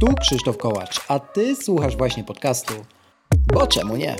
Tu 0.00 0.14
Krzysztof 0.20 0.56
Kołacz, 0.56 1.00
a 1.08 1.18
Ty 1.18 1.56
słuchasz 1.56 1.96
właśnie 1.96 2.24
podcastu. 2.24 2.74
Bo 3.54 3.66
czemu 3.66 3.96
nie? 3.96 4.16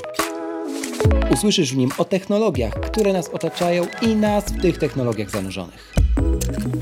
Usłyszysz 1.33 1.73
w 1.73 1.77
nim 1.77 1.91
o 1.99 2.05
technologiach, 2.05 2.73
które 2.73 3.13
nas 3.13 3.29
otaczają 3.29 3.87
i 4.03 4.15
nas 4.15 4.45
w 4.45 4.63
tych 4.63 4.79
technologiach 4.79 5.31
zanurzonych. 5.31 5.95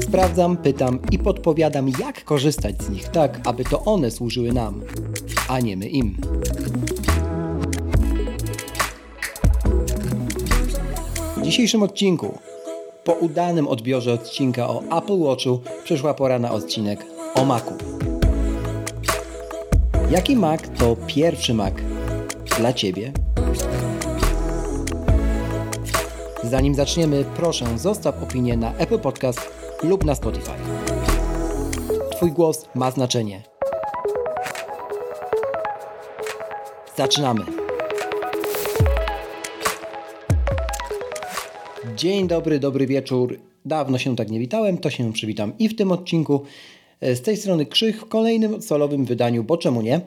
Sprawdzam, 0.01 0.57
pytam 0.57 0.99
i 1.11 1.19
podpowiadam, 1.19 1.89
jak 2.01 2.25
korzystać 2.25 2.83
z 2.83 2.91
nich 2.91 3.09
tak, 3.09 3.41
aby 3.45 3.65
to 3.65 3.85
one 3.85 4.11
służyły 4.11 4.53
nam, 4.53 4.83
a 5.49 5.61
nie 5.61 5.77
my 5.77 5.89
im. 5.89 6.17
W 11.37 11.43
dzisiejszym 11.43 11.83
odcinku, 11.83 12.39
po 13.05 13.13
udanym 13.13 13.69
odbiorze 13.69 14.13
odcinka 14.13 14.69
o 14.69 14.83
Apple 14.99 15.19
Watchu, 15.19 15.61
przyszła 15.85 16.15
pora 16.15 16.39
na 16.39 16.53
odcinek 16.53 17.07
o 17.35 17.45
Macu. 17.45 17.75
Jaki 20.11 20.37
Mac 20.37 20.61
to 20.79 20.97
pierwszy 21.07 21.55
Mac 21.55 21.75
dla 22.59 22.73
Ciebie? 22.73 23.13
Zanim 26.43 26.75
zaczniemy, 26.75 27.25
proszę 27.37 27.79
zostaw 27.79 28.23
opinię 28.23 28.57
na 28.57 28.75
Apple 28.77 28.99
Podcast 28.99 29.41
lub 29.83 30.05
na 30.05 30.15
Spotify. 30.15 30.53
Twój 32.11 32.33
głos 32.33 32.69
ma 32.75 32.91
znaczenie. 32.91 33.43
Zaczynamy. 36.97 37.45
Dzień 41.97 42.29
dobry, 42.29 42.59
dobry 42.59 42.87
wieczór. 42.87 43.39
Dawno 43.65 43.99
się 43.99 44.17
tak 44.17 44.31
nie 44.31 44.39
witałem, 44.39 44.79
to 44.79 44.91
się 44.91 45.13
przywitam 45.13 45.53
i 45.59 45.69
w 45.69 45.77
tym 45.77 45.93
odcinku. 45.93 46.43
Z 47.01 47.21
tej 47.21 47.37
strony 47.37 47.67
Krzych 47.67 48.01
w 48.01 48.09
kolejnym 48.09 48.63
solowym 48.63 49.05
wydaniu, 49.05 49.45
bo 49.45 49.57
czemu 49.57 49.83
nie? 49.83 50.01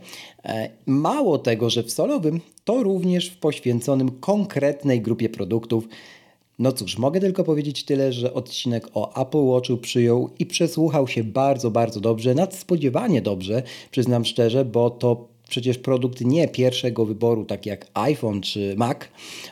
E, 0.45 0.69
mało 0.85 1.37
tego, 1.37 1.69
że 1.69 1.83
w 1.83 1.91
solowym, 1.91 2.41
to 2.65 2.83
również 2.83 3.29
w 3.29 3.37
poświęconym 3.37 4.11
konkretnej 4.11 5.01
grupie 5.01 5.29
produktów. 5.29 5.87
No 6.59 6.71
cóż, 6.71 6.97
mogę 6.97 7.19
tylko 7.19 7.43
powiedzieć 7.43 7.85
tyle, 7.85 8.13
że 8.13 8.33
odcinek 8.33 8.87
o 8.93 9.21
Apple 9.21 9.45
Watchu 9.45 9.77
przyjął 9.77 10.29
i 10.39 10.45
przesłuchał 10.45 11.07
się 11.07 11.23
bardzo, 11.23 11.71
bardzo 11.71 11.99
dobrze, 11.99 12.35
nadspodziewanie 12.35 13.21
dobrze, 13.21 13.63
przyznam 13.91 14.25
szczerze, 14.25 14.65
bo 14.65 14.89
to 14.89 15.27
przecież 15.49 15.77
produkt 15.77 16.21
nie 16.21 16.47
pierwszego 16.47 17.05
wyboru, 17.05 17.45
tak 17.45 17.65
jak 17.65 17.87
iPhone 17.93 18.41
czy 18.41 18.75
Mac, 18.77 18.97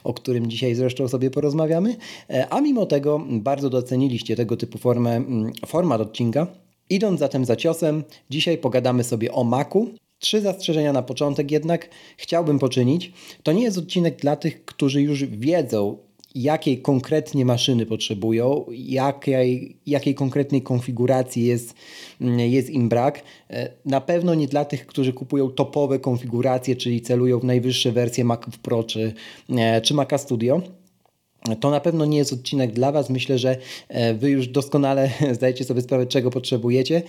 o 0.04 0.14
którym 0.14 0.48
dzisiaj 0.48 0.76
zresztą 0.76 1.08
sobie 1.08 1.32
porozmawiamy, 1.32 1.96
e, 2.30 2.48
a 2.50 2.62
mimo 2.62 2.86
tego 2.86 3.26
bardzo 3.30 3.70
doceniliście 3.70 4.36
tego 4.36 4.58
typu 4.58 4.78
formę, 4.78 5.16
mm, 5.16 5.52
format 5.66 6.02
odcinka. 6.02 6.48
Idąc 6.90 7.20
zatem 7.20 7.46
za 7.46 7.56
ciosem, 7.56 8.04
dzisiaj 8.30 8.58
pogadamy 8.58 9.04
sobie 9.04 9.32
o 9.32 9.44
Macu. 9.44 9.90
Trzy 10.20 10.42
zastrzeżenia 10.42 10.94
na 10.94 11.02
początek 11.04 11.52
jednak 11.52 11.90
chciałbym 12.18 12.60
poczynić. 12.60 13.12
To 13.44 13.52
nie 13.52 13.64
jest 13.64 13.78
odcinek 13.78 14.16
dla 14.16 14.36
tych, 14.36 14.66
którzy 14.66 15.02
już 15.02 15.26
wiedzą, 15.26 15.98
jakiej 16.36 16.82
konkretnie 16.82 17.46
maszyny 17.46 17.86
potrzebują, 17.86 18.66
jakiej, 18.72 19.78
jakiej 19.86 20.16
konkretnej 20.16 20.62
konfiguracji 20.62 21.46
jest, 21.46 21.74
jest 22.38 22.70
im 22.70 22.90
brak. 22.90 23.24
Na 23.86 24.02
pewno 24.02 24.36
nie 24.36 24.48
dla 24.48 24.66
tych, 24.66 24.88
którzy 24.88 25.14
kupują 25.14 25.50
topowe 25.50 26.00
konfiguracje, 26.00 26.76
czyli 26.76 27.02
celują 27.02 27.40
w 27.40 27.44
najwyższe 27.44 27.92
wersje 27.92 28.26
Mac 28.26 28.42
Pro 28.62 28.84
czy, 28.84 29.14
czy 29.84 29.94
Maca 29.94 30.18
Studio. 30.18 30.62
To 31.60 31.70
na 31.70 31.80
pewno 31.80 32.06
nie 32.06 32.18
jest 32.18 32.34
odcinek 32.34 32.72
dla 32.72 32.92
Was. 32.92 33.10
Myślę, 33.10 33.38
że 33.38 33.58
e, 33.90 34.14
Wy 34.14 34.30
już 34.30 34.48
doskonale 34.48 35.10
zdajecie 35.34 35.64
sobie 35.64 35.82
sprawę, 35.82 36.06
czego 36.06 36.30
potrzebujecie. 36.30 37.04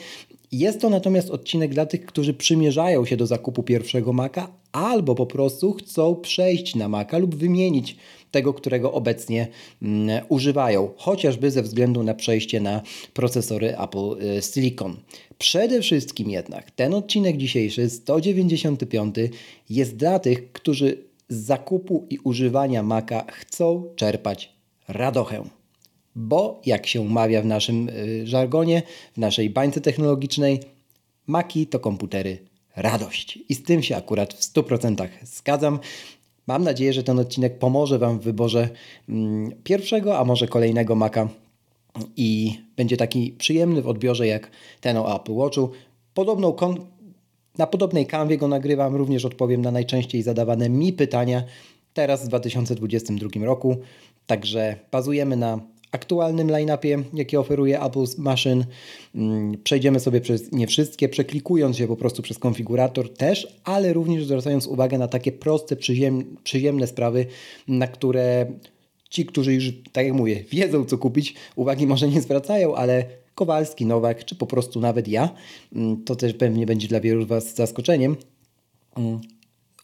Jest 0.53 0.81
to 0.81 0.91
natomiast 0.91 1.31
odcinek 1.31 1.75
dla 1.75 1.87
tych, 1.87 2.07
którzy 2.07 2.35
przymierzają 2.35 3.05
się 3.05 3.17
do 3.17 3.27
zakupu 3.27 3.63
pierwszego 3.63 4.13
Maca 4.13 4.49
albo 4.73 5.15
po 5.15 5.27
prostu 5.27 5.73
chcą 5.73 6.17
przejść 6.17 6.75
na 6.75 6.89
Maca 6.89 7.19
lub 7.19 7.35
wymienić 7.35 7.97
tego, 8.31 8.55
którego 8.55 8.93
obecnie 8.93 9.49
mm, 9.83 10.25
używają, 10.29 10.91
chociażby 10.97 11.51
ze 11.51 11.63
względu 11.63 12.03
na 12.03 12.15
przejście 12.15 12.61
na 12.61 12.83
procesory 13.15 13.79
Apple 13.79 14.37
y, 14.39 14.43
Silicon. 14.43 14.97
Przede 15.39 15.81
wszystkim 15.81 16.31
jednak 16.31 16.71
ten 16.71 16.95
odcinek 16.95 17.37
dzisiejszy, 17.37 17.91
195, 17.91 19.15
jest 19.71 19.97
dla 19.97 20.19
tych, 20.19 20.53
którzy 20.53 21.06
z 21.29 21.37
zakupu 21.37 22.07
i 22.11 22.19
używania 22.19 22.83
Maca 22.83 23.25
chcą 23.29 23.85
czerpać 23.97 24.53
radochę. 24.89 25.45
Bo, 26.17 26.61
jak 26.67 26.87
się 26.87 27.05
mawia 27.05 27.43
w 27.43 27.47
naszym 27.47 27.89
y, 27.89 28.27
żargonie, 28.27 28.83
w 29.15 29.19
naszej 29.19 29.51
bańce 29.51 29.81
technologicznej, 29.81 30.61
Maki 31.27 31.67
to 31.67 31.81
komputery 31.81 32.39
radość. 32.77 33.39
I 33.49 33.55
z 33.55 33.63
tym 33.63 33.83
się 33.83 33.97
akurat 33.97 34.35
w 34.35 34.41
100% 34.41 35.09
zgadzam. 35.23 35.79
Mam 36.47 36.65
nadzieję, 36.65 36.93
że 36.93 37.03
ten 37.03 37.19
odcinek 37.19 37.59
pomoże 37.59 37.99
Wam 37.99 38.19
w 38.19 38.23
wyborze 38.23 38.69
mm, 39.09 39.53
pierwszego, 39.65 40.19
a 40.19 40.25
może 40.25 40.49
kolejnego 40.49 40.95
Maca 40.95 41.29
i 42.17 42.59
będzie 42.77 42.97
taki 42.97 43.33
przyjemny 43.33 43.83
w 43.83 43.89
odbiorze 43.89 44.27
jak 44.27 44.51
ten 44.81 44.97
o 44.97 45.17
Apple 45.17 45.35
Watchu. 45.35 45.71
Podobną 46.15 46.53
na 47.59 47.67
podobnej 47.67 48.07
kanwie 48.07 48.39
go 48.39 48.49
nagrywam, 48.49 48.97
również 48.97 49.25
odpowiem 49.25 49.63
na 49.63 49.71
najczęściej 49.71 50.23
zadawane 50.23 50.69
mi 50.69 50.93
pytania 50.93 51.45
teraz 51.95 52.25
w 52.25 52.29
2022 52.29 53.45
roku. 53.45 53.77
Także 54.27 54.77
bazujemy 54.93 55.37
na 55.37 55.61
aktualnym 55.93 56.51
line-upie, 56.51 57.03
jaki 57.15 57.37
oferuje 57.37 57.83
Apple 57.83 58.05
Machine. 58.19 58.65
Mm, 59.15 59.63
przejdziemy 59.65 60.01
sobie 60.01 60.21
przez 60.21 60.53
nie 60.53 60.67
wszystkie, 60.67 61.09
przeklikując 61.09 61.77
się 61.77 61.87
po 61.89 61.97
prostu 61.97 62.23
przez 62.23 62.39
konfigurator 62.39 63.15
też, 63.15 63.61
ale 63.65 63.93
również 63.93 64.25
zwracając 64.25 64.67
uwagę 64.67 64.99
na 64.99 65.09
takie 65.09 65.33
proste, 65.33 65.77
przyziemne 66.45 66.87
sprawy, 66.87 67.27
na 67.69 67.87
które 67.87 68.47
ci, 69.11 69.27
którzy 69.27 69.55
już, 69.55 69.73
tak 69.93 70.07
jak 70.07 70.15
mówię, 70.15 70.45
wiedzą 70.51 70.85
co 70.85 70.99
kupić, 70.99 71.35
uwagi 71.57 71.87
może 71.87 72.09
nie 72.09 72.21
zwracają, 72.21 72.75
ale 72.75 73.05
Kowalski, 73.37 73.87
Nowak, 73.87 74.25
czy 74.25 74.35
po 74.35 74.47
prostu 74.47 74.81
nawet 74.81 75.09
ja, 75.09 75.29
mm, 75.75 76.05
to 76.05 76.17
też 76.17 76.35
pewnie 76.35 76.67
będzie 76.67 76.89
dla 76.89 77.01
wielu 77.01 77.25
z 77.25 77.29
Was 77.29 77.55
zaskoczeniem, 77.55 78.17
mm, 78.97 79.21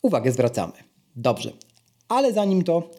uwagę 0.03 0.33
zwracamy. 0.33 0.73
Dobrze, 1.17 1.53
ale 2.09 2.33
zanim 2.33 2.65
to, 2.65 2.91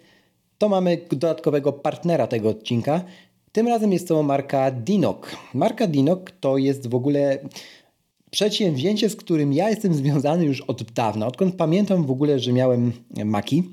to 0.57 0.69
mamy 0.69 0.97
dodatkowego 1.09 1.73
partnera 1.73 2.27
tego 2.27 2.49
odcinka. 2.49 3.03
Tym 3.51 3.67
razem 3.67 3.93
jest 3.93 4.07
to 4.07 4.23
marka 4.23 4.71
Dinok. 4.71 5.35
Marka 5.53 5.87
Dinok 5.87 6.31
to 6.31 6.57
jest 6.57 6.87
w 6.87 6.95
ogóle 6.95 7.39
przedsięwzięcie, 8.31 9.09
z 9.09 9.15
którym 9.15 9.53
ja 9.53 9.69
jestem 9.69 9.93
związany 10.03 10.45
już 10.45 10.61
od 10.61 10.83
dawna, 10.83 11.27
odkąd 11.27 11.55
pamiętam 11.55 12.05
w 12.05 12.11
ogóle, 12.11 12.39
że 12.39 12.53
miałem 12.53 12.91
Maki. 13.25 13.63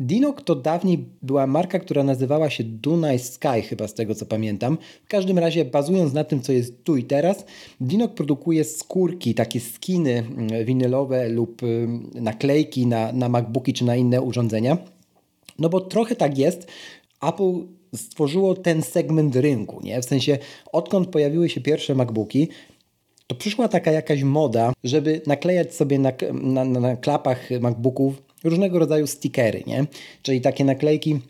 Dinok 0.00 0.42
to 0.42 0.54
dawniej 0.54 1.04
była 1.22 1.46
marka, 1.46 1.78
która 1.78 2.04
nazywała 2.04 2.50
się 2.50 2.64
Dunaj 2.64 3.18
Sky, 3.18 3.62
chyba 3.68 3.88
z 3.88 3.94
tego 3.94 4.14
co 4.14 4.26
pamiętam. 4.26 4.78
W 5.04 5.08
każdym 5.08 5.38
razie, 5.38 5.64
bazując 5.64 6.12
na 6.12 6.24
tym, 6.24 6.40
co 6.40 6.52
jest 6.52 6.84
tu 6.84 6.96
i 6.96 7.04
teraz, 7.04 7.44
Dinok 7.80 8.14
produkuje 8.14 8.64
skórki, 8.64 9.34
takie 9.34 9.60
skiny 9.60 10.12
mm, 10.12 10.64
winylowe 10.64 11.28
lub 11.28 11.62
mm, 11.62 12.10
naklejki 12.14 12.86
na, 12.86 13.12
na 13.12 13.28
MacBooki 13.28 13.72
czy 13.72 13.84
na 13.84 13.96
inne 13.96 14.22
urządzenia. 14.22 14.78
No 15.58 15.68
bo 15.68 15.80
trochę 15.80 16.16
tak 16.16 16.38
jest. 16.38 16.66
Apple 17.22 17.66
stworzyło 17.94 18.54
ten 18.54 18.82
segment 18.82 19.36
rynku, 19.36 19.80
nie? 19.82 20.02
W 20.02 20.04
sensie, 20.04 20.38
odkąd 20.72 21.08
pojawiły 21.08 21.48
się 21.48 21.60
pierwsze 21.60 21.94
MacBooki, 21.94 22.48
to 23.26 23.34
przyszła 23.34 23.68
taka 23.68 23.92
jakaś 23.92 24.22
moda, 24.22 24.72
żeby 24.84 25.20
naklejać 25.26 25.74
sobie 25.74 25.98
na, 25.98 26.12
na, 26.32 26.64
na 26.64 26.96
klapach 26.96 27.48
MacBooków 27.60 28.25
różnego 28.48 28.78
rodzaju 28.78 29.06
stickery, 29.06 29.62
nie? 29.66 29.86
czyli 30.22 30.40
takie 30.40 30.64
naklejki, 30.64 31.20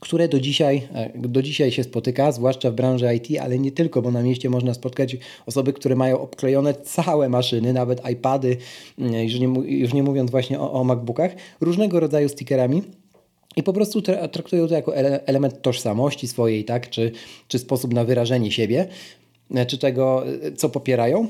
które 0.00 0.28
do 0.28 0.40
dzisiaj, 0.40 0.88
e, 0.94 1.10
do 1.18 1.42
dzisiaj 1.42 1.72
się 1.72 1.84
spotyka, 1.84 2.32
zwłaszcza 2.32 2.70
w 2.70 2.74
branży 2.74 3.14
IT, 3.14 3.40
ale 3.40 3.58
nie 3.58 3.72
tylko, 3.72 4.02
bo 4.02 4.10
na 4.10 4.22
mieście 4.22 4.50
można 4.50 4.74
spotkać 4.74 5.16
osoby, 5.46 5.72
które 5.72 5.96
mają 5.96 6.20
obklejone 6.20 6.74
całe 6.74 7.28
maszyny, 7.28 7.72
nawet 7.72 8.10
iPady, 8.10 8.56
mm, 8.98 9.14
już 9.14 9.40
nie, 9.40 9.78
już 9.78 9.92
nie 9.92 10.02
mówiąc 10.02 10.30
właśnie 10.30 10.60
o, 10.60 10.72
o 10.72 10.84
MacBookach, 10.84 11.30
różnego 11.60 12.00
rodzaju 12.00 12.28
stickerami. 12.28 12.82
I 13.56 13.62
po 13.62 13.72
prostu 13.72 14.02
traktują 14.32 14.68
to 14.68 14.74
jako 14.74 14.96
element 14.96 15.62
tożsamości 15.62 16.28
swojej, 16.28 16.64
tak? 16.64 16.90
czy, 16.90 17.12
czy 17.48 17.58
sposób 17.58 17.94
na 17.94 18.04
wyrażenie 18.04 18.52
siebie, 18.52 18.88
e, 19.54 19.66
czy 19.66 19.78
tego, 19.78 20.24
e, 20.42 20.52
co 20.52 20.68
popierają. 20.68 21.26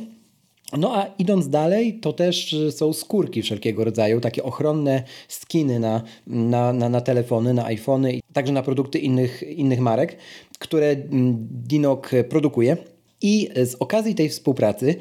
No 0.73 0.97
a 0.97 1.07
idąc 1.19 1.49
dalej, 1.49 2.01
to 2.01 2.13
też 2.13 2.57
są 2.71 2.93
skórki 2.93 3.43
wszelkiego 3.43 3.85
rodzaju, 3.85 4.21
takie 4.21 4.43
ochronne 4.43 5.03
skiny 5.29 5.81
na, 5.81 6.03
na, 6.27 6.73
na, 6.73 6.89
na 6.89 7.01
telefony, 7.01 7.55
na 7.55 7.65
iPhony 7.65 8.21
także 8.33 8.53
na 8.53 8.63
produkty 8.63 8.99
innych, 8.99 9.43
innych 9.43 9.81
marek, 9.81 10.17
które 10.59 10.91
mm, 10.91 11.37
Dinok 11.51 12.11
produkuje. 12.29 12.77
I 13.23 13.49
z 13.65 13.75
okazji 13.75 14.15
tej 14.15 14.29
współpracy 14.29 14.95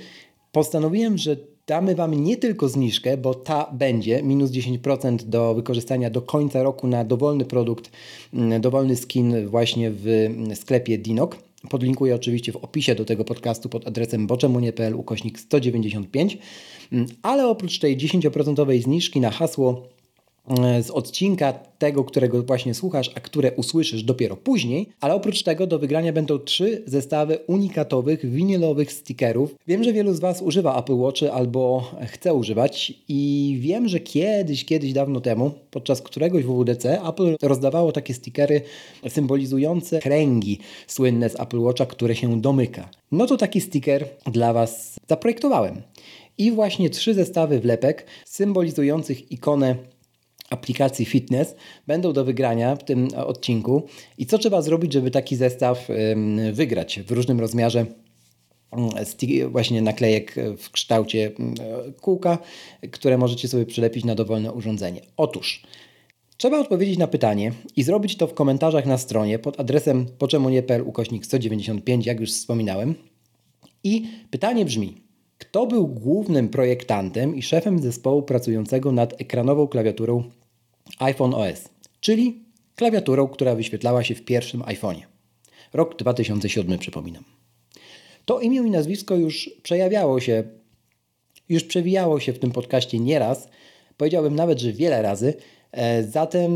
postanowiłem, 0.51 1.17
że 1.17 1.37
damy 1.67 1.95
Wam 1.95 2.23
nie 2.23 2.37
tylko 2.37 2.69
zniżkę, 2.69 3.17
bo 3.17 3.33
ta 3.33 3.71
będzie 3.73 4.23
minus 4.23 4.51
10% 4.51 5.15
do 5.15 5.55
wykorzystania 5.55 6.09
do 6.09 6.21
końca 6.21 6.63
roku 6.63 6.87
na 6.87 7.03
dowolny 7.03 7.45
produkt, 7.45 7.91
mm, 8.33 8.61
dowolny 8.61 8.95
skin 8.95 9.47
właśnie 9.47 9.91
w 9.91 10.29
sklepie 10.55 10.97
Dinok 10.97 11.37
Podlinkuję 11.67 12.15
oczywiście 12.15 12.51
w 12.51 12.55
opisie 12.55 12.95
do 12.95 13.05
tego 13.05 13.25
podcastu 13.25 13.69
pod 13.69 13.87
adresem 13.87 14.27
boczemunie.pl 14.27 14.95
ukośnik 14.95 15.39
195. 15.39 16.37
Mm, 16.91 17.07
ale 17.21 17.47
oprócz 17.47 17.79
tej 17.79 17.97
10% 17.97 18.81
zniżki 18.81 19.19
na 19.19 19.31
hasło 19.31 19.94
z 20.81 20.89
odcinka 20.89 21.53
tego, 21.53 22.03
którego 22.03 22.43
właśnie 22.43 22.73
słuchasz, 22.73 23.11
a 23.15 23.19
które 23.19 23.51
usłyszysz 23.51 24.03
dopiero 24.03 24.37
później, 24.37 24.89
ale 25.01 25.13
oprócz 25.13 25.43
tego 25.43 25.67
do 25.67 25.79
wygrania 25.79 26.13
będą 26.13 26.39
trzy 26.39 26.83
zestawy 26.87 27.37
unikatowych 27.47 28.31
winylowych 28.31 28.91
stickerów. 28.91 29.55
Wiem, 29.67 29.83
że 29.83 29.93
wielu 29.93 30.13
z 30.13 30.19
Was 30.19 30.41
używa 30.41 30.79
Apple 30.79 30.97
Watchy 30.97 31.31
albo 31.31 31.91
chce 32.07 32.33
używać 32.33 32.93
i 33.07 33.57
wiem, 33.61 33.87
że 33.87 33.99
kiedyś, 33.99 34.65
kiedyś 34.65 34.93
dawno 34.93 35.21
temu, 35.21 35.51
podczas 35.71 36.01
któregoś 36.01 36.43
WWDC 36.43 37.01
Apple 37.09 37.35
rozdawało 37.41 37.91
takie 37.91 38.13
stickery 38.13 38.61
symbolizujące 39.09 39.99
kręgi 39.99 40.59
słynne 40.87 41.29
z 41.29 41.39
Apple 41.39 41.59
Watcha, 41.59 41.85
które 41.85 42.15
się 42.15 42.41
domyka. 42.41 42.89
No 43.11 43.25
to 43.25 43.37
taki 43.37 43.61
sticker 43.61 44.07
dla 44.25 44.53
Was 44.53 44.95
zaprojektowałem. 45.07 45.81
I 46.37 46.51
właśnie 46.51 46.89
trzy 46.89 47.13
zestawy 47.13 47.59
wlepek 47.59 48.05
symbolizujących 48.25 49.31
ikonę 49.31 49.75
aplikacji 50.55 51.05
fitness 51.05 51.55
będą 51.87 52.13
do 52.13 52.25
wygrania 52.25 52.75
w 52.75 52.83
tym 52.83 53.07
odcinku. 53.15 53.83
I 54.17 54.25
co 54.25 54.37
trzeba 54.37 54.61
zrobić, 54.61 54.93
żeby 54.93 55.11
taki 55.11 55.35
zestaw 55.35 55.87
wygrać 56.53 56.99
w 56.99 57.11
różnym 57.11 57.39
rozmiarze? 57.39 57.85
Mm, 58.71 59.51
właśnie 59.51 59.81
naklejek 59.81 60.35
w 60.57 60.71
kształcie 60.71 61.31
mm, 61.39 61.53
kółka, 62.01 62.37
które 62.91 63.17
możecie 63.17 63.47
sobie 63.47 63.65
przylepić 63.65 64.05
na 64.05 64.15
dowolne 64.15 64.53
urządzenie. 64.53 65.01
Otóż 65.17 65.63
trzeba 66.37 66.59
odpowiedzieć 66.59 66.97
na 66.97 67.07
pytanie 67.07 67.51
i 67.75 67.83
zrobić 67.83 68.17
to 68.17 68.27
w 68.27 68.33
komentarzach 68.33 68.85
na 68.85 68.97
stronie 68.97 69.39
pod 69.39 69.59
adresem 69.59 70.05
poczemunie.pl 70.17 70.81
ukośnik 70.81 71.25
195, 71.25 72.05
jak 72.05 72.19
już 72.19 72.31
wspominałem. 72.31 72.95
I 73.83 74.07
pytanie 74.31 74.65
brzmi, 74.65 75.01
kto 75.37 75.67
był 75.67 75.87
głównym 75.87 76.49
projektantem 76.49 77.35
i 77.35 77.41
szefem 77.41 77.79
zespołu 77.79 78.23
pracującego 78.23 78.91
nad 78.91 79.21
ekranową 79.21 79.67
klawiaturą 79.67 80.23
iPhone 80.99 81.33
OS, 81.33 81.69
czyli 81.99 82.43
klawiaturą, 82.75 83.27
która 83.27 83.55
wyświetlała 83.55 84.03
się 84.03 84.15
w 84.15 84.25
pierwszym 84.25 84.61
iPhone'ie. 84.61 85.03
Rok 85.73 85.95
2007, 85.97 86.79
przypominam. 86.79 87.23
To 88.25 88.39
imię 88.39 88.57
i 88.57 88.71
nazwisko 88.71 89.15
już 89.15 89.49
przejawiało 89.63 90.19
się, 90.19 90.43
już 91.49 91.63
przewijało 91.63 92.19
się 92.19 92.33
w 92.33 92.39
tym 92.39 92.51
podcaście 92.51 92.99
nieraz, 92.99 93.49
powiedziałbym 93.97 94.35
nawet, 94.35 94.59
że 94.59 94.73
wiele 94.73 95.01
razy. 95.01 95.33
E, 95.71 96.03
zatem 96.03 96.51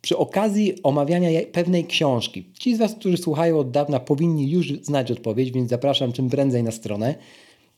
przy 0.00 0.16
okazji 0.16 0.82
omawiania 0.82 1.40
pewnej 1.52 1.84
książki, 1.84 2.52
ci 2.58 2.76
z 2.76 2.78
Was, 2.78 2.94
którzy 2.94 3.16
słuchają 3.16 3.58
od 3.58 3.70
dawna, 3.70 4.00
powinni 4.00 4.50
już 4.50 4.72
znać 4.82 5.10
odpowiedź, 5.10 5.50
więc 5.50 5.70
zapraszam 5.70 6.12
czym 6.12 6.30
prędzej 6.30 6.62
na 6.62 6.70
stronę. 6.70 7.14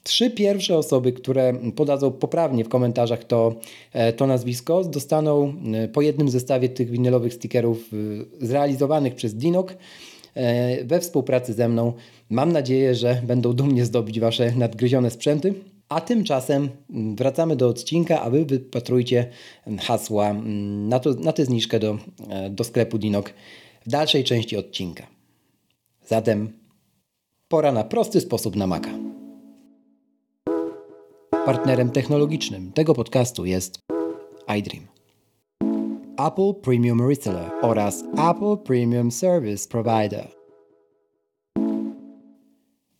Trzy 0.06 0.31
pierwsze 0.31 0.79
osoby, 0.79 1.12
które 1.12 1.53
podadzą 1.77 2.12
poprawnie 2.12 2.65
w 2.65 2.69
komentarzach 2.69 3.25
to, 3.25 3.55
e, 3.93 4.12
to 4.12 4.27
nazwisko, 4.27 4.85
dostaną 4.85 5.55
e, 5.75 5.89
po 5.89 6.03
jednym 6.03 6.29
zestawie 6.29 6.69
tych 6.69 6.91
winylowych 6.91 7.35
stickerów 7.35 7.91
e, 8.43 8.47
zrealizowanych 8.47 9.15
przez 9.15 9.35
Dinok 9.35 9.77
we 10.85 11.01
współpracy 11.01 11.53
ze 11.53 11.69
mną. 11.69 11.93
Mam 12.31 12.53
nadzieję, 12.53 12.95
że 12.95 13.23
będą 13.27 13.53
dumnie 13.53 13.85
zdobić 13.85 14.21
Wasze 14.21 14.53
nadgryzione 14.56 15.11
sprzęty. 15.11 15.55
A 15.89 16.01
tymczasem 16.01 16.69
wracamy 16.91 17.57
do 17.57 17.69
odcinka, 17.69 18.23
a 18.23 18.31
Wy 18.31 18.45
wypatrujcie 18.45 19.29
hasła 19.81 20.33
na, 20.89 21.00
to, 21.00 21.15
na 21.15 21.33
tę 21.33 21.45
zniżkę 21.45 21.81
do, 21.81 21.99
do 22.50 22.65
sklepu 22.65 22.99
Dinok 22.99 23.33
w 23.87 23.91
dalszej 23.91 24.25
części 24.25 24.57
odcinka. 24.57 25.07
Zatem 26.07 26.53
pora 27.49 27.73
na 27.73 27.85
prosty 27.85 28.21
sposób 28.21 28.57
na 28.57 28.67
Maca. 28.67 29.04
Partnerem 31.46 31.91
technologicznym 31.91 32.73
tego 32.73 32.94
podcastu 32.94 33.44
jest 33.44 33.79
iDream. 34.58 34.87
Apple 36.29 36.55
Premium 36.62 37.08
Reseller 37.08 37.50
oraz 37.62 38.05
Apple 38.31 38.56
Premium 38.64 39.11
Service 39.11 39.69
Provider. 39.69 40.29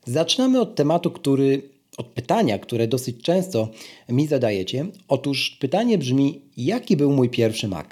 Zaczynamy 0.07 0.61
od 0.61 0.75
tematu, 0.75 1.11
który, 1.11 1.63
od 1.97 2.07
pytania, 2.07 2.59
które 2.59 2.89
dosyć 2.89 3.23
często 3.23 3.69
mi 4.09 4.27
zadajecie. 4.27 4.87
Otóż 5.09 5.57
pytanie 5.61 5.99
brzmi: 5.99 6.41
jaki 6.57 6.97
był 6.97 7.13
mój 7.13 7.31
pierwszy 7.31 7.69
Mac? 7.69 7.87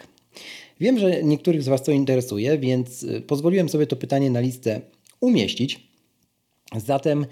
Wiem, 0.80 0.98
że 0.98 1.22
niektórych 1.22 1.62
z 1.62 1.68
Was 1.68 1.82
to 1.82 1.92
interesuje, 1.92 2.58
więc 2.58 3.02
y, 3.02 3.20
pozwoliłem 3.20 3.68
sobie 3.68 3.86
to 3.86 3.96
pytanie 3.96 4.30
na 4.30 4.40
listę 4.40 4.80
umieścić. 5.20 5.88
Zatem 6.76 7.26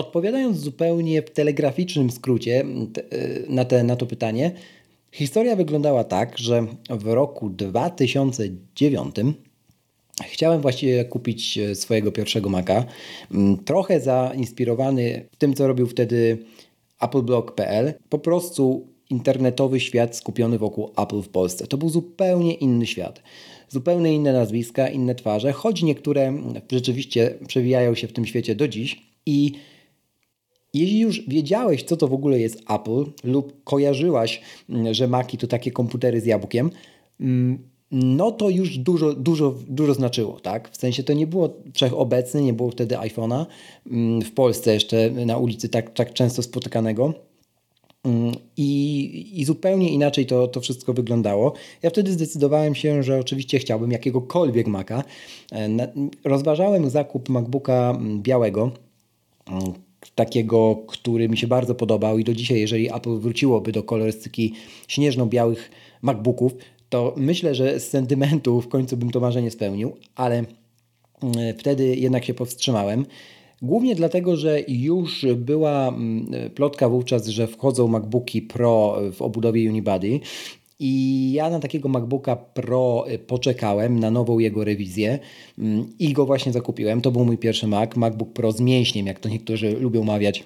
Odpowiadając 0.00 0.58
zupełnie 0.58 1.22
w 1.22 1.30
telegraficznym 1.30 2.10
skrócie 2.10 2.60
e, 2.60 2.64
na, 3.48 3.64
te, 3.64 3.84
na 3.84 3.96
to 3.96 4.06
pytanie, 4.06 4.52
historia 5.12 5.56
wyglądała 5.56 6.04
tak, 6.04 6.38
że 6.38 6.66
w 6.90 7.06
roku 7.06 7.50
2009 7.50 9.16
Chciałem 10.24 10.60
właściwie 10.60 11.04
kupić 11.04 11.58
e, 11.58 11.74
swojego 11.74 12.12
pierwszego 12.12 12.48
Maca. 12.48 12.84
Trochę 13.64 14.00
zainspirowany 14.00 15.28
tym, 15.38 15.54
co 15.54 15.66
robił 15.66 15.86
wtedy 15.86 16.38
appleblog.pl. 16.98 17.94
Po 18.08 18.18
prostu 18.18 18.86
internetowy 19.10 19.80
świat 19.80 20.16
skupiony 20.16 20.58
wokół 20.58 20.92
Apple 20.96 21.22
w 21.22 21.28
Polsce. 21.28 21.66
To 21.66 21.78
był 21.78 21.88
zupełnie 21.88 22.54
inny 22.54 22.86
świat. 22.86 23.22
Zupełnie 23.68 24.14
inne 24.14 24.32
nazwiska, 24.32 24.88
inne 24.88 25.14
twarze, 25.14 25.52
choć 25.52 25.82
niektóre 25.82 26.34
rzeczywiście 26.72 27.34
przewijają 27.46 27.94
się 27.94 28.08
w 28.08 28.12
tym 28.12 28.26
świecie 28.26 28.54
do 28.54 28.68
dziś. 28.68 29.02
I 29.26 29.52
jeśli 30.74 31.00
już 31.00 31.28
wiedziałeś, 31.28 31.82
co 31.82 31.96
to 31.96 32.08
w 32.08 32.14
ogóle 32.14 32.38
jest 32.38 32.62
Apple, 32.70 33.04
lub 33.24 33.64
kojarzyłaś, 33.64 34.40
mm, 34.68 34.94
że 34.94 35.08
Maki 35.08 35.38
to 35.38 35.46
takie 35.46 35.70
komputery 35.70 36.20
z 36.20 36.26
jabłkiem, 36.26 36.70
mm, 37.20 37.58
no 37.90 38.32
to 38.32 38.50
już 38.50 38.78
dużo, 38.78 39.14
dużo, 39.14 39.54
dużo 39.68 39.94
znaczyło, 39.94 40.40
tak? 40.40 40.70
W 40.70 40.76
sensie 40.76 41.02
to 41.02 41.12
nie 41.12 41.26
było 41.26 41.56
wszechobecne, 41.74 42.42
nie 42.42 42.52
było 42.52 42.70
wtedy 42.70 42.94
iPhone'a, 42.94 43.46
mm, 43.86 44.22
w 44.22 44.32
Polsce 44.32 44.74
jeszcze 44.74 45.10
na 45.10 45.36
ulicy 45.36 45.68
tak, 45.68 45.94
tak 45.94 46.12
często 46.12 46.42
spotykanego. 46.42 47.14
I, 48.56 49.40
I, 49.40 49.44
zupełnie 49.44 49.90
inaczej 49.90 50.26
to, 50.26 50.48
to 50.48 50.60
wszystko 50.60 50.92
wyglądało. 50.92 51.52
Ja 51.82 51.90
wtedy 51.90 52.12
zdecydowałem 52.12 52.74
się, 52.74 53.02
że 53.02 53.18
oczywiście 53.18 53.58
chciałbym 53.58 53.90
jakiegokolwiek 53.90 54.66
Maca. 54.66 55.04
E, 55.52 55.92
rozważałem 56.24 56.90
zakup 56.90 57.28
MacBooka 57.28 57.98
białego, 58.18 58.72
takiego, 60.14 60.76
który 60.86 61.28
mi 61.28 61.36
się 61.36 61.46
bardzo 61.46 61.74
podobał 61.74 62.18
i 62.18 62.24
do 62.24 62.34
dzisiaj, 62.34 62.60
jeżeli 62.60 62.94
Apple 62.94 63.18
wróciłoby 63.18 63.72
do 63.72 63.82
kolorystyki 63.82 64.54
śnieżno-białych 64.88 65.70
MacBooków, 66.02 66.52
to 66.88 67.14
myślę, 67.16 67.54
że 67.54 67.80
z 67.80 67.88
sentymentu 67.90 68.60
w 68.60 68.68
końcu 68.68 68.96
bym 68.96 69.10
to 69.10 69.20
marzenie 69.20 69.50
spełnił, 69.50 69.96
ale 70.14 70.36
mm, 70.36 71.58
wtedy 71.58 71.96
jednak 71.96 72.24
się 72.24 72.34
powstrzymałem. 72.34 73.06
Głównie 73.62 73.94
dlatego, 73.94 74.36
że 74.36 74.60
już 74.68 75.26
była 75.36 75.88
mm, 75.88 76.50
plotka 76.54 76.88
wówczas, 76.88 77.26
że 77.26 77.46
wchodzą 77.46 77.88
MacBooki 77.88 78.42
Pro 78.42 78.98
w 79.12 79.22
obudowie 79.22 79.70
Unibody 79.70 80.20
i 80.80 81.32
ja 81.32 81.50
na 81.50 81.60
takiego 81.60 81.88
MacBooka 81.88 82.36
Pro 82.36 83.04
y, 83.10 83.18
poczekałem 83.18 83.98
na 83.98 84.10
nową 84.10 84.38
jego 84.38 84.64
rewizję 84.64 85.18
mm, 85.58 85.92
i 85.98 86.12
go 86.12 86.26
właśnie 86.26 86.52
zakupiłem. 86.52 87.00
To 87.00 87.10
był 87.10 87.24
mój 87.24 87.38
pierwszy 87.38 87.66
Mac, 87.66 87.96
MacBook 87.96 88.32
Pro 88.32 88.52
z 88.52 88.60
mięśniem, 88.60 89.06
jak 89.06 89.20
to 89.20 89.28
niektórzy 89.28 89.70
lubią 89.70 90.04
mawiać. 90.04 90.44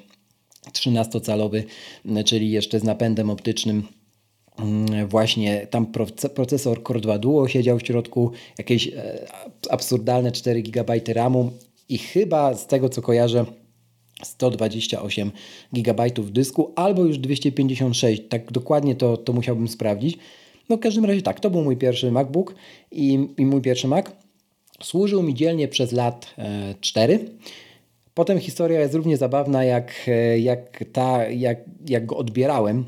13-calowy, 0.72 1.62
mm, 2.06 2.24
czyli 2.24 2.50
jeszcze 2.50 2.80
z 2.80 2.84
napędem 2.84 3.30
optycznym. 3.30 3.82
Mm, 4.58 5.08
właśnie 5.08 5.66
tam 5.70 5.86
procesor 6.34 6.82
Core 6.84 7.00
2 7.00 7.18
Duo 7.18 7.48
siedział 7.48 7.78
w 7.78 7.86
środku, 7.86 8.30
jakieś 8.58 8.88
e, 8.88 9.26
absurdalne 9.70 10.32
4 10.32 10.62
GB 10.62 11.00
RAMu 11.08 11.50
i 11.88 11.98
chyba 11.98 12.54
z 12.54 12.66
tego 12.66 12.88
co 12.88 13.02
kojarzę 13.02 13.44
128 14.24 15.30
GB 15.72 16.10
dysku 16.16 16.72
albo 16.76 17.04
już 17.04 17.18
256. 17.18 18.22
Tak 18.28 18.52
dokładnie 18.52 18.94
to, 18.94 19.16
to 19.16 19.32
musiałbym 19.32 19.68
sprawdzić. 19.68 20.18
No 20.68 20.76
w 20.76 20.80
każdym 20.80 21.04
razie 21.04 21.22
tak, 21.22 21.40
to 21.40 21.50
był 21.50 21.62
mój 21.62 21.76
pierwszy 21.76 22.12
MacBook 22.12 22.54
i, 22.90 23.28
i 23.38 23.46
mój 23.46 23.60
pierwszy 23.60 23.88
Mac. 23.88 24.06
Służył 24.82 25.22
mi 25.22 25.34
dzielnie 25.34 25.68
przez 25.68 25.92
lat 25.92 26.34
e, 26.38 26.74
4. 26.80 27.18
Potem 28.14 28.38
historia 28.38 28.80
jest 28.80 28.94
równie 28.94 29.16
zabawna 29.16 29.64
jak, 29.64 29.92
e, 30.06 30.38
jak 30.38 30.84
ta, 30.92 31.28
jak, 31.28 31.58
jak 31.88 32.06
go 32.06 32.16
odbierałem. 32.16 32.84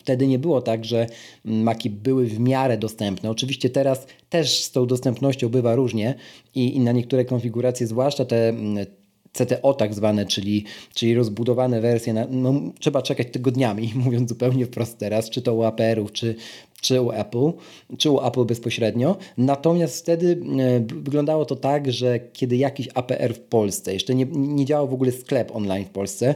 Wtedy 0.00 0.26
nie 0.26 0.38
było 0.38 0.62
tak, 0.62 0.84
że 0.84 1.06
Maki 1.44 1.90
były 1.90 2.26
w 2.26 2.40
miarę 2.40 2.78
dostępne. 2.78 3.30
Oczywiście 3.30 3.70
teraz 3.70 4.06
też 4.28 4.62
z 4.62 4.72
tą 4.72 4.86
dostępnością 4.86 5.48
bywa 5.48 5.74
różnie 5.74 6.14
i, 6.54 6.76
i 6.76 6.80
na 6.80 6.92
niektóre 6.92 7.24
konfiguracje, 7.24 7.86
zwłaszcza 7.86 8.24
te 8.24 8.52
CTO 9.36 9.74
tak 9.74 9.94
zwane, 9.94 10.26
czyli, 10.26 10.64
czyli 10.94 11.14
rozbudowane 11.14 11.80
wersje, 11.80 12.12
na, 12.12 12.26
no, 12.30 12.54
trzeba 12.78 13.02
czekać 13.02 13.26
tygodniami, 13.32 13.92
mówiąc 14.04 14.28
zupełnie 14.28 14.66
wprost 14.66 14.98
teraz, 14.98 15.30
czy 15.30 15.42
to 15.42 15.54
u 15.54 15.62
APR-ów, 15.62 16.12
czy, 16.12 16.34
czy 16.80 17.00
u 17.00 17.10
Apple, 17.10 17.52
czy 17.98 18.10
u 18.10 18.26
Apple 18.26 18.44
bezpośrednio. 18.44 19.16
Natomiast 19.38 19.98
wtedy 20.02 20.40
wyglądało 20.86 21.44
to 21.44 21.56
tak, 21.56 21.92
że 21.92 22.20
kiedy 22.32 22.56
jakiś 22.56 22.88
APR 22.94 23.34
w 23.34 23.40
Polsce, 23.40 23.94
jeszcze 23.94 24.14
nie, 24.14 24.26
nie 24.32 24.64
działał 24.64 24.88
w 24.88 24.94
ogóle 24.94 25.12
sklep 25.12 25.56
online 25.56 25.84
w 25.84 25.90
Polsce, 25.90 26.34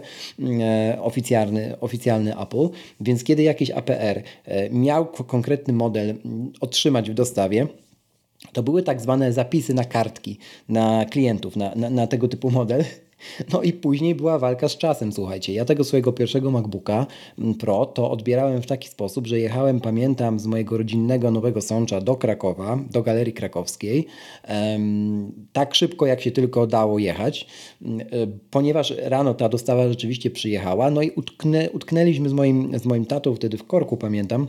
oficjalny, 1.00 1.80
oficjalny 1.80 2.38
Apple, 2.38 2.68
więc 3.00 3.24
kiedy 3.24 3.42
jakiś 3.42 3.70
APR 3.70 4.22
miał 4.70 5.06
konkretny 5.06 5.72
model 5.72 6.14
otrzymać 6.60 7.10
w 7.10 7.14
dostawie, 7.14 7.66
to 8.52 8.62
były 8.62 8.82
tak 8.82 9.00
zwane 9.00 9.32
zapisy 9.32 9.74
na 9.74 9.84
kartki, 9.84 10.38
na 10.68 11.04
klientów, 11.04 11.56
na, 11.56 11.74
na, 11.74 11.90
na, 11.90 12.06
tego 12.06 12.28
typu 12.28 12.50
model. 12.50 12.84
No 13.52 13.62
i 13.62 13.72
później 13.72 14.14
była 14.14 14.38
walka 14.38 14.68
z 14.68 14.76
czasem, 14.76 15.12
słuchajcie. 15.12 15.52
Ja 15.52 15.64
tego 15.64 15.84
swojego 15.84 16.12
pierwszego 16.12 16.50
MacBooka 16.50 17.06
mm, 17.38 17.54
Pro 17.54 17.86
to 17.86 18.10
odbierałem 18.10 18.62
w 18.62 18.66
taki 18.66 18.88
sposób, 18.88 19.26
że 19.26 19.38
jechałem, 19.38 19.80
pamiętam, 19.80 20.40
z 20.40 20.46
mojego 20.46 20.78
rodzinnego 20.78 21.30
Nowego 21.30 21.60
Sącza 21.60 22.00
do 22.00 22.16
Krakowa, 22.16 22.78
do 22.90 23.02
Galerii 23.02 23.32
Krakowskiej, 23.32 24.06
tak 25.52 25.74
szybko 25.74 26.06
jak 26.06 26.20
się 26.20 26.30
tylko 26.30 26.66
dało 26.66 26.98
jechać, 26.98 27.46
mm, 27.82 28.00
e, 28.00 28.04
ponieważ 28.50 28.94
rano 29.02 29.34
ta 29.34 29.48
dostawa 29.48 29.88
rzeczywiście 29.88 30.30
przyjechała, 30.30 30.90
no 30.90 31.02
i 31.02 31.10
utknę, 31.10 31.70
utknęliśmy 31.70 32.28
z 32.28 32.32
moim, 32.32 32.78
z 32.78 32.84
moim 32.84 33.06
tatą 33.06 33.34
wtedy 33.34 33.58
w 33.58 33.64
korku, 33.64 33.96
pamiętam, 33.96 34.48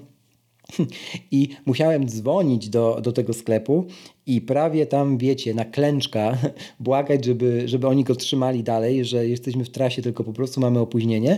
i 1.32 1.50
musiałem 1.66 2.10
dzwonić 2.10 2.70
do, 2.70 3.00
do 3.04 3.12
tego 3.12 3.34
sklepu 3.34 3.86
i 4.26 4.42
prawie 4.42 4.86
tam, 4.86 5.18
wiecie, 5.18 5.54
na 5.54 5.66
klęczka 5.66 6.38
błagać, 6.80 7.26
żeby, 7.26 7.68
żeby 7.68 7.88
oni 7.88 8.04
go 8.04 8.16
trzymali 8.16 8.64
dalej, 8.64 9.06
że 9.06 9.28
jesteśmy 9.28 9.66
w 9.66 9.70
trasie, 9.70 10.02
tylko 10.02 10.24
po 10.24 10.34
prostu 10.34 10.62
mamy 10.62 10.80
opóźnienie, 10.80 11.38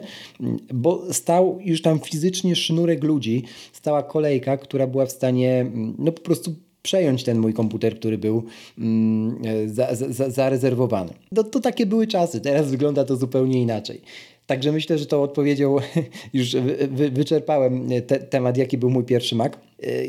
bo 0.73 1.13
stał 1.13 1.59
już 1.61 1.81
tam 1.81 1.99
fizycznie 1.99 2.55
sznurek 2.55 3.03
ludzi, 3.03 3.43
stała 3.73 4.03
kolejka, 4.03 4.57
która 4.57 4.87
była 4.87 5.05
w 5.05 5.11
stanie 5.11 5.71
no 5.97 6.11
po 6.11 6.21
prostu 6.21 6.55
przejąć 6.83 7.23
ten 7.23 7.39
mój 7.39 7.53
komputer, 7.53 7.95
który 7.99 8.17
był 8.17 8.43
mm, 8.77 9.37
za, 9.67 9.95
za, 9.95 10.29
zarezerwowany. 10.29 11.13
No, 11.31 11.43
to 11.43 11.59
takie 11.59 11.85
były 11.85 12.07
czasy, 12.07 12.41
teraz 12.41 12.71
wygląda 12.71 13.05
to 13.05 13.15
zupełnie 13.15 13.61
inaczej. 13.61 14.01
Także 14.47 14.71
myślę, 14.71 14.97
że 14.97 15.05
tą 15.05 15.21
odpowiedzią 15.21 15.75
już 16.33 16.55
wy, 16.89 17.11
wyczerpałem 17.11 17.89
te, 18.07 18.19
temat, 18.19 18.57
jaki 18.57 18.77
był 18.77 18.89
mój 18.89 19.03
pierwszy 19.03 19.35
Mac. 19.35 19.53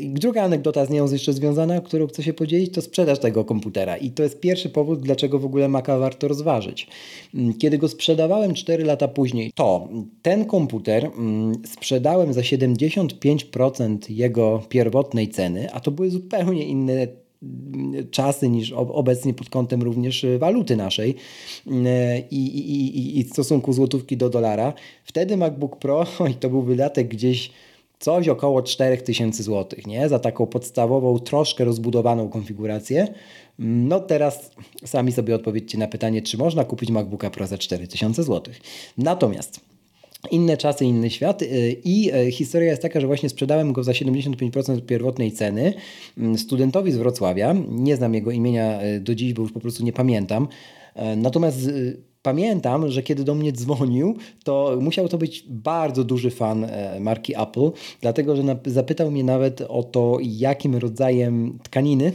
Druga 0.01 0.43
anegdota 0.43 0.85
z 0.85 0.89
nią 0.89 1.11
jeszcze 1.11 1.33
związana, 1.33 1.81
którą 1.81 2.07
chcę 2.07 2.23
się 2.23 2.33
podzielić, 2.33 2.73
to 2.73 2.81
sprzedaż 2.81 3.19
tego 3.19 3.45
komputera. 3.45 3.97
I 3.97 4.11
to 4.11 4.23
jest 4.23 4.39
pierwszy 4.39 4.69
powód, 4.69 5.01
dlaczego 5.01 5.39
w 5.39 5.45
ogóle 5.45 5.67
Maca 5.67 5.97
warto 5.97 6.27
rozważyć. 6.27 6.87
Kiedy 7.59 7.77
go 7.77 7.87
sprzedawałem 7.87 8.53
4 8.53 8.83
lata 8.83 9.07
później, 9.07 9.51
to 9.55 9.87
ten 10.21 10.45
komputer 10.45 11.05
mm, 11.05 11.53
sprzedałem 11.65 12.33
za 12.33 12.41
75% 12.41 13.97
jego 14.09 14.63
pierwotnej 14.69 15.29
ceny, 15.29 15.71
a 15.73 15.79
to 15.79 15.91
były 15.91 16.09
zupełnie 16.09 16.65
inne 16.65 17.07
czasy 18.11 18.49
niż 18.49 18.71
obecnie 18.71 19.33
pod 19.33 19.49
kątem 19.49 19.83
również 19.83 20.23
y, 20.23 20.39
waluty 20.39 20.75
naszej 20.75 21.15
y, 21.67 21.71
i, 22.31 22.45
i, 22.45 23.19
i 23.19 23.23
stosunku 23.23 23.73
złotówki 23.73 24.17
do 24.17 24.29
dolara. 24.29 24.73
Wtedy 25.03 25.37
MacBook 25.37 25.79
Pro 25.79 26.05
i 26.31 26.33
to 26.33 26.49
był 26.49 26.61
wydatek 26.61 27.07
gdzieś 27.07 27.51
coś 27.99 28.29
około 28.29 28.61
4000 28.61 29.43
zł, 29.43 29.79
nie? 29.85 30.09
Za 30.09 30.19
taką 30.19 30.47
podstawową, 30.47 31.19
troszkę 31.19 31.65
rozbudowaną 31.65 32.29
konfigurację. 32.29 33.07
No 33.59 33.99
teraz 33.99 34.51
sami 34.85 35.11
sobie 35.11 35.35
odpowiedzcie 35.35 35.77
na 35.77 35.87
pytanie, 35.87 36.21
czy 36.21 36.37
można 36.37 36.63
kupić 36.63 36.91
MacBooka 36.91 37.29
Pro 37.29 37.47
za 37.47 37.57
4000 37.57 38.23
zł. 38.23 38.53
Natomiast 38.97 39.74
inne 40.31 40.57
czasy, 40.57 40.85
inny 40.85 41.09
świat. 41.09 41.41
Y, 41.41 41.81
I 41.83 42.11
y, 42.13 42.31
historia 42.31 42.69
jest 42.69 42.81
taka, 42.81 42.99
że 42.99 43.07
właśnie 43.07 43.29
sprzedałem 43.29 43.73
go 43.73 43.83
za 43.83 43.91
75% 43.91 44.81
pierwotnej 44.81 45.31
ceny 45.31 45.73
mm, 46.17 46.37
studentowi 46.37 46.91
z 46.91 46.97
Wrocławia. 46.97 47.55
Nie 47.69 47.95
znam 47.95 48.13
jego 48.13 48.31
imienia 48.31 48.83
y, 48.83 48.99
do 48.99 49.15
dziś, 49.15 49.33
bo 49.33 49.41
już 49.41 49.51
po 49.51 49.59
prostu 49.59 49.83
nie 49.83 49.93
pamiętam. 49.93 50.47
Natomiast 51.17 51.69
pamiętam, 52.21 52.91
że 52.91 53.03
kiedy 53.03 53.23
do 53.23 53.35
mnie 53.35 53.51
dzwonił, 53.51 54.15
to 54.43 54.77
musiał 54.81 55.07
to 55.09 55.17
być 55.17 55.45
bardzo 55.49 56.03
duży 56.03 56.31
fan 56.31 56.67
marki 56.99 57.33
Apple, 57.41 57.71
dlatego 58.01 58.35
że 58.35 58.43
zapytał 58.65 59.11
mnie 59.11 59.23
nawet 59.23 59.61
o 59.61 59.83
to, 59.83 60.17
jakim 60.21 60.75
rodzajem 60.75 61.59
tkaniny 61.63 62.11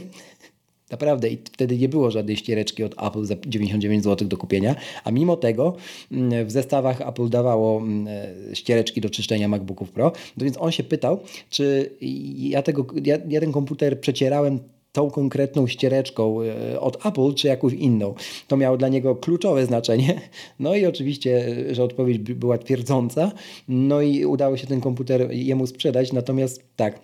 Naprawdę 0.91 1.29
i 1.29 1.37
wtedy 1.37 1.77
nie 1.77 1.89
było 1.89 2.11
żadnej 2.11 2.37
ściereczki 2.37 2.83
od 2.83 3.03
Apple 3.03 3.25
za 3.25 3.35
99 3.45 4.03
zł 4.03 4.27
do 4.27 4.37
kupienia, 4.37 4.75
a 5.03 5.11
mimo 5.11 5.37
tego 5.37 5.75
mm, 6.11 6.45
w 6.47 6.51
zestawach 6.51 7.01
Apple 7.01 7.29
dawało 7.29 7.77
mm, 7.77 8.07
e, 8.07 8.55
ściereczki 8.55 9.01
do 9.01 9.09
czyszczenia 9.09 9.47
MacBooków 9.47 9.91
Pro, 9.91 10.11
no 10.37 10.43
więc 10.43 10.57
on 10.57 10.71
się 10.71 10.83
pytał, 10.83 11.19
czy 11.49 11.89
ja, 12.37 12.61
tego, 12.61 12.85
ja, 13.05 13.17
ja 13.29 13.39
ten 13.39 13.51
komputer 13.51 13.99
przecierałem 13.99 14.59
tą 14.91 15.11
konkretną 15.11 15.67
ściereczką 15.67 16.41
e, 16.41 16.79
od 16.79 17.05
Apple, 17.05 17.33
czy 17.33 17.47
jakąś 17.47 17.73
inną. 17.73 18.13
To 18.47 18.57
miało 18.57 18.77
dla 18.77 18.87
niego 18.87 19.15
kluczowe 19.15 19.65
znaczenie. 19.65 20.21
No 20.59 20.75
i 20.75 20.85
oczywiście, 20.85 21.47
e, 21.69 21.75
że 21.75 21.83
odpowiedź 21.83 22.17
była 22.17 22.57
twierdząca. 22.57 23.31
No 23.67 24.01
i 24.01 24.25
udało 24.25 24.57
się 24.57 24.67
ten 24.67 24.81
komputer 24.81 25.31
jemu 25.31 25.67
sprzedać. 25.67 26.13
Natomiast 26.13 26.63
tak, 26.75 26.99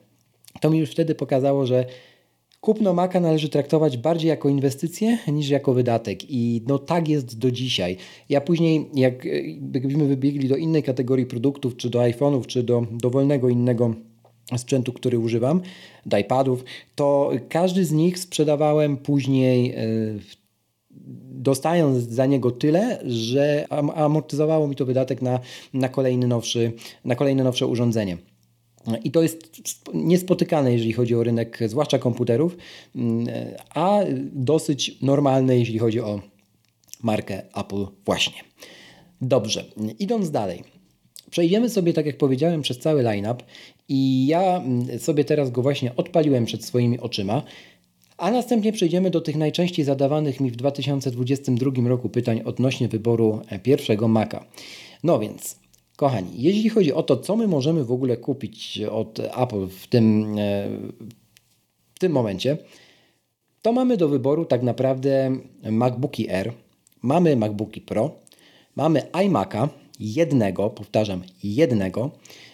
to 0.61 0.69
mi 0.69 0.79
już 0.79 0.89
wtedy 0.89 1.15
pokazało, 1.15 1.65
że 1.65 1.85
Kupno 2.61 2.93
Maca 2.93 3.19
należy 3.19 3.49
traktować 3.49 3.97
bardziej 3.97 4.29
jako 4.29 4.49
inwestycję 4.49 5.17
niż 5.27 5.49
jako 5.49 5.73
wydatek 5.73 6.31
i 6.31 6.61
no 6.67 6.79
tak 6.79 7.07
jest 7.07 7.37
do 7.37 7.51
dzisiaj. 7.51 7.97
Ja 8.29 8.41
później, 8.41 8.89
jak 8.93 9.27
byśmy 9.61 10.07
wybiegli 10.07 10.47
do 10.47 10.55
innej 10.55 10.83
kategorii 10.83 11.25
produktów, 11.25 11.75
czy 11.75 11.89
do 11.89 11.99
iPhone'ów, 11.99 12.45
czy 12.45 12.63
do 12.63 12.85
dowolnego 12.91 13.49
innego 13.49 13.93
sprzętu, 14.57 14.93
który 14.93 15.19
używam, 15.19 15.61
do 16.05 16.17
iPadów, 16.17 16.63
to 16.95 17.31
każdy 17.49 17.85
z 17.85 17.91
nich 17.91 18.19
sprzedawałem 18.19 18.97
później 18.97 19.71
e, 19.71 19.77
dostając 21.31 21.97
za 21.97 22.25
niego 22.25 22.51
tyle, 22.51 22.99
że 23.05 23.65
amortyzowało 23.95 24.67
mi 24.67 24.75
to 24.75 24.85
wydatek 24.85 25.21
na, 25.21 25.39
na, 25.73 25.89
kolejny 25.89 26.27
nowszy, 26.27 26.71
na 27.05 27.15
kolejne 27.15 27.43
nowsze 27.43 27.67
urządzenie. 27.67 28.17
I 29.03 29.11
to 29.11 29.21
jest 29.21 29.61
niespotykane, 29.93 30.73
jeżeli 30.73 30.93
chodzi 30.93 31.15
o 31.15 31.23
rynek, 31.23 31.59
zwłaszcza 31.67 31.99
komputerów, 31.99 32.57
a 33.69 33.99
dosyć 34.33 35.01
normalne, 35.01 35.57
jeśli 35.57 35.79
chodzi 35.79 35.99
o 35.99 36.21
markę 37.03 37.41
Apple 37.55 37.85
właśnie. 38.05 38.41
Dobrze, 39.21 39.65
idąc 39.99 40.31
dalej. 40.31 40.63
Przejdziemy 41.29 41.69
sobie, 41.69 41.93
tak 41.93 42.05
jak 42.05 42.17
powiedziałem, 42.17 42.61
przez 42.61 42.79
cały 42.79 43.01
line-up 43.01 43.43
i 43.89 44.27
ja 44.27 44.63
sobie 44.99 45.25
teraz 45.25 45.51
go 45.51 45.61
właśnie 45.61 45.95
odpaliłem 45.95 46.45
przed 46.45 46.65
swoimi 46.65 46.99
oczyma, 46.99 47.43
a 48.17 48.31
następnie 48.31 48.71
przejdziemy 48.71 49.09
do 49.09 49.21
tych 49.21 49.35
najczęściej 49.35 49.85
zadawanych 49.85 50.39
mi 50.39 50.51
w 50.51 50.55
2022 50.55 51.89
roku 51.89 52.09
pytań 52.09 52.41
odnośnie 52.45 52.87
wyboru 52.87 53.41
pierwszego 53.63 54.07
Maca. 54.07 54.45
No 55.03 55.19
więc 55.19 55.59
Kochani, 55.97 56.31
jeśli 56.35 56.69
chodzi 56.69 56.93
o 56.93 57.03
to, 57.03 57.17
co 57.17 57.35
my 57.35 57.47
możemy 57.47 57.83
w 57.83 57.91
ogóle 57.91 58.17
kupić 58.17 58.79
od 58.91 59.19
Apple 59.19 59.67
w 59.67 59.87
tym, 59.87 60.35
e, 60.37 60.69
w 61.95 61.99
tym 61.99 62.11
momencie, 62.11 62.57
to 63.61 63.71
mamy 63.71 63.97
do 63.97 64.09
wyboru 64.09 64.45
tak 64.45 64.63
naprawdę 64.63 65.37
MacBooki 65.71 66.29
Air, 66.29 66.53
mamy 67.01 67.35
MacBooki 67.35 67.81
Pro, 67.81 68.11
mamy 68.75 69.01
iMac'a 69.01 69.69
jednego, 69.99 70.69
powtarzam, 70.69 71.21
jednego, 71.43 72.11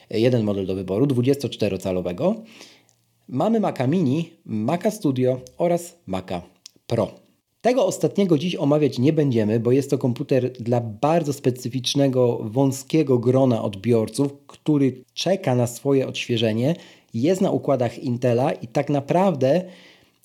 jeden 0.09 0.43
model 0.43 0.65
do 0.65 0.75
wyboru, 0.75 1.05
24-calowego, 1.05 2.35
mamy 3.27 3.59
Maca 3.59 3.87
Mini, 3.87 4.33
Maca 4.45 4.91
Studio 4.91 5.41
oraz 5.57 5.97
Maca 6.05 6.41
Pro. 6.87 7.22
Tego 7.63 7.85
ostatniego 7.85 8.37
dziś 8.37 8.55
omawiać 8.55 8.99
nie 8.99 9.13
będziemy, 9.13 9.59
bo 9.59 9.71
jest 9.71 9.89
to 9.89 9.97
komputer 9.97 10.51
dla 10.51 10.81
bardzo 10.81 11.33
specyficznego, 11.33 12.39
wąskiego 12.43 13.19
grona 13.19 13.63
odbiorców, 13.63 14.33
który 14.47 15.03
czeka 15.13 15.55
na 15.55 15.67
swoje 15.67 16.07
odświeżenie, 16.07 16.75
jest 17.13 17.41
na 17.41 17.51
układach 17.51 17.99
Intela 17.99 18.51
i 18.51 18.67
tak 18.67 18.89
naprawdę 18.89 19.63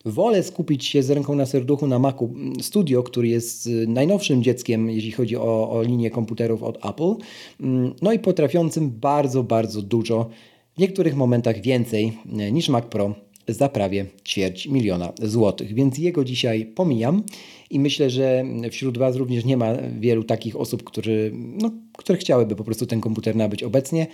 wolę 0.04 0.42
skupić 0.42 0.86
się 0.86 1.02
z 1.02 1.10
ręką 1.10 1.34
na 1.34 1.46
serduchu 1.46 1.86
na 1.86 1.98
Macu 1.98 2.30
Studio, 2.60 3.02
który 3.02 3.28
jest 3.28 3.68
najnowszym 3.86 4.42
dzieckiem, 4.42 4.90
jeśli 4.90 5.12
chodzi 5.12 5.36
o, 5.36 5.70
o 5.70 5.82
linię 5.82 6.10
komputerów 6.10 6.62
od 6.62 6.86
Apple, 6.86 7.14
mm, 7.60 7.94
no 8.02 8.12
i 8.12 8.18
potrafiącym 8.18 8.90
bardzo, 8.90 9.42
bardzo 9.42 9.82
dużo, 9.82 10.28
w 10.76 10.80
niektórych 10.80 11.16
momentach 11.16 11.60
więcej 11.60 12.12
y, 12.40 12.52
niż 12.52 12.68
Mac 12.68 12.84
Pro 12.86 13.14
za 13.48 13.68
prawie 13.68 14.06
ćwierć 14.26 14.66
miliona 14.66 15.12
złotych. 15.22 15.74
Więc 15.74 15.98
jego 15.98 16.24
dzisiaj 16.24 16.66
pomijam 16.66 17.22
i 17.70 17.80
myślę, 17.80 18.10
że 18.10 18.44
wśród 18.70 18.98
Was 18.98 19.16
również 19.16 19.44
nie 19.44 19.56
ma 19.56 19.74
wielu 20.00 20.24
takich 20.24 20.56
osób, 20.56 20.84
którzy, 20.84 21.32
no, 21.34 21.70
które 21.98 22.18
chciałyby 22.18 22.56
po 22.56 22.64
prostu 22.64 22.86
ten 22.86 23.00
komputer 23.00 23.36
nabyć 23.36 23.62
obecnie. 23.62 24.06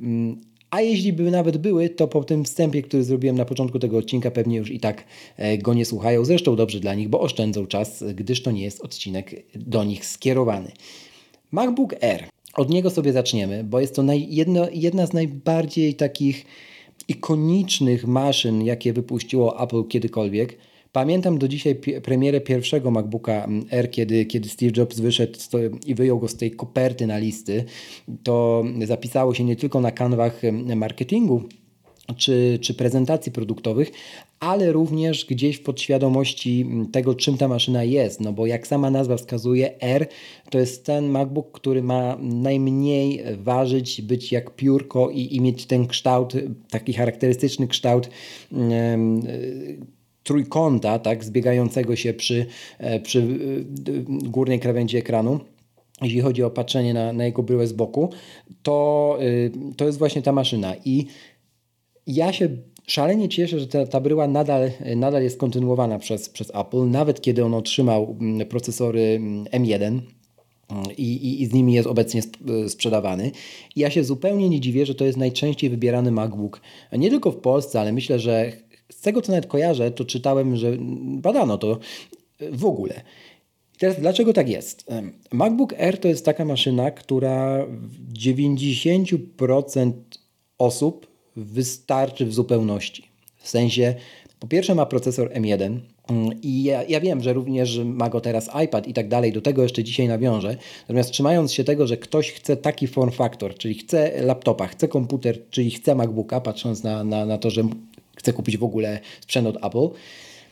Mm, 0.00 0.40
a 0.70 0.80
jeśli 0.80 1.12
by 1.12 1.30
nawet 1.30 1.56
były, 1.56 1.88
to 1.88 2.08
po 2.08 2.24
tym 2.24 2.44
wstępie, 2.44 2.82
który 2.82 3.04
zrobiłem 3.04 3.36
na 3.36 3.44
początku 3.44 3.78
tego 3.78 3.98
odcinka, 3.98 4.30
pewnie 4.30 4.56
już 4.56 4.70
i 4.70 4.80
tak 4.80 5.04
e, 5.36 5.58
go 5.58 5.74
nie 5.74 5.84
słuchają. 5.84 6.24
Zresztą 6.24 6.56
dobrze 6.56 6.80
dla 6.80 6.94
nich, 6.94 7.08
bo 7.08 7.20
oszczędzą 7.20 7.66
czas, 7.66 8.04
gdyż 8.14 8.42
to 8.42 8.50
nie 8.50 8.62
jest 8.62 8.80
odcinek 8.80 9.44
do 9.54 9.84
nich 9.84 10.06
skierowany. 10.06 10.72
MacBook 11.50 11.94
Air. 12.04 12.24
Od 12.54 12.70
niego 12.70 12.90
sobie 12.90 13.12
zaczniemy, 13.12 13.64
bo 13.64 13.80
jest 13.80 13.96
to 13.96 14.02
naj, 14.02 14.26
jedno, 14.30 14.66
jedna 14.72 15.06
z 15.06 15.12
najbardziej 15.12 15.94
takich 15.94 16.46
ikonicznych 17.12 18.06
maszyn, 18.06 18.62
jakie 18.62 18.92
wypuściło 18.92 19.62
Apple 19.62 19.84
kiedykolwiek. 19.84 20.58
Pamiętam 20.92 21.38
do 21.38 21.48
dzisiaj 21.48 21.74
premierę 22.02 22.40
pierwszego 22.40 22.90
MacBooka 22.90 23.48
R, 23.70 23.90
kiedy, 23.90 24.26
kiedy 24.26 24.48
Steve 24.48 24.72
Jobs 24.76 25.00
wyszedł 25.00 25.38
i 25.86 25.94
wyjął 25.94 26.18
go 26.18 26.28
z 26.28 26.36
tej 26.36 26.50
koperty 26.50 27.06
na 27.06 27.18
listy. 27.18 27.64
To 28.22 28.64
zapisało 28.84 29.34
się 29.34 29.44
nie 29.44 29.56
tylko 29.56 29.80
na 29.80 29.90
kanwach 29.90 30.42
marketingu, 30.76 31.42
czy, 32.16 32.58
czy 32.62 32.74
prezentacji 32.74 33.32
produktowych, 33.32 33.90
ale 34.42 34.72
również 34.72 35.24
gdzieś 35.24 35.56
w 35.56 35.62
podświadomości 35.62 36.66
tego, 36.92 37.14
czym 37.14 37.38
ta 37.38 37.48
maszyna 37.48 37.84
jest. 37.84 38.20
No 38.20 38.32
bo 38.32 38.46
jak 38.46 38.66
sama 38.66 38.90
nazwa 38.90 39.16
wskazuje, 39.16 39.80
R 39.80 40.06
to 40.50 40.58
jest 40.58 40.86
ten 40.86 41.08
MacBook, 41.08 41.52
który 41.52 41.82
ma 41.82 42.16
najmniej 42.20 43.22
ważyć, 43.36 44.02
być 44.02 44.32
jak 44.32 44.56
piórko 44.56 45.10
i, 45.10 45.36
i 45.36 45.40
mieć 45.40 45.66
ten 45.66 45.86
kształt, 45.86 46.34
taki 46.70 46.92
charakterystyczny 46.92 47.68
kształt. 47.68 48.10
Yy, 48.52 48.58
trójkąta, 50.22 50.98
tak, 50.98 51.24
zbiegającego 51.24 51.96
się 51.96 52.14
przy, 52.14 52.46
e, 52.78 53.00
przy 53.00 53.20
e, 53.20 53.24
górnej 54.28 54.60
krawędzi 54.60 54.96
ekranu 54.96 55.40
jeśli 56.02 56.20
chodzi 56.20 56.42
o 56.42 56.50
patrzenie 56.50 56.94
na, 56.94 57.12
na 57.12 57.24
jego 57.24 57.42
bryłę 57.42 57.66
z 57.66 57.72
boku, 57.72 58.10
to, 58.62 59.18
e, 59.20 59.74
to 59.76 59.86
jest 59.86 59.98
właśnie 59.98 60.22
ta 60.22 60.32
maszyna. 60.32 60.74
I 60.84 61.06
ja 62.06 62.32
się 62.32 62.48
szalenie 62.92 63.28
cieszę, 63.28 63.60
że 63.60 63.66
ta, 63.66 63.86
ta 63.86 64.00
bryła 64.00 64.28
nadal, 64.28 64.70
nadal 64.96 65.22
jest 65.22 65.38
kontynuowana 65.38 65.98
przez, 65.98 66.28
przez 66.28 66.50
Apple, 66.54 66.90
nawet 66.90 67.20
kiedy 67.20 67.44
on 67.44 67.54
otrzymał 67.54 68.16
mm, 68.20 68.48
procesory 68.48 69.20
M1 69.52 69.82
mm, 69.82 70.02
i, 70.96 71.02
i, 71.02 71.42
i, 71.42 71.46
z 71.46 71.52
nimi 71.52 71.72
jest 71.74 71.88
obecnie 71.88 72.22
sprzedawany. 72.68 73.30
I 73.76 73.80
ja 73.80 73.90
się 73.90 74.04
zupełnie 74.04 74.48
nie 74.48 74.60
dziwię, 74.60 74.86
że 74.86 74.94
to 74.94 75.04
jest 75.04 75.18
najczęściej 75.18 75.70
wybierany 75.70 76.10
MacBook, 76.10 76.60
nie 76.92 77.10
tylko 77.10 77.30
w 77.30 77.36
Polsce, 77.36 77.80
ale 77.80 77.92
myślę, 77.92 78.18
że 78.18 78.52
z 78.90 79.00
tego 79.00 79.22
co 79.22 79.32
nawet 79.32 79.46
kojarzę, 79.46 79.90
to 79.90 80.04
czytałem, 80.04 80.56
że 80.56 80.76
badano 81.00 81.58
to 81.58 81.78
w 82.52 82.64
ogóle. 82.64 83.02
teraz 83.78 84.00
dlaczego 84.00 84.32
tak 84.32 84.48
jest? 84.48 84.90
MacBook 85.32 85.72
Air 85.72 85.98
to 85.98 86.08
jest 86.08 86.24
taka 86.24 86.44
maszyna, 86.44 86.90
która 86.90 87.66
w 87.66 88.12
90% 88.12 89.92
osób 90.58 91.11
wystarczy 91.36 92.26
w 92.26 92.34
zupełności. 92.34 93.08
W 93.38 93.48
sensie, 93.48 93.94
po 94.40 94.46
pierwsze 94.46 94.74
ma 94.74 94.86
procesor 94.86 95.30
M1 95.32 95.78
mm, 96.08 96.40
i 96.42 96.62
ja, 96.62 96.82
ja, 96.82 97.00
wiem, 97.00 97.22
że 97.22 97.32
również 97.32 97.78
ma 97.84 98.10
go 98.10 98.20
teraz 98.20 98.50
iPad 98.64 98.88
i 98.88 98.92
tak 98.92 99.08
dalej, 99.08 99.32
do 99.32 99.40
tego 99.40 99.62
jeszcze 99.62 99.84
dzisiaj 99.84 100.08
nawiążę. 100.08 100.56
Natomiast 100.82 101.10
trzymając 101.10 101.52
się 101.52 101.64
tego, 101.64 101.86
że 101.86 101.96
ktoś 101.96 102.32
chce 102.32 102.56
taki 102.56 102.86
form 102.86 103.10
factor, 103.10 103.54
czyli 103.54 103.74
chce 103.74 104.22
laptopa, 104.22 104.66
chce 104.66 104.88
komputer, 104.88 105.38
czyli 105.50 105.70
chce 105.70 105.94
MacBooka, 105.94 106.40
patrząc 106.40 106.82
na, 106.82 107.04
na, 107.04 107.26
na 107.26 107.38
to, 107.38 107.50
że 107.50 107.62
chce 108.16 108.32
kupić 108.32 108.58
w 108.58 108.64
ogóle 108.64 109.00
sprzęt 109.20 109.46
od 109.46 109.64
Apple, 109.64 109.88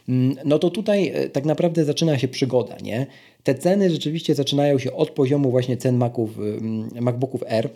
mm, 0.09 0.37
no 0.45 0.59
to 0.59 0.71
tutaj 0.71 1.09
e, 1.09 1.29
tak 1.29 1.45
naprawdę 1.45 1.85
zaczyna 1.85 2.19
się 2.19 2.29
przygoda, 2.29 2.77
nie? 2.83 3.07
Te 3.43 3.55
ceny 3.55 3.91
rzeczywiście 3.91 4.35
zaczynają 4.35 4.79
się 4.79 4.93
od 4.93 5.11
poziomu 5.11 5.51
właśnie 5.51 5.77
cen 5.77 5.97
Maców, 5.97 6.39
mm, 6.39 6.89
MacBooków 7.01 7.43
R, 7.47 7.71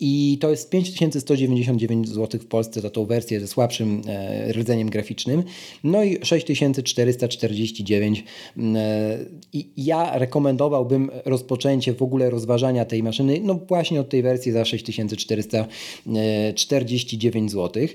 i 0.00 0.38
to 0.40 0.50
jest 0.50 0.70
5199 0.70 2.08
zł 2.08 2.40
w 2.40 2.46
Polsce 2.46 2.80
za 2.80 2.90
tą 2.90 3.06
wersję 3.06 3.40
ze 3.40 3.46
słabszym 3.46 4.02
e, 4.06 4.52
rdzeniem 4.52 4.90
graficznym. 4.90 5.42
No 5.84 6.04
i 6.04 6.18
6449. 6.22 8.24
Mm, 8.56 8.76
e, 8.76 9.18
I 9.52 9.70
ja 9.76 10.18
rekomendowałbym 10.18 11.10
rozpoczęcie 11.24 11.94
w 11.94 12.02
ogóle 12.02 12.30
rozważania 12.30 12.84
tej 12.84 13.02
maszyny, 13.02 13.40
no 13.42 13.54
właśnie 13.54 14.00
od 14.00 14.08
tej 14.08 14.22
wersji 14.22 14.52
za 14.52 14.64
6449 14.64 17.50
zł. 17.50 17.86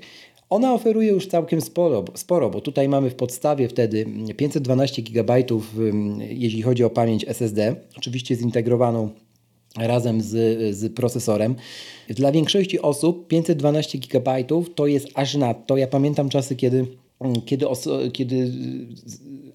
Ona 0.49 0.73
oferuje 0.73 1.09
już 1.09 1.27
całkiem 1.27 1.61
sporo, 1.61 2.05
sporo, 2.15 2.49
bo 2.49 2.61
tutaj 2.61 2.89
mamy 2.89 3.09
w 3.09 3.15
podstawie 3.15 3.67
wtedy 3.67 4.05
512 4.37 5.01
GB, 5.01 5.43
jeśli 6.29 6.61
chodzi 6.61 6.83
o 6.83 6.89
pamięć 6.89 7.25
SSD, 7.27 7.75
oczywiście 7.97 8.35
zintegrowaną 8.35 9.09
razem 9.77 10.21
z, 10.21 10.29
z 10.75 10.93
procesorem. 10.93 11.55
Dla 12.09 12.31
większości 12.31 12.81
osób 12.81 13.27
512 13.27 13.97
GB 13.97 14.43
to 14.75 14.87
jest 14.87 15.07
aż 15.13 15.35
nadto. 15.35 15.77
Ja 15.77 15.87
pamiętam 15.87 16.29
czasy, 16.29 16.55
kiedy 16.55 16.85
kiedy, 17.45 17.65
kiedy 18.13 18.51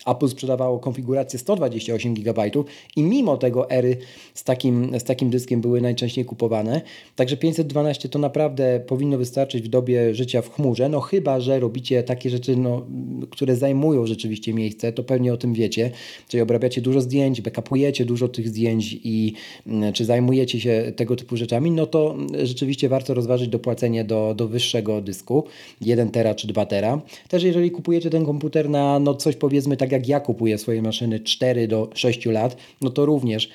Apple 0.06 0.28
sprzedawało 0.28 0.78
konfigurację 0.78 1.38
128 1.38 2.14
GB 2.14 2.50
i 2.96 3.02
mimo 3.02 3.36
tego 3.36 3.70
ery 3.70 3.96
z 4.34 4.44
takim, 4.44 5.00
z 5.00 5.04
takim 5.04 5.30
dyskiem 5.30 5.60
były 5.60 5.80
najczęściej 5.80 6.24
kupowane. 6.24 6.80
Także 7.16 7.36
512 7.36 8.08
to 8.08 8.18
naprawdę 8.18 8.80
powinno 8.86 9.18
wystarczyć 9.18 9.64
w 9.64 9.68
dobie 9.68 10.14
życia 10.14 10.42
w 10.42 10.54
chmurze, 10.54 10.88
no 10.88 11.00
chyba, 11.00 11.40
że 11.40 11.60
robicie 11.60 12.02
takie 12.02 12.30
rzeczy, 12.30 12.56
no, 12.56 12.86
które 13.30 13.56
zajmują 13.56 14.06
rzeczywiście 14.06 14.54
miejsce, 14.54 14.92
to 14.92 15.04
pewnie 15.04 15.32
o 15.32 15.36
tym 15.36 15.54
wiecie, 15.54 15.90
czyli 16.28 16.40
obrabiacie 16.40 16.80
dużo 16.80 17.00
zdjęć, 17.00 17.40
backupujecie 17.40 18.04
dużo 18.04 18.28
tych 18.28 18.48
zdjęć 18.48 18.96
i 19.04 19.32
mm, 19.66 19.92
czy 19.92 20.04
zajmujecie 20.04 20.60
się 20.60 20.92
tego 20.96 21.16
typu 21.16 21.36
rzeczami, 21.36 21.70
no 21.70 21.86
to 21.86 22.16
rzeczywiście 22.42 22.88
warto 22.88 23.14
rozważyć 23.14 23.48
dopłacenie 23.48 24.04
do, 24.04 24.34
do 24.34 24.48
wyższego 24.48 25.00
dysku, 25.00 25.44
1 25.80 26.10
tera 26.10 26.34
czy 26.34 26.46
2 26.46 26.66
tera. 26.66 27.00
Też 27.28 27.42
jeżeli 27.50 27.70
kupujecie 27.70 28.10
ten 28.10 28.26
komputer 28.26 28.70
na 28.70 28.98
no 28.98 29.14
coś 29.14 29.36
powiedzmy 29.36 29.76
tak 29.76 29.92
jak 29.92 30.08
ja 30.08 30.20
kupuję 30.20 30.58
swoje 30.58 30.82
maszyny 30.82 31.20
4 31.20 31.68
do 31.68 31.90
6 31.94 32.26
lat, 32.26 32.56
no 32.80 32.90
to 32.90 33.06
również 33.06 33.50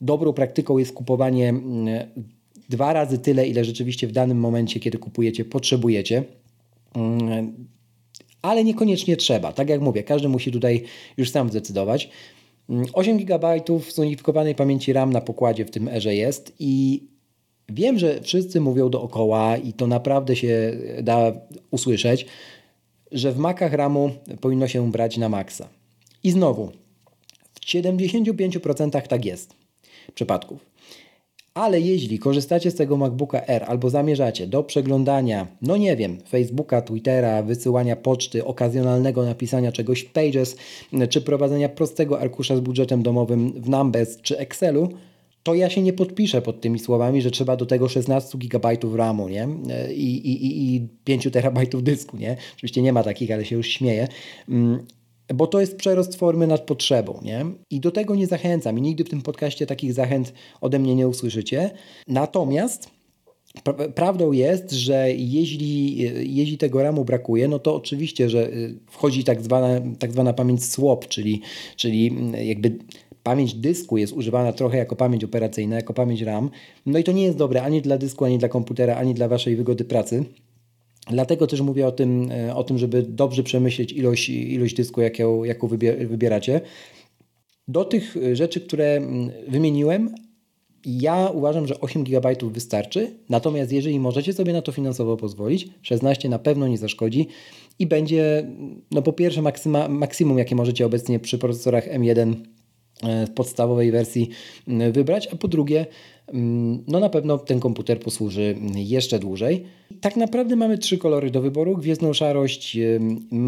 dobrą 0.00 0.32
praktyką 0.32 0.78
jest 0.78 0.92
kupowanie 0.92 1.48
mm, 1.48 1.86
dwa 2.68 2.92
razy 2.92 3.18
tyle, 3.18 3.48
ile 3.48 3.64
rzeczywiście 3.64 4.06
w 4.06 4.12
danym 4.12 4.38
momencie, 4.38 4.80
kiedy 4.80 4.98
kupujecie, 4.98 5.44
potrzebujecie. 5.44 6.24
Mm, 6.94 7.54
ale 8.42 8.64
niekoniecznie 8.64 9.16
trzeba. 9.16 9.52
Tak 9.52 9.68
jak 9.68 9.80
mówię, 9.80 10.02
każdy 10.02 10.28
musi 10.28 10.52
tutaj 10.52 10.84
już 11.16 11.30
sam 11.30 11.50
zdecydować. 11.50 12.10
8 12.92 13.14
mm, 13.14 13.26
GB 13.26 13.60
zunifikowanej 13.94 14.54
pamięci 14.54 14.92
RAM 14.92 15.12
na 15.12 15.20
pokładzie 15.20 15.64
w 15.64 15.70
tym 15.70 15.88
erze 15.88 16.14
jest 16.14 16.52
i 16.58 17.02
wiem, 17.68 17.98
że 17.98 18.20
wszyscy 18.22 18.60
mówią 18.60 18.90
dookoła 18.90 19.56
i 19.56 19.72
to 19.72 19.86
naprawdę 19.86 20.36
się 20.36 20.76
da 21.02 21.32
usłyszeć, 21.70 22.26
że 23.12 23.32
w 23.32 23.38
makach 23.38 23.72
RAMu 23.72 24.10
powinno 24.40 24.68
się 24.68 24.90
brać 24.90 25.16
na 25.16 25.28
maksa. 25.28 25.68
I 26.24 26.30
znowu, 26.30 26.72
w 27.54 27.60
75% 27.60 29.06
tak 29.06 29.24
jest 29.24 29.54
przypadków. 30.14 30.66
Ale 31.54 31.80
jeśli 31.80 32.18
korzystacie 32.18 32.70
z 32.70 32.74
tego 32.74 32.96
MacBooka 32.96 33.46
R 33.46 33.64
albo 33.68 33.90
zamierzacie 33.90 34.46
do 34.46 34.62
przeglądania, 34.62 35.46
no 35.62 35.76
nie 35.76 35.96
wiem, 35.96 36.18
Facebooka, 36.28 36.82
Twittera, 36.82 37.42
wysyłania 37.42 37.96
poczty, 37.96 38.44
okazjonalnego 38.44 39.24
napisania 39.24 39.72
czegoś 39.72 40.00
w 40.00 40.12
Pages, 40.12 40.56
czy 41.10 41.20
prowadzenia 41.20 41.68
prostego 41.68 42.20
arkusza 42.20 42.56
z 42.56 42.60
budżetem 42.60 43.02
domowym 43.02 43.52
w 43.52 43.68
Numbers 43.68 44.20
czy 44.20 44.38
Excelu, 44.38 44.88
to 45.48 45.54
ja 45.54 45.70
się 45.70 45.82
nie 45.82 45.92
podpiszę 45.92 46.42
pod 46.42 46.60
tymi 46.60 46.78
słowami, 46.78 47.22
że 47.22 47.30
trzeba 47.30 47.56
do 47.56 47.66
tego 47.66 47.88
16 47.88 48.38
GB 48.38 48.68
RAMu 48.96 49.28
nie? 49.28 49.48
I, 49.94 50.16
i, 50.16 50.74
i 50.74 50.88
5 51.04 51.28
terabajtów 51.32 51.82
dysku. 51.82 52.16
Nie? 52.16 52.36
Oczywiście 52.56 52.82
nie 52.82 52.92
ma 52.92 53.02
takich, 53.02 53.30
ale 53.30 53.44
się 53.44 53.56
już 53.56 53.68
śmieję. 53.68 54.08
Mm, 54.48 54.86
bo 55.34 55.46
to 55.46 55.60
jest 55.60 55.76
przerost 55.76 56.16
formy 56.16 56.46
nad 56.46 56.60
potrzebą. 56.60 57.20
Nie? 57.22 57.46
I 57.70 57.80
do 57.80 57.90
tego 57.90 58.14
nie 58.14 58.26
zachęcam 58.26 58.78
i 58.78 58.82
nigdy 58.82 59.04
w 59.04 59.08
tym 59.08 59.22
podcaście 59.22 59.66
takich 59.66 59.92
zachęt 59.92 60.32
ode 60.60 60.78
mnie 60.78 60.94
nie 60.94 61.08
usłyszycie. 61.08 61.70
Natomiast 62.08 62.90
Prawdą 63.94 64.32
jest, 64.32 64.72
że 64.72 65.12
jeśli, 65.12 65.96
jeśli 66.36 66.58
tego 66.58 66.82
RAMu 66.82 67.04
brakuje, 67.04 67.48
no 67.48 67.58
to 67.58 67.74
oczywiście, 67.74 68.30
że 68.30 68.52
y, 68.52 68.78
wchodzi 68.86 69.24
tak 69.24 69.42
zwana, 69.42 69.80
tak 69.98 70.12
zwana 70.12 70.32
pamięć 70.32 70.64
swap, 70.64 71.08
czyli, 71.08 71.40
czyli 71.76 72.12
jakby 72.46 72.78
pamięć 73.22 73.54
dysku 73.54 73.98
jest 73.98 74.12
używana 74.12 74.52
trochę 74.52 74.78
jako 74.78 74.96
pamięć 74.96 75.24
operacyjna, 75.24 75.76
jako 75.76 75.94
pamięć 75.94 76.22
RAM. 76.22 76.50
No 76.86 76.98
i 76.98 77.04
to 77.04 77.12
nie 77.12 77.22
jest 77.22 77.38
dobre 77.38 77.62
ani 77.62 77.82
dla 77.82 77.98
dysku, 77.98 78.24
ani 78.24 78.38
dla 78.38 78.48
komputera, 78.48 78.96
ani 78.96 79.14
dla 79.14 79.28
Waszej 79.28 79.56
wygody 79.56 79.84
pracy. 79.84 80.24
Dlatego 81.10 81.46
też 81.46 81.60
mówię 81.60 81.86
o 81.86 81.92
tym, 81.92 82.30
e, 82.30 82.54
o 82.54 82.64
tym 82.64 82.78
żeby 82.78 83.02
dobrze 83.02 83.42
przemyśleć 83.42 83.92
ilość, 83.92 84.28
ilość 84.28 84.74
dysku, 84.74 85.00
jaką, 85.00 85.44
jaką 85.44 85.68
wybieracie. 86.08 86.60
Do 87.68 87.84
tych 87.84 88.16
rzeczy, 88.32 88.60
które 88.60 89.00
wymieniłem, 89.48 90.14
ja 90.86 91.30
uważam, 91.34 91.66
że 91.66 91.80
8 91.80 92.04
GB 92.04 92.34
wystarczy, 92.42 93.10
natomiast 93.28 93.72
jeżeli 93.72 94.00
możecie 94.00 94.32
sobie 94.32 94.52
na 94.52 94.62
to 94.62 94.72
finansowo 94.72 95.16
pozwolić, 95.16 95.68
16 95.82 96.28
na 96.28 96.38
pewno 96.38 96.68
nie 96.68 96.78
zaszkodzi 96.78 97.28
i 97.78 97.86
będzie, 97.86 98.50
no 98.90 99.02
po 99.02 99.12
pierwsze, 99.12 99.42
maksyma, 99.42 99.88
maksimum, 99.88 100.38
jakie 100.38 100.54
możecie 100.54 100.86
obecnie 100.86 101.20
przy 101.20 101.38
procesorach 101.38 101.88
M1 101.88 102.34
E, 102.34 102.57
w 103.26 103.30
podstawowej 103.30 103.92
wersji 103.92 104.28
wybrać, 104.92 105.28
a 105.32 105.36
po 105.36 105.48
drugie, 105.48 105.86
no 106.88 107.00
na 107.00 107.08
pewno 107.08 107.38
ten 107.38 107.60
komputer 107.60 108.00
posłuży 108.00 108.56
jeszcze 108.74 109.18
dłużej. 109.18 109.64
Tak 110.00 110.16
naprawdę 110.16 110.56
mamy 110.56 110.78
trzy 110.78 110.98
kolory 110.98 111.30
do 111.30 111.40
wyboru: 111.40 111.76
gwiezdną 111.76 112.12
szarość, 112.12 112.78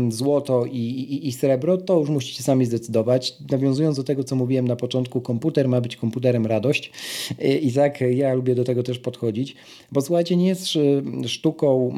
złoto 0.09 0.67
i, 0.67 0.79
i, 0.79 1.29
i, 1.29 1.33
srebro. 1.33 1.77
To 1.77 2.01
już 2.01 2.09
musicie 2.09 2.43
sami 2.43 2.67
zdecydować. 2.67 3.35
Nawiązując 3.51 3.97
do 3.97 4.05
tego, 4.05 4.25
co 4.25 4.37
mówiłem 4.37 4.69
na 4.69 4.77
początku, 4.77 5.21
komputer 5.21 5.69
ma 5.69 5.81
być 5.81 5.97
komputerem 5.97 6.47
radość 6.47 6.93
e, 7.39 7.57
i 7.57 7.73
tak 7.73 8.01
ja 8.01 8.35
lubię 8.35 8.55
do 8.55 8.65
tego 8.65 8.83
też 8.83 8.99
podchodzić, 8.99 9.57
bo 9.93 10.01
słuchajcie, 10.01 10.37
nie 10.37 10.47
jest 10.47 10.67
sztuką 11.27 11.95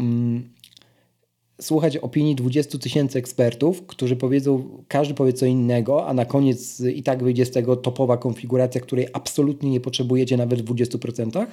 słuchać 1.62 1.96
opinii 1.96 2.34
20 2.34 2.78
tysięcy 2.78 3.18
ekspertów, 3.18 3.86
którzy 3.86 4.16
powiedzą, 4.16 4.68
każdy 4.88 5.14
powie 5.14 5.32
co 5.32 5.46
innego, 5.46 6.06
a 6.06 6.14
na 6.14 6.24
koniec 6.24 6.80
i 6.80 7.02
tak 7.02 7.22
wyjdzie 7.22 7.46
z 7.46 7.50
tego 7.50 7.76
topowa 7.76 8.16
konfiguracja, 8.16 8.80
której 8.80 9.06
absolutnie 9.12 9.70
nie 9.70 9.80
potrzebujecie 9.80 10.36
nawet 10.36 10.62
w 10.62 10.64
20%. 10.64 11.46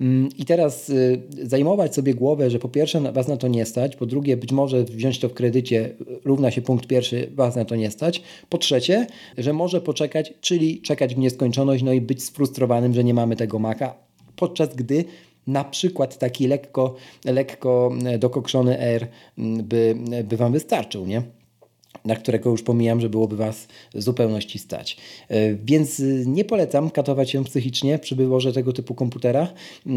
Mm, 0.00 0.28
I 0.38 0.44
teraz 0.44 0.90
y, 0.90 1.22
zajmować 1.42 1.94
sobie 1.94 2.14
głowę, 2.14 2.50
że 2.50 2.58
po 2.58 2.68
pierwsze 2.68 3.12
was 3.12 3.28
na 3.28 3.36
to 3.36 3.48
nie 3.48 3.66
stać, 3.66 3.96
po 3.96 4.06
drugie 4.06 4.36
być 4.36 4.52
może 4.52 4.84
wziąć 4.84 5.18
to 5.18 5.28
w 5.28 5.34
kredycie 5.34 5.94
równa 6.24 6.50
się 6.50 6.62
punkt 6.62 6.86
pierwszy, 6.86 7.30
was 7.34 7.56
na 7.56 7.64
to 7.64 7.76
nie 7.76 7.90
stać, 7.90 8.22
po 8.48 8.58
trzecie, 8.58 9.06
że 9.38 9.52
może 9.52 9.80
poczekać, 9.80 10.34
czyli 10.40 10.80
czekać 10.80 11.14
w 11.14 11.18
nieskończoność, 11.18 11.82
no 11.82 11.92
i 11.92 12.00
być 12.00 12.22
sfrustrowanym, 12.22 12.94
że 12.94 13.04
nie 13.04 13.14
mamy 13.14 13.36
tego 13.36 13.58
maka, 13.58 13.94
podczas 14.36 14.74
gdy 14.74 15.04
na 15.48 15.64
przykład 15.64 16.18
taki 16.18 16.46
lekko, 16.46 16.94
lekko 17.24 17.92
dokokszony 18.18 18.78
R 18.78 19.08
by, 19.38 19.94
by 20.24 20.36
Wam 20.36 20.52
wystarczył, 20.52 21.06
nie? 21.06 21.22
na 22.04 22.16
którego 22.16 22.50
już 22.50 22.62
pomijam, 22.62 23.00
że 23.00 23.08
byłoby 23.08 23.36
Was 23.36 23.68
w 23.94 24.02
zupełności 24.02 24.58
stać. 24.58 24.96
E, 25.28 25.54
więc 25.54 26.02
nie 26.26 26.44
polecam 26.44 26.90
katować 26.90 27.30
się 27.30 27.44
psychicznie 27.44 27.98
przy 27.98 28.16
wyborze 28.16 28.52
tego 28.52 28.72
typu 28.72 28.94
komputera, 28.94 29.52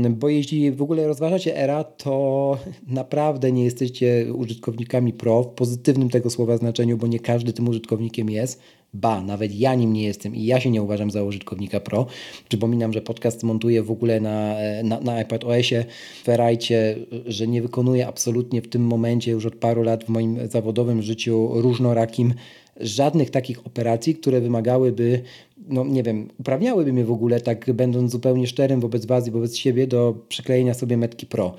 bo 0.09 0.29
jeśli 0.29 0.71
w 0.71 0.81
ogóle 0.81 1.07
rozważacie 1.07 1.57
ERA, 1.57 1.83
to 1.83 2.57
naprawdę 2.87 3.51
nie 3.51 3.63
jesteście 3.63 4.33
użytkownikami 4.33 5.13
pro 5.13 5.43
w 5.43 5.47
pozytywnym 5.47 6.09
tego 6.09 6.29
słowa 6.29 6.57
znaczeniu, 6.57 6.97
bo 6.97 7.07
nie 7.07 7.19
każdy 7.19 7.53
tym 7.53 7.69
użytkownikiem 7.69 8.29
jest. 8.29 8.61
Ba, 8.93 9.21
nawet 9.21 9.55
ja 9.55 9.75
nim 9.75 9.93
nie 9.93 10.03
jestem 10.03 10.35
i 10.35 10.45
ja 10.45 10.59
się 10.59 10.71
nie 10.71 10.81
uważam 10.81 11.11
za 11.11 11.23
użytkownika 11.23 11.79
pro. 11.79 12.05
Przypominam, 12.49 12.93
że 12.93 13.01
podcast 13.01 13.43
montuję 13.43 13.83
w 13.83 13.91
ogóle 13.91 14.19
na, 14.19 14.55
na, 14.83 14.99
na 14.99 15.21
iPad 15.21 15.43
OS-ie, 15.43 15.85
Ferajcie, 16.23 16.95
że 17.25 17.47
nie 17.47 17.61
wykonuję 17.61 18.07
absolutnie 18.07 18.61
w 18.61 18.67
tym 18.67 18.81
momencie 18.87 19.31
już 19.31 19.45
od 19.45 19.55
paru 19.55 19.83
lat 19.83 20.03
w 20.03 20.09
moim 20.09 20.47
zawodowym 20.49 21.01
życiu 21.01 21.49
różnorakim 21.53 22.33
żadnych 22.79 23.29
takich 23.29 23.67
operacji, 23.67 24.15
które 24.15 24.41
wymagałyby, 24.41 25.21
no 25.67 25.85
nie 25.85 26.03
wiem, 26.03 26.29
uprawniałyby 26.39 26.93
mnie 26.93 27.05
w 27.05 27.11
ogóle, 27.11 27.41
tak 27.41 27.73
będąc 27.73 28.11
zupełnie 28.11 28.47
szczerym 28.47 28.79
wobec 28.79 29.05
Was 29.05 29.27
i 29.27 29.31
wobec 29.31 29.55
siebie, 29.55 29.87
do 29.87 30.15
przyklejenia 30.29 30.73
sobie 30.73 30.97
metki 30.97 31.25
pro, 31.25 31.53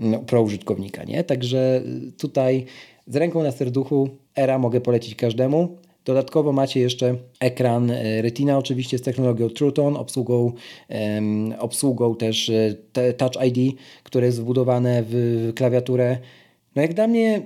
no, 0.00 0.18
pro 0.18 0.42
użytkownika, 0.42 1.04
nie? 1.04 1.24
Także 1.24 1.82
tutaj 2.18 2.64
z 3.06 3.16
ręką 3.16 3.42
na 3.42 3.52
serduchu 3.52 4.08
era 4.36 4.58
mogę 4.58 4.80
polecić 4.80 5.14
każdemu. 5.14 5.78
Dodatkowo 6.08 6.52
macie 6.52 6.80
jeszcze 6.80 7.16
ekran 7.40 7.90
e, 7.90 8.22
Retina, 8.22 8.58
oczywiście 8.58 8.98
z 8.98 9.02
technologią 9.02 9.48
True 9.48 9.72
Tone, 9.72 9.98
obsługą, 9.98 10.52
obsługą 11.58 12.16
też 12.16 12.50
e, 12.94 13.12
Touch 13.12 13.32
ID, 13.46 13.78
które 14.02 14.26
jest 14.26 14.40
wbudowane 14.40 15.04
w 15.08 15.52
klawiaturę. 15.56 16.18
No 16.76 16.82
jak 16.82 16.94
dla 16.94 17.06
mnie 17.06 17.42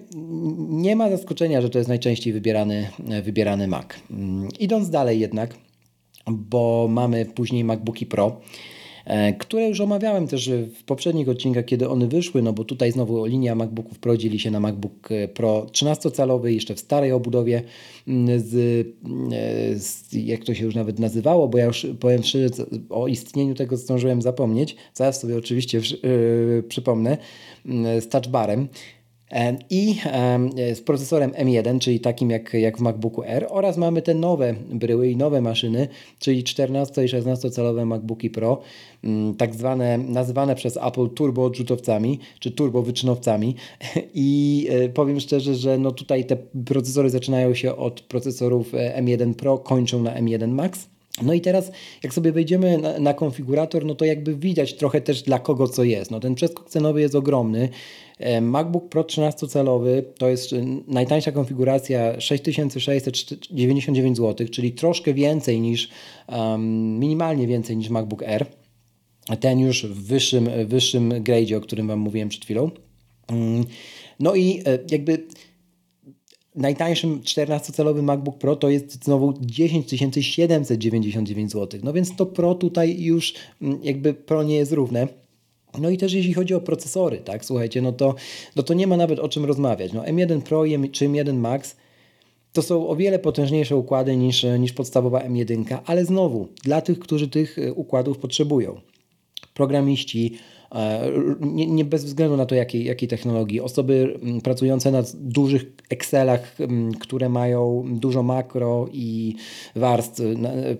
nie 0.68 0.96
ma 0.96 1.11
zaskoczenia, 1.11 1.61
że 1.62 1.70
to 1.70 1.79
jest 1.79 1.88
najczęściej 1.88 2.33
wybierany, 2.33 2.88
e, 3.11 3.22
wybierany 3.22 3.68
Mac. 3.68 3.87
Mm, 4.11 4.48
idąc 4.59 4.90
dalej 4.90 5.20
jednak, 5.20 5.55
bo 6.31 6.87
mamy 6.90 7.25
później 7.25 7.64
MacBooki 7.64 8.07
Pro. 8.07 8.40
E, 9.05 9.33
które 9.33 9.69
już 9.69 9.81
omawiałem 9.81 10.29
też 10.29 10.51
w 10.51 10.85
poprzednich 10.85 11.29
odcinkach, 11.29 11.65
kiedy 11.65 11.88
one 11.88 12.07
wyszły, 12.07 12.43
no 12.43 12.53
bo 12.53 12.65
tutaj 12.65 12.93
znowu 12.93 13.25
linia 13.25 13.55
MacBooków 13.55 13.99
Pro 13.99 14.17
dzieli 14.17 14.38
się 14.38 14.51
na 14.51 14.61
MacBook 14.61 15.12
e, 15.12 15.29
Pro 15.29 15.67
13-calowy, 15.73 16.47
jeszcze 16.47 16.75
w 16.75 16.81
starej 16.81 17.12
obudowie, 17.12 17.62
mm, 18.09 18.41
z, 18.41 18.55
e, 19.33 19.79
z, 19.79 20.12
jak 20.12 20.45
to 20.45 20.55
się 20.55 20.65
już 20.65 20.75
nawet 20.75 20.99
nazywało, 20.99 21.49
bo 21.49 21.59
ja 21.59 21.65
już 21.65 21.87
powiem 22.01 22.23
szczerze, 22.23 22.49
o 22.91 23.09
istnieniu 23.09 23.55
tego 23.55 23.77
zdążyłem 23.77 24.23
zapomnieć, 24.23 24.77
zaraz 24.95 25.21
sobie 25.21 25.37
oczywiście 25.37 25.81
yy, 26.03 26.62
przypomnę, 26.69 27.19
mm, 27.67 28.01
z 28.01 28.09
touchbarem 28.09 28.69
i 29.71 29.97
z 30.75 30.81
procesorem 30.81 31.31
M1, 31.31 31.79
czyli 31.79 32.01
takim 32.01 32.31
jak, 32.31 32.55
jak 32.55 32.79
w 32.79 32.81
MacBooku 32.81 33.23
R 33.23 33.47
oraz 33.51 33.77
mamy 33.77 34.03
te 34.03 34.14
nowe 34.14 34.55
bryły 34.71 35.11
i 35.11 35.16
nowe 35.16 35.40
maszyny, 35.40 35.88
czyli 36.18 36.45
14 36.45 37.05
i 37.05 37.09
16 37.09 37.51
calowe 37.51 37.87
MacBooki 37.87 38.31
Pro, 38.31 38.61
mm, 39.05 39.35
tak 39.35 39.55
zwane, 39.55 39.99
nazywane 39.99 40.55
przez 40.55 40.77
Apple 40.77 41.09
turbo 41.09 41.45
odrzutowcami, 41.45 42.18
czy 42.38 42.51
turbo 42.51 42.83
wyczynowcami 42.83 43.55
i 44.14 44.68
e, 44.71 44.88
powiem 44.88 45.21
szczerze, 45.21 45.55
że 45.55 45.79
no 45.79 45.90
tutaj 45.90 46.25
te 46.25 46.37
procesory 46.64 47.11
zaczynają 47.11 47.55
się 47.55 47.77
od 47.77 48.01
procesorów 48.01 48.75
e, 48.75 49.03
M1 49.03 49.35
Pro, 49.35 49.59
kończą 49.59 50.03
na 50.03 50.14
M1 50.14 50.49
Max. 50.49 50.88
No 51.23 51.33
i 51.33 51.40
teraz, 51.40 51.73
jak 52.03 52.14
sobie 52.14 52.33
wejdziemy 52.33 52.79
na, 52.79 52.99
na, 52.99 53.14
konfigurator, 53.14 53.85
no 53.85 53.95
to 53.95 54.05
jakby 54.05 54.37
widać 54.37 54.75
trochę 54.75 55.01
też 55.01 55.23
dla 55.23 55.38
kogo 55.38 55.68
co 55.68 55.85
jest. 55.85 56.11
No 56.11 56.21
ten 56.21 56.35
przeskok 56.35 56.68
cenowy 56.68 57.01
jest 57.01 57.14
ogromny. 57.14 57.68
E, 58.23 58.41
MacBook 58.41 58.89
Pro 58.89 59.03
13-calowy 59.03 60.03
to 60.19 60.29
jest 60.29 60.53
e, 60.53 60.57
najtańsza 60.89 61.33
konfiguracja 61.33 62.21
6699 62.21 64.17
zł, 64.17 64.49
czyli 64.49 64.73
troszkę 64.73 65.15
więcej 65.15 65.61
niż, 65.61 65.89
um, 66.29 66.99
minimalnie 66.99 67.47
więcej 67.47 67.77
niż 67.77 67.89
MacBook 67.89 68.23
Air. 68.23 68.47
Ten 69.41 69.59
już 69.59 69.87
w 69.87 70.07
wyższym, 70.07 70.49
wyższym 70.67 71.23
grade, 71.23 71.57
o 71.57 71.61
którym 71.61 71.89
Wam 71.89 71.99
mówiłem 71.99 72.29
przed 72.29 72.45
chwilą. 72.45 72.71
Mm, 73.29 73.65
no 74.21 74.35
i 74.35 74.63
e, 74.67 74.79
jakby 74.91 75.27
najtańszym 76.55 77.21
14-calowym 77.21 78.03
MacBook 78.03 78.39
Pro 78.39 78.57
to 78.57 78.69
jest 78.69 79.05
znowu 79.05 79.35
10 79.41 79.91
799 80.21 81.53
zł. 81.53 81.81
No 81.83 81.93
więc 81.93 82.17
to 82.17 82.27
Pro 82.27 82.55
tutaj 82.55 83.03
już 83.03 83.35
mm, 83.63 83.79
jakby 83.83 84.15
Pro 84.15 84.43
nie 84.43 84.57
jest 84.57 84.73
równe. 84.73 85.22
No 85.79 85.91
i 85.91 85.99
też 85.99 86.13
jeśli 86.13 86.35
chodzi 86.35 86.55
o 86.55 86.61
procesory, 86.61 87.19
tak, 87.19 87.45
słuchajcie, 87.45 87.83
no 87.83 87.93
to, 87.93 88.15
no 88.57 88.63
to 88.63 88.75
nie 88.75 88.87
ma 88.87 88.97
nawet 88.97 89.19
o 89.19 89.29
czym 89.29 89.45
rozmawiać. 89.45 89.93
No 89.93 90.03
M1 90.03 90.41
Pro 90.41 90.65
czy 90.93 91.09
M1 91.09 91.35
Max 91.35 91.77
to 92.53 92.63
są 92.63 92.89
o 92.89 92.97
wiele 92.97 93.19
potężniejsze 93.19 93.77
układy 93.77 94.17
niż, 94.17 94.47
niż 94.59 94.73
podstawowa 94.73 95.21
M1, 95.21 95.79
ale 95.87 96.05
znowu 96.05 96.49
dla 96.65 96.81
tych, 96.81 96.99
którzy 96.99 97.29
tych 97.29 97.59
e, 97.59 97.73
układów 97.73 98.19
potrzebują. 98.19 98.81
Programiści, 99.55 100.39
E, 100.75 101.13
nie, 101.41 101.67
nie, 101.67 101.85
bez 101.85 102.05
względu 102.05 102.37
na 102.37 102.47
to, 102.47 102.55
jakiej, 102.55 102.85
jakiej 102.85 103.09
technologii. 103.09 103.61
Osoby 103.61 104.19
pracujące 104.45 104.91
na 104.91 105.03
dużych 105.15 105.65
Excelach, 105.92 106.61
mm, 106.61 106.94
które 106.94 107.28
mają 107.28 107.85
dużo 107.90 108.22
makro 108.22 108.88
i 108.92 109.35
warstw 109.76 110.20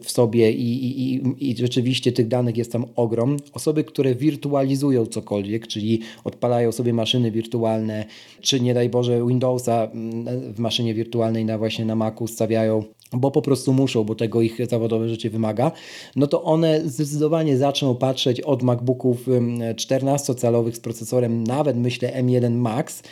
w 0.01 0.11
sobie 0.11 0.53
i, 0.53 1.13
i, 1.15 1.23
i 1.51 1.57
rzeczywiście 1.57 2.13
tych 2.13 2.29
danych 2.29 2.57
jest 2.57 2.73
tam 2.73 2.85
ogrom. 2.97 3.37
Osoby, 3.53 3.85
które 3.85 4.15
wirtualizują 4.15 5.07
cokolwiek, 5.07 5.67
czyli 5.67 6.01
odpalają 6.25 6.73
sobie 6.73 6.93
maszyny 6.93 7.31
wirtualne, 7.31 8.05
czy 8.41 8.61
nie 8.61 8.75
daj 8.75 8.89
Boże 8.89 9.27
Windowsa 9.27 9.85
mm, 9.85 10.53
w 10.53 10.59
maszynie 10.59 10.95
wirtualnej 10.95 11.45
na 11.45 11.59
właśnie 11.59 11.85
na 11.85 11.95
Macu 11.95 12.27
stawiają 12.27 12.85
bo 13.13 13.31
po 13.31 13.43
prostu 13.43 13.73
muszą, 13.73 14.05
bo 14.05 14.15
tego 14.15 14.43
ich 14.43 14.67
zawodowe 14.71 15.09
życie 15.09 15.31
wymaga, 15.31 15.73
no 16.17 16.27
to 16.27 16.43
one 16.43 16.89
zdecydowanie 16.89 17.57
zaczną 17.57 17.95
patrzeć 17.95 18.41
od 18.41 18.63
MacBooków 18.63 19.29
14-calowych 19.75 20.73
z 20.73 20.81
procesorem, 20.81 21.45
nawet 21.45 21.77
myślę 21.77 22.23
M1 22.23 22.51
Max, 22.51 23.03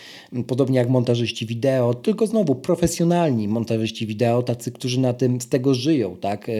podobnie 0.46 0.78
jak 0.78 0.88
montażyści 0.88 1.46
wideo, 1.46 1.94
tylko 1.94 2.26
znowu 2.26 2.54
profesjonalni 2.54 3.48
montażyści 3.48 4.06
wideo, 4.06 4.42
tacy, 4.42 4.72
którzy 4.72 5.00
na 5.00 5.12
tym 5.12 5.40
z 5.40 5.48
tego 5.48 5.74
żyją, 5.74 6.16
tak? 6.16 6.48
E, 6.48 6.52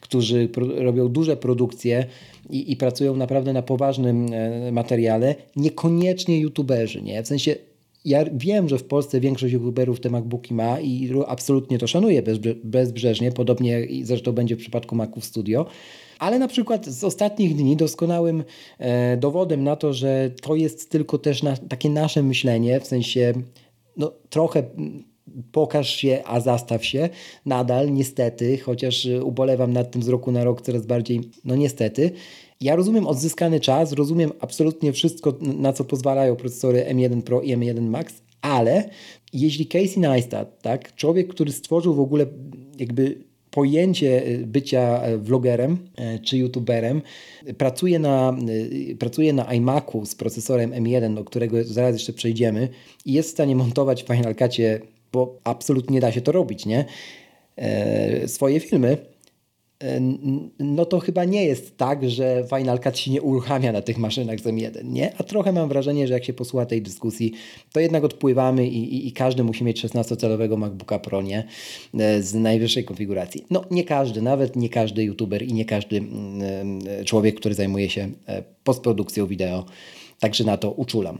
którzy 0.00 0.48
robią 0.76 1.08
duże 1.08 1.36
produkcje 1.36 2.06
i, 2.50 2.72
i 2.72 2.76
pracują 2.76 3.16
naprawdę 3.16 3.52
na 3.52 3.62
poważnym 3.62 4.26
e, 4.32 4.72
materiale, 4.72 5.34
niekoniecznie 5.56 6.38
youtuberzy, 6.38 7.02
nie? 7.02 7.22
W 7.22 7.28
sensie 7.28 7.56
ja 8.04 8.24
wiem, 8.32 8.68
że 8.68 8.78
w 8.78 8.84
Polsce 8.84 9.20
większość 9.20 9.52
youtuberów 9.52 10.00
te 10.00 10.10
MacBooki 10.10 10.54
ma 10.54 10.80
i 10.80 11.10
absolutnie 11.26 11.78
to 11.78 11.86
szanuję 11.86 12.22
bezbrzeżnie, 12.64 13.32
podobnie 13.32 13.86
zresztą 14.02 14.32
będzie 14.32 14.56
w 14.56 14.58
przypadku 14.58 14.96
Maców 14.96 15.24
Studio. 15.24 15.66
Ale 16.18 16.38
na 16.38 16.48
przykład 16.48 16.86
z 16.86 17.04
ostatnich 17.04 17.56
dni 17.56 17.76
doskonałym 17.76 18.44
e, 18.78 19.16
dowodem 19.16 19.64
na 19.64 19.76
to, 19.76 19.92
że 19.92 20.30
to 20.42 20.54
jest 20.54 20.90
tylko 20.90 21.18
też 21.18 21.42
na, 21.42 21.56
takie 21.56 21.90
nasze 21.90 22.22
myślenie, 22.22 22.80
w 22.80 22.86
sensie 22.86 23.32
no, 23.96 24.12
trochę 24.30 24.62
pokaż 25.52 25.96
się, 25.96 26.22
a 26.24 26.40
zastaw 26.40 26.84
się. 26.84 27.08
Nadal, 27.46 27.92
niestety, 27.92 28.58
chociaż 28.58 29.08
ubolewam 29.22 29.72
nad 29.72 29.90
tym 29.90 30.02
z 30.02 30.08
roku 30.08 30.32
na 30.32 30.44
rok 30.44 30.62
coraz 30.62 30.86
bardziej, 30.86 31.20
no 31.44 31.56
niestety. 31.56 32.10
Ja 32.60 32.76
rozumiem 32.76 33.06
odzyskany 33.06 33.60
czas, 33.60 33.92
rozumiem 33.92 34.32
absolutnie 34.40 34.92
wszystko, 34.92 35.38
na 35.40 35.72
co 35.72 35.84
pozwalają 35.84 36.36
procesory 36.36 36.86
M1 36.88 37.22
Pro 37.22 37.40
i 37.40 37.56
M1 37.56 37.80
Max, 37.80 38.22
ale 38.40 38.90
jeśli 39.32 39.66
Casey 39.66 40.00
Neistat, 40.00 40.62
tak, 40.62 40.94
człowiek, 40.94 41.28
który 41.28 41.52
stworzył 41.52 41.94
w 41.94 42.00
ogóle 42.00 42.26
jakby 42.78 43.24
pojęcie 43.52 44.22
bycia 44.46 45.00
vlogerem 45.18 45.78
e, 45.96 46.18
czy 46.18 46.38
youtuberem, 46.38 47.02
pracuje 47.58 47.98
na, 47.98 48.36
e, 48.90 48.94
pracuje 48.94 49.32
na 49.32 49.54
iMacu 49.54 50.06
z 50.06 50.14
procesorem 50.14 50.70
M1, 50.70 51.14
do 51.14 51.24
którego 51.24 51.64
zaraz 51.64 51.94
jeszcze 51.94 52.12
przejdziemy 52.12 52.68
i 53.04 53.12
jest 53.12 53.28
w 53.28 53.32
stanie 53.32 53.56
montować 53.56 54.04
w 54.04 54.06
Final 54.06 54.34
Cutie, 54.34 54.80
bo 55.12 55.38
absolutnie 55.44 56.00
da 56.00 56.12
się 56.12 56.20
to 56.20 56.32
robić, 56.32 56.66
nie? 56.66 56.84
E, 57.56 58.28
swoje 58.28 58.60
filmy, 58.60 58.96
no 60.58 60.84
to 60.84 61.00
chyba 61.00 61.24
nie 61.24 61.44
jest 61.44 61.76
tak, 61.76 62.10
że 62.10 62.44
Final 62.56 62.80
Cut 62.80 62.98
się 62.98 63.10
nie 63.10 63.22
uruchamia 63.22 63.72
na 63.72 63.82
tych 63.82 63.98
maszynach 63.98 64.40
z 64.40 64.42
M1, 64.42 64.84
nie? 64.84 65.12
A 65.18 65.22
trochę 65.22 65.52
mam 65.52 65.68
wrażenie, 65.68 66.08
że 66.08 66.14
jak 66.14 66.24
się 66.24 66.32
posłucha 66.32 66.66
tej 66.66 66.82
dyskusji, 66.82 67.32
to 67.72 67.80
jednak 67.80 68.04
odpływamy 68.04 68.66
i, 68.66 68.94
i, 68.94 69.08
i 69.08 69.12
każdy 69.12 69.44
musi 69.44 69.64
mieć 69.64 69.84
16-calowego 69.84 70.58
MacBooka 70.58 70.98
Pro, 70.98 71.22
nie? 71.22 71.44
E, 71.98 72.22
z 72.22 72.34
najwyższej 72.34 72.84
konfiguracji. 72.84 73.44
No 73.50 73.64
nie 73.70 73.84
każdy, 73.84 74.22
nawet 74.22 74.56
nie 74.56 74.68
każdy 74.68 75.04
YouTuber 75.04 75.42
i 75.42 75.52
nie 75.52 75.64
każdy 75.64 75.96
mm, 75.96 76.80
e, 77.00 77.04
człowiek, 77.04 77.36
który 77.40 77.54
zajmuje 77.54 77.90
się 77.90 78.10
e, 78.26 78.42
postprodukcją 78.64 79.26
wideo, 79.26 79.64
także 80.18 80.44
na 80.44 80.56
to 80.56 80.70
uczulam. 80.70 81.18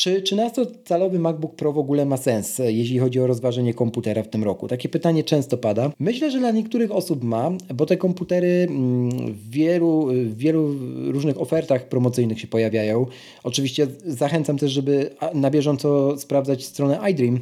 Czy 0.00 0.22
13-calowy 0.22 1.18
MacBook 1.18 1.56
Pro 1.56 1.72
w 1.72 1.78
ogóle 1.78 2.06
ma 2.06 2.16
sens, 2.16 2.58
jeśli 2.58 2.98
chodzi 2.98 3.20
o 3.20 3.26
rozważenie 3.26 3.74
komputera 3.74 4.22
w 4.22 4.28
tym 4.28 4.44
roku? 4.44 4.68
Takie 4.68 4.88
pytanie 4.88 5.24
często 5.24 5.58
pada. 5.58 5.90
Myślę, 5.98 6.30
że 6.30 6.38
dla 6.38 6.50
niektórych 6.50 6.92
osób 6.92 7.24
ma, 7.24 7.50
bo 7.74 7.86
te 7.86 7.96
komputery 7.96 8.66
mm, 8.68 9.10
w 9.32 9.50
wielu, 9.50 10.06
w 10.06 10.36
wielu 10.36 10.74
różnych 11.12 11.40
ofertach 11.40 11.88
promocyjnych 11.88 12.40
się 12.40 12.46
pojawiają. 12.46 13.06
Oczywiście 13.42 13.86
zachęcam 14.06 14.58
też, 14.58 14.72
żeby 14.72 15.10
na 15.34 15.50
bieżąco 15.50 16.18
sprawdzać 16.18 16.64
stronę 16.64 17.10
iDream, 17.10 17.40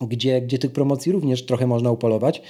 gdzie, 0.00 0.40
gdzie 0.40 0.58
tych 0.58 0.70
promocji 0.70 1.12
również 1.12 1.46
trochę 1.46 1.66
można 1.66 1.90
upolować. 1.90 2.42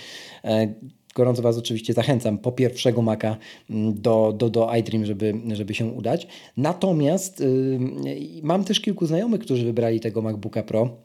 Gorąco 1.14 1.42
Was 1.42 1.58
oczywiście 1.58 1.92
zachęcam 1.92 2.38
po 2.38 2.52
pierwszego 2.52 3.02
Maca 3.02 3.36
mm, 3.70 4.00
do, 4.00 4.34
do, 4.36 4.50
do 4.50 4.74
iDream, 4.76 5.06
żeby, 5.06 5.34
żeby 5.52 5.74
się 5.74 5.86
udać. 5.86 6.26
Natomiast 6.56 7.40
yy, 7.40 8.42
mam 8.42 8.64
też 8.64 8.80
kilku 8.80 9.06
znajomych, 9.06 9.40
którzy 9.40 9.64
wybrali 9.64 10.00
tego 10.00 10.22
MacBooka 10.22 10.62
Pro 10.62 10.96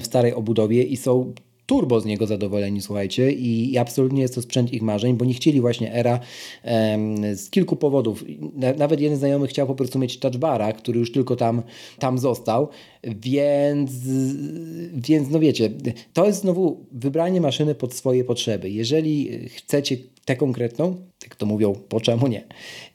w 0.00 0.04
starej 0.04 0.34
obudowie 0.34 0.82
i 0.82 0.96
są 0.96 1.34
turbo 1.66 2.00
z 2.00 2.04
niego 2.04 2.26
zadowoleni, 2.26 2.82
słuchajcie, 2.82 3.32
i, 3.32 3.78
absolutnie 3.78 4.22
jest 4.22 4.34
to 4.34 4.42
sprzęt 4.42 4.72
ich 4.72 4.82
marzeń, 4.82 5.16
bo 5.16 5.24
nie 5.24 5.34
chcieli 5.34 5.60
właśnie 5.60 5.94
era 5.94 6.20
em, 6.62 7.36
z 7.36 7.50
kilku 7.50 7.76
powodów. 7.76 8.24
Nawet 8.78 9.00
jeden 9.00 9.18
znajomy 9.18 9.46
chciał 9.46 9.66
po 9.66 9.74
prostu 9.74 9.98
mieć 9.98 10.18
touchbara, 10.18 10.72
który 10.72 10.98
już 10.98 11.12
tylko 11.12 11.36
tam, 11.36 11.62
tam 11.98 12.18
został, 12.18 12.68
więc, 13.04 13.90
więc 14.94 15.30
no 15.30 15.40
wiecie, 15.40 15.70
to 16.12 16.26
jest 16.26 16.40
znowu 16.40 16.86
wybranie 16.92 17.40
maszyny 17.40 17.74
pod 17.74 17.94
swoje 17.94 18.24
potrzeby. 18.24 18.70
Jeżeli 18.70 19.30
chcecie 19.48 19.96
tę 20.24 20.36
konkretną, 20.36 20.96
jak 21.22 21.36
to 21.36 21.46
mówią, 21.46 21.74
po 21.88 22.00
czemu 22.00 22.26
nie? 22.26 22.44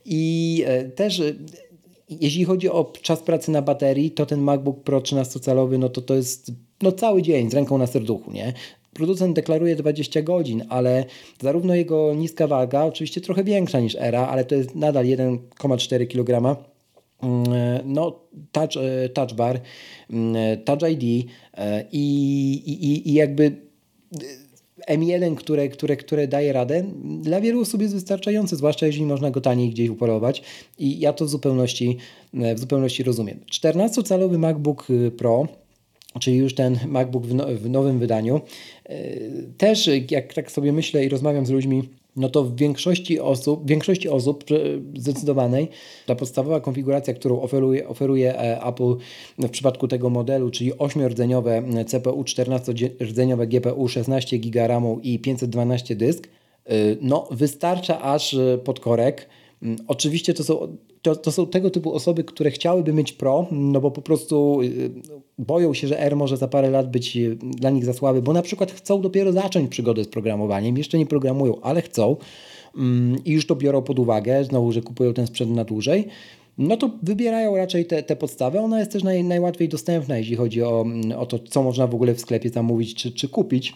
I 0.05 0.63
e, 0.65 0.83
też 0.83 1.21
jeśli 2.09 2.45
chodzi 2.45 2.69
o 2.69 2.91
czas 3.01 3.19
pracy 3.19 3.51
na 3.51 3.61
baterii, 3.61 4.11
to 4.11 4.25
ten 4.25 4.41
MacBook 4.41 4.83
Pro 4.83 4.99
13-calowy, 4.99 5.79
no 5.79 5.89
to 5.89 6.01
to 6.01 6.15
jest 6.15 6.51
no, 6.81 6.91
cały 6.91 7.21
dzień 7.21 7.51
z 7.51 7.53
ręką 7.53 7.77
na 7.77 7.87
serduchu, 7.87 8.31
nie? 8.31 8.53
Producent 8.93 9.35
deklaruje 9.35 9.75
20 9.75 10.21
godzin, 10.21 10.63
ale 10.69 11.05
zarówno 11.41 11.75
jego 11.75 12.13
niska 12.13 12.47
waga, 12.47 12.83
oczywiście 12.83 13.21
trochę 13.21 13.43
większa 13.43 13.79
niż 13.79 13.95
Era, 13.95 14.27
ale 14.27 14.45
to 14.45 14.55
jest 14.55 14.75
nadal 14.75 15.05
1,4 15.05 16.07
kg. 16.07 16.55
Mm, 17.23 17.45
no, 17.85 18.19
touch, 18.51 18.77
e, 18.77 19.09
touch 19.09 19.33
bar, 19.33 19.59
mm, 20.09 20.63
touch 20.63 20.91
ID 20.91 21.29
e, 21.53 21.85
i, 21.91 22.53
i, 22.65 23.09
i 23.09 23.13
jakby 23.13 23.55
M1, 24.89 25.35
które, 25.35 25.69
które, 25.69 25.97
które 25.97 26.27
daje 26.27 26.53
radę, 26.53 26.83
dla 27.21 27.41
wielu 27.41 27.61
osób 27.61 27.81
jest 27.81 27.93
wystarczający, 27.93 28.55
zwłaszcza 28.55 28.85
jeżeli 28.85 29.05
można 29.05 29.31
go 29.31 29.41
taniej 29.41 29.69
gdzieś 29.69 29.89
upolować 29.89 30.43
i 30.77 30.99
ja 30.99 31.13
to 31.13 31.25
w 31.25 31.29
zupełności, 31.29 31.97
w 32.33 32.59
zupełności 32.59 33.03
rozumiem. 33.03 33.39
14-calowy 33.51 34.37
MacBook 34.37 34.87
Pro 35.17 35.47
czyli 36.19 36.37
już 36.37 36.55
ten 36.55 36.79
MacBook 36.87 37.25
w, 37.25 37.33
no, 37.33 37.45
nowym 37.69 37.99
wydaniu. 37.99 38.41
Też 39.57 39.89
jak 40.11 40.33
tak 40.33 40.51
sobie 40.51 40.73
myślę 40.73 41.05
i 41.05 41.09
rozmawiam 41.09 41.45
z 41.45 41.49
ludźmi, 41.49 41.89
no 42.19 42.29
to 42.29 42.43
w 42.43 42.55
większości 42.55 43.19
osób, 43.19 43.67
większości 43.67 44.09
osób 44.09 44.43
zdecydowanej 44.97 45.69
ta 46.05 46.15
podstawowa 46.15 46.59
konfiguracja, 46.59 47.13
którą 47.13 47.41
oferuje, 47.41 47.87
oferuje 47.87 48.39
e, 48.39 48.63
Apple 48.63 48.95
w 49.37 49.49
przypadku 49.49 49.87
tego 49.87 50.09
modelu, 50.09 50.51
czyli 50.51 50.73
8-rdzeniowe 50.73 51.85
CPU, 51.85 52.23
14-rdzeniowe 52.23 53.47
GPU, 53.47 53.87
16 53.87 54.39
GB 54.39 54.81
i 55.03 55.19
512 55.19 55.95
dysk, 55.95 56.27
e, 56.65 56.73
no 57.01 57.27
wystarcza 57.31 58.01
aż 58.01 58.33
e, 58.33 58.57
pod 58.57 58.79
korek. 58.79 59.29
Mm, 59.61 59.77
oczywiście 59.87 60.33
to 60.33 60.43
są, 60.43 60.77
to, 61.01 61.15
to 61.15 61.31
są 61.31 61.47
tego 61.47 61.69
typu 61.69 61.93
osoby, 61.93 62.23
które 62.23 62.51
chciałyby 62.51 62.93
mieć 62.93 63.11
Pro, 63.11 63.47
no 63.51 63.81
bo 63.81 63.91
po 63.91 64.01
prostu 64.01 64.59
boją 65.37 65.73
się, 65.73 65.87
że 65.87 65.99
R 65.99 66.15
może 66.15 66.37
za 66.37 66.47
parę 66.47 66.69
lat 66.69 66.91
być 66.91 67.17
dla 67.41 67.69
nich 67.69 67.85
za 67.85 67.93
słaby, 67.93 68.21
bo 68.21 68.33
na 68.33 68.41
przykład 68.41 68.71
chcą 68.71 69.01
dopiero 69.01 69.31
zacząć 69.31 69.69
przygodę 69.69 70.03
z 70.03 70.07
programowaniem, 70.07 70.77
jeszcze 70.77 70.97
nie 70.97 71.05
programują, 71.05 71.61
ale 71.61 71.81
chcą 71.81 72.15
mm, 72.77 73.23
i 73.25 73.31
już 73.31 73.47
to 73.47 73.55
biorą 73.55 73.81
pod 73.81 73.99
uwagę, 73.99 74.43
znowu, 74.43 74.71
że 74.71 74.81
kupują 74.81 75.13
ten 75.13 75.27
sprzęt 75.27 75.51
na 75.51 75.63
dłużej, 75.63 76.07
no 76.57 76.77
to 76.77 76.91
wybierają 77.03 77.57
raczej 77.57 77.85
te, 77.85 78.03
te 78.03 78.15
podstawy. 78.15 78.59
Ona 78.59 78.79
jest 78.79 78.91
też 78.91 79.03
naj, 79.03 79.23
najłatwiej 79.23 79.69
dostępna, 79.69 80.17
jeśli 80.17 80.35
chodzi 80.35 80.63
o, 80.63 80.85
o 81.17 81.25
to, 81.25 81.39
co 81.39 81.63
można 81.63 81.87
w 81.87 81.95
ogóle 81.95 82.15
w 82.15 82.21
sklepie 82.21 82.49
zamówić 82.49 82.95
czy, 82.95 83.11
czy 83.11 83.29
kupić. 83.29 83.73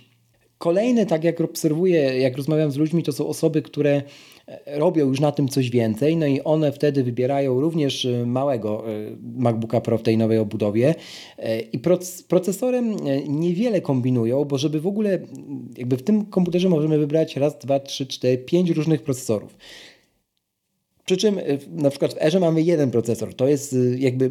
Kolejne, 0.58 1.06
tak 1.06 1.24
jak 1.24 1.42
obserwuję, 1.42 2.00
jak 2.00 2.38
rozmawiam 2.38 2.72
z 2.72 2.78
ludźmi, 2.78 3.04
to 3.04 3.12
są 3.12 3.28
osoby, 3.28 3.62
które 3.62 4.02
robią 4.65 5.08
już 5.08 5.19
na 5.19 5.32
tym 5.32 5.47
coś 5.47 5.69
więcej, 5.69 6.17
no 6.17 6.25
i 6.25 6.41
one 6.41 6.71
wtedy 6.71 7.03
wybierają 7.03 7.62
również 7.62 8.06
e, 8.06 8.25
małego 8.25 8.84
e, 8.88 8.93
MacBooka 9.36 9.82
Pro 9.82 9.97
w 9.97 10.03
tej 10.03 10.17
nowej 10.17 10.38
obudowie 10.38 10.95
i 11.71 11.79
procesorem 12.27 12.95
niewiele 13.27 13.82
kombinują, 13.82 14.45
bo 14.45 14.58
żeby 14.58 14.82
w 14.82 14.88
ogóle, 14.88 15.19
jakby 15.77 15.97
w 15.97 16.03
tym 16.03 16.25
komputerze 16.25 16.69
możemy 16.69 16.97
wybrać 16.97 17.36
raz, 17.36 17.60
dwa, 17.60 17.79
trzy, 17.79 18.08
cztery, 18.08 18.38
pięć 18.38 18.69
różnych 18.69 19.01
procesorów. 19.01 19.58
Przy 21.06 21.17
czym 21.17 21.39
na 21.71 21.89
przykład 21.89 22.13
w 22.13 22.21
Erze 22.21 22.39
mamy 22.39 22.62
jeden 22.62 22.91
procesor, 22.91 23.34
to 23.36 23.47
jest 23.47 23.75
jakby 23.97 24.29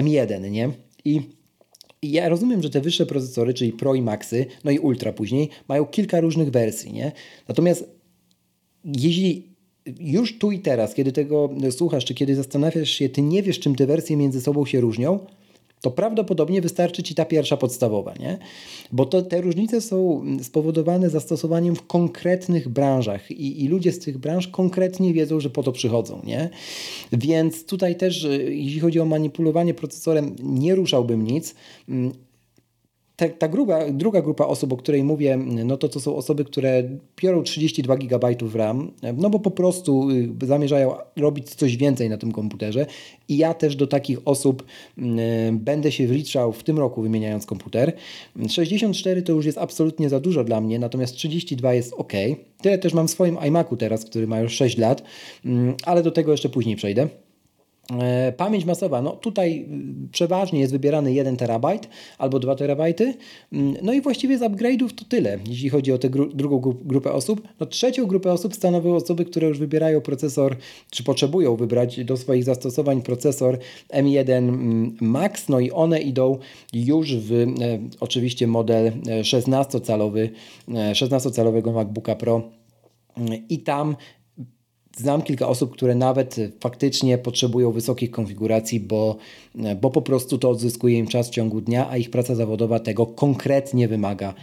M1, 0.00 0.50
nie? 0.50 0.70
I 1.04 1.20
i 2.02 2.10
ja 2.10 2.28
rozumiem, 2.28 2.62
że 2.62 2.70
te 2.70 2.80
wyższe 2.80 3.06
procesory, 3.06 3.54
czyli 3.54 3.72
Pro 3.72 3.94
i 3.94 4.02
Maxy, 4.02 4.46
no 4.64 4.70
i 4.70 4.78
Ultra 4.78 5.12
później, 5.12 5.48
mają 5.68 5.86
kilka 5.86 6.20
różnych 6.20 6.50
wersji, 6.50 6.92
nie? 6.92 7.12
Natomiast 7.48 7.90
jeśli 8.84 9.53
już 10.00 10.38
tu 10.38 10.52
i 10.52 10.58
teraz, 10.58 10.94
kiedy 10.94 11.12
tego 11.12 11.50
słuchasz, 11.70 12.04
czy 12.04 12.14
kiedy 12.14 12.34
zastanawiasz 12.34 12.90
się, 12.90 13.08
ty 13.08 13.22
nie 13.22 13.42
wiesz, 13.42 13.60
czym 13.60 13.74
te 13.74 13.86
wersje 13.86 14.16
między 14.16 14.40
sobą 14.40 14.66
się 14.66 14.80
różnią, 14.80 15.18
to 15.84 15.90
prawdopodobnie 15.90 16.60
wystarczy 16.60 17.02
Ci 17.02 17.14
ta 17.14 17.24
pierwsza 17.24 17.56
podstawowa, 17.56 18.14
nie? 18.20 18.38
Bo 18.92 19.06
to, 19.06 19.22
te 19.22 19.40
różnice 19.40 19.80
są 19.80 20.24
spowodowane 20.42 21.10
zastosowaniem 21.10 21.76
w 21.76 21.86
konkretnych 21.86 22.68
branżach 22.68 23.30
i, 23.30 23.64
i 23.64 23.68
ludzie 23.68 23.92
z 23.92 23.98
tych 23.98 24.18
branż 24.18 24.48
konkretnie 24.48 25.14
wiedzą, 25.14 25.40
że 25.40 25.50
po 25.50 25.62
to 25.62 25.72
przychodzą, 25.72 26.20
nie? 26.24 26.50
Więc 27.12 27.66
tutaj 27.66 27.96
też, 27.96 28.26
jeśli 28.48 28.80
chodzi 28.80 29.00
o 29.00 29.04
manipulowanie 29.04 29.74
procesorem, 29.74 30.36
nie 30.42 30.74
ruszałbym 30.74 31.24
nic 31.24 31.54
ta, 33.16 33.28
ta 33.28 33.48
grupa, 33.48 33.80
druga 33.90 34.22
grupa 34.22 34.46
osób, 34.46 34.72
o 34.72 34.76
której 34.76 35.04
mówię, 35.04 35.36
no 35.36 35.76
to 35.76 35.88
to 35.88 36.00
są 36.00 36.16
osoby, 36.16 36.44
które 36.44 36.82
biorą 37.22 37.42
32 37.42 37.96
GB 37.96 38.34
RAM, 38.54 38.92
no 39.16 39.30
bo 39.30 39.38
po 39.38 39.50
prostu 39.50 40.10
y, 40.42 40.46
zamierzają 40.46 40.94
robić 41.16 41.54
coś 41.54 41.76
więcej 41.76 42.10
na 42.10 42.18
tym 42.18 42.32
komputerze 42.32 42.86
i 43.28 43.36
ja 43.36 43.54
też 43.54 43.76
do 43.76 43.86
takich 43.86 44.18
osób 44.24 44.64
y, 44.98 45.02
będę 45.52 45.92
się 45.92 46.06
wliczał 46.06 46.52
w 46.52 46.62
tym 46.62 46.78
roku 46.78 47.02
wymieniając 47.02 47.46
komputer. 47.46 47.92
64 48.48 49.22
to 49.22 49.32
już 49.32 49.46
jest 49.46 49.58
absolutnie 49.58 50.08
za 50.08 50.20
dużo 50.20 50.44
dla 50.44 50.60
mnie, 50.60 50.78
natomiast 50.78 51.14
32 51.14 51.74
jest 51.74 51.92
ok. 51.92 52.12
Tyle 52.62 52.78
też 52.78 52.94
mam 52.94 53.08
w 53.08 53.10
swoim 53.10 53.38
iMacu 53.46 53.76
teraz, 53.76 54.04
który 54.04 54.26
ma 54.26 54.40
już 54.40 54.52
6 54.52 54.78
lat, 54.78 55.02
mm, 55.44 55.74
ale 55.84 56.02
do 56.02 56.10
tego 56.10 56.32
jeszcze 56.32 56.48
później 56.48 56.76
przejdę. 56.76 57.08
E, 57.92 58.32
pamięć 58.32 58.64
masowa, 58.64 59.02
no 59.02 59.10
tutaj 59.10 59.66
y, 60.06 60.08
przeważnie 60.12 60.60
jest 60.60 60.72
wybierany 60.72 61.12
1 61.12 61.36
terabajt 61.36 61.88
albo 62.18 62.38
2 62.38 62.54
terabajty. 62.54 63.14
Mm, 63.52 63.74
no 63.82 63.92
i 63.92 64.00
właściwie 64.00 64.38
z 64.38 64.40
upgrade'ów 64.40 64.92
to 64.94 65.04
tyle, 65.04 65.38
jeśli 65.48 65.68
chodzi 65.68 65.92
o 65.92 65.98
tę 65.98 66.10
gru 66.10 66.32
drugą 66.34 66.60
grupę 66.84 67.12
osób. 67.12 67.48
No 67.60 67.66
trzecią 67.66 68.06
grupę 68.06 68.32
osób 68.32 68.54
stanowią 68.54 68.94
osoby, 68.94 69.24
które 69.24 69.48
już 69.48 69.58
wybierają 69.58 70.00
procesor, 70.00 70.56
czy 70.90 71.04
potrzebują 71.04 71.56
wybrać 71.56 72.04
do 72.04 72.16
swoich 72.16 72.44
zastosowań 72.44 73.02
procesor 73.02 73.58
M1 73.92 74.30
mm, 74.30 74.96
Max, 75.00 75.48
no 75.48 75.60
i 75.60 75.70
one 75.70 76.00
idą 76.00 76.38
już 76.72 77.16
w 77.16 77.32
e, 77.32 77.46
oczywiście 78.00 78.46
model 78.46 78.92
16-calowy, 79.22 80.28
e, 80.68 80.92
16-calowego 80.92 81.72
MacBooka 81.72 82.14
Pro 82.14 82.42
i 83.48 83.58
tam 83.58 83.96
Znam 84.96 85.22
kilka 85.22 85.48
osób, 85.48 85.72
które 85.72 85.94
nawet 85.94 86.36
faktycznie 86.60 87.18
potrzebują 87.18 87.72
wysokich 87.72 88.10
konfiguracji, 88.10 88.80
bo, 88.80 89.16
bo 89.80 89.90
po 89.90 90.02
prostu 90.02 90.38
to 90.38 90.50
odzyskuje 90.50 90.98
im 90.98 91.06
czas 91.06 91.28
w 91.28 91.30
ciągu 91.30 91.60
dnia, 91.60 91.90
a 91.90 91.96
ich 91.96 92.10
praca 92.10 92.34
zawodowa 92.34 92.80
tego 92.80 93.06
konkretnie 93.06 93.88
wymaga. 93.88 94.34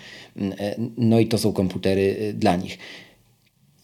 No 0.97 1.19
i 1.19 1.27
to 1.27 1.37
są 1.37 1.53
komputery 1.53 2.33
dla 2.37 2.55
nich. 2.55 2.77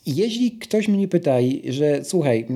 Jeśli 0.05 0.51
ktoś 0.51 0.87
mnie 0.87 1.07
pyta, 1.07 1.35
że 1.69 2.05
słuchaj, 2.05 2.47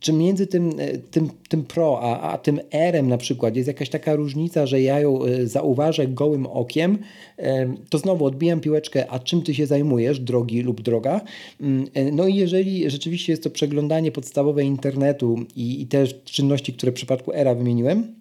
czy 0.00 0.12
między 0.12 0.46
tym, 0.46 0.70
e, 0.78 0.98
tym, 0.98 1.30
tym 1.48 1.64
Pro 1.64 2.00
a, 2.02 2.32
a 2.32 2.38
tym 2.38 2.60
R 2.70 3.04
na 3.04 3.18
przykład 3.18 3.56
jest 3.56 3.68
jakaś 3.68 3.88
taka 3.88 4.14
różnica, 4.14 4.66
że 4.66 4.80
ja 4.80 5.00
ją 5.00 5.24
e, 5.24 5.46
zauważę 5.46 6.06
gołym 6.06 6.46
okiem, 6.46 6.98
e, 7.38 7.74
to 7.90 7.98
znowu 7.98 8.24
odbijam 8.24 8.60
piłeczkę, 8.60 9.10
a 9.10 9.18
czym 9.18 9.42
ty 9.42 9.54
się 9.54 9.66
zajmujesz, 9.66 10.20
drogi 10.20 10.62
lub 10.62 10.80
droga? 10.80 11.20
Mm, 11.60 11.86
no 12.12 12.26
i 12.26 12.34
jeżeli 12.34 12.90
rzeczywiście 12.90 13.32
jest 13.32 13.42
to 13.42 13.50
przeglądanie 13.50 14.12
podstawowe 14.12 14.64
internetu 14.64 15.38
i, 15.56 15.82
i 15.82 15.86
te 15.86 16.06
czynności, 16.06 16.72
które 16.72 16.92
w 16.92 16.94
przypadku 16.94 17.32
R 17.34 17.56
wymieniłem, 17.56 18.14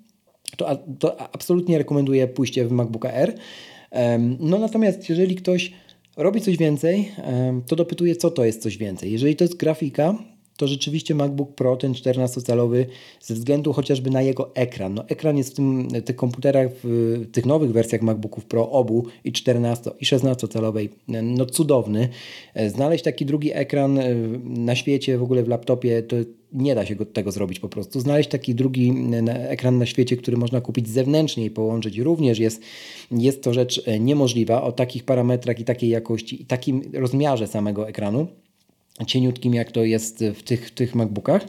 to, 0.58 0.78
to 1.00 1.22
absolutnie 1.22 1.78
rekomenduję 1.78 2.28
pójście 2.28 2.66
w 2.66 2.72
MacBooka 2.72 3.12
R. 3.12 3.34
No 4.40 4.60
natomiast 4.60 5.10
jeżeli 5.10 5.36
ktoś 5.36 5.72
robi 6.18 6.42
coś 6.42 6.58
więcej, 6.58 7.12
to 7.68 7.76
dopytuje, 7.76 8.16
co 8.16 8.32
to 8.32 8.46
jest 8.46 8.62
coś 8.62 8.78
więcej. 8.78 9.12
Jeżeli 9.12 9.36
to 9.36 9.44
jest 9.44 9.58
grafika, 9.58 10.16
to 10.60 10.68
rzeczywiście 10.68 11.16
MacBook 11.16 11.56
Pro, 11.56 11.78
ten 11.78 11.94
14-calowy, 11.94 12.86
ze 13.22 13.34
względu 13.34 13.74
chociażby 13.74 14.10
na 14.10 14.22
jego 14.22 14.56
ekran. 14.56 14.94
No, 14.94 15.08
ekran 15.08 15.38
jest 15.38 15.52
w 15.52 15.56
tym, 15.56 15.88
tych 16.06 16.16
komputerach, 16.16 16.68
w 16.84 17.26
tych 17.32 17.46
nowych 17.46 17.72
wersjach 17.72 18.02
MacBooków 18.02 18.46
Pro 18.46 18.72
obu 18.72 19.06
i 19.24 19.32
14 19.32 19.92
i 20.00 20.06
16-calowej, 20.06 20.90
no 21.08 21.46
cudowny. 21.46 22.10
Znaleźć 22.68 23.04
taki 23.04 23.26
drugi 23.26 23.52
ekran 23.54 24.00
e, 24.00 24.16
na 24.44 24.76
świecie, 24.76 25.18
w 25.18 25.24
ogóle 25.24 25.44
w 25.44 25.48
laptopie, 25.48 26.04
to 26.04 26.16
nie 26.54 26.76
da 26.76 26.86
się 26.86 26.96
tego 26.96 27.32
zrobić 27.32 27.60
po 27.60 27.70
prostu. 27.70 28.00
Znaleźć 28.00 28.30
taki 28.30 28.56
drugi 28.56 28.94
ekran 29.28 29.78
na 29.78 29.86
świecie, 29.86 30.18
który 30.18 30.38
można 30.38 30.62
kupić 30.62 30.90
zewnętrznie 30.90 31.46
i 31.46 31.50
połączyć, 31.50 31.98
również 31.98 32.40
jest, 32.40 32.62
jest 33.12 33.44
to 33.44 33.54
rzecz 33.54 33.84
e, 33.86 34.00
niemożliwa 34.00 34.64
o 34.64 34.72
takich 34.72 35.04
parametrach 35.04 35.60
i 35.60 35.64
takiej 35.64 35.90
jakości 35.90 36.42
i 36.42 36.46
takim 36.46 36.82
rozmiarze 36.94 37.48
samego 37.48 37.88
ekranu 37.88 38.28
cieniutkim, 39.06 39.54
jak 39.54 39.72
to 39.72 39.84
jest 39.84 40.24
w 40.36 40.44
tych, 40.44 40.72
tych 40.72 40.96
MacBookach. 40.96 41.46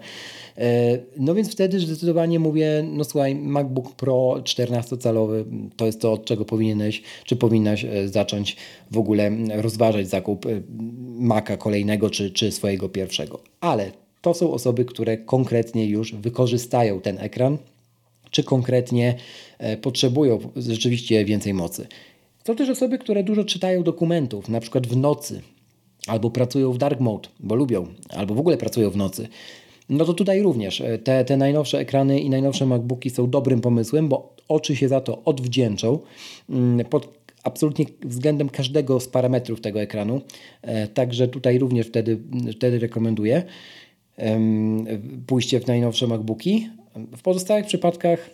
E, 0.61 0.99
no 1.17 1.35
więc 1.35 1.53
wtedy 1.53 1.81
zdecydowanie 1.81 2.39
mówię, 2.39 2.85
no 2.93 3.05
słuchaj, 3.05 3.35
MacBook 3.35 3.95
Pro 3.95 4.37
14-calowy 4.43 5.45
to 5.77 5.87
jest 5.87 6.01
to, 6.01 6.13
od 6.13 6.25
czego 6.25 6.45
powinieneś, 6.45 7.03
czy 7.25 7.37
powinnaś 7.37 7.85
e, 7.85 8.09
zacząć 8.09 8.57
w 8.91 8.99
ogóle 8.99 9.31
rozważać 9.55 10.09
zakup 10.09 10.47
e, 10.47 10.61
Maca 11.19 11.57
kolejnego, 11.57 12.11
czy, 12.11 12.31
czy 12.31 12.53
swojego 12.53 12.89
pierwszego. 12.89 13.41
Ale 13.61 13.93
to 14.21 14.35
są 14.35 14.53
osoby, 14.53 14.85
które 14.85 15.19
konkretnie 15.19 15.87
już 15.87 16.15
wykorzystają 16.15 17.01
ten 17.01 17.19
ekran, 17.19 17.59
czy 18.31 18.45
konkretnie 18.45 19.15
potrzebują 19.83 20.39
rzeczywiście 20.57 21.25
więcej 21.25 21.55
mocy. 21.55 21.87
To 22.45 22.55
też 22.55 22.69
osoby, 22.69 22.99
które 22.99 23.25
dużo 23.25 23.45
czytają 23.45 23.83
dokumentów, 23.83 24.49
na 24.49 24.61
przykład 24.61 24.87
w 24.87 24.97
nocy, 24.97 25.43
albo 26.07 26.31
pracują 26.31 26.73
w 26.73 26.79
dark 26.79 27.01
mode, 27.01 27.29
bo 27.41 27.55
lubią, 27.55 27.87
albo 28.09 28.35
w 28.35 28.41
ogóle 28.41 28.57
pracują 28.57 28.91
w 28.91 28.97
nocy, 28.97 29.29
no 29.89 30.05
to 30.05 30.15
tutaj 30.15 30.43
również 30.43 30.81
e, 30.81 30.99
te, 30.99 31.25
te 31.25 31.37
najnowsze 31.37 31.79
ekrany 31.79 32.21
i 32.21 32.31
najnowsze 32.31 32.67
MacBooki 32.67 33.11
są 33.11 33.31
dobrym 33.31 33.61
pomysłem, 33.61 34.09
bo 34.09 34.35
oczy 34.49 34.77
się 34.77 34.89
za 34.89 35.01
to 35.01 35.25
odwdzięczą 35.25 35.99
mm, 36.51 36.87
pod 36.87 37.21
absolutnie 37.43 37.85
względem 38.05 38.49
każdego 38.49 39.01
z 39.01 39.09
parametrów 39.09 39.61
tego 39.61 39.81
ekranu. 39.81 40.21
E, 40.63 40.89
także 40.89 41.29
tutaj 41.29 41.59
również 41.59 41.87
wtedy, 41.87 42.19
wtedy 42.57 42.79
rekomenduję 42.79 43.43
pójście 45.27 45.61
w 45.61 45.67
najnowsze 45.67 46.07
MacBooki. 46.07 46.69
W 47.17 47.23
pozostałych 47.23 47.67
przypadkach, 47.67 48.31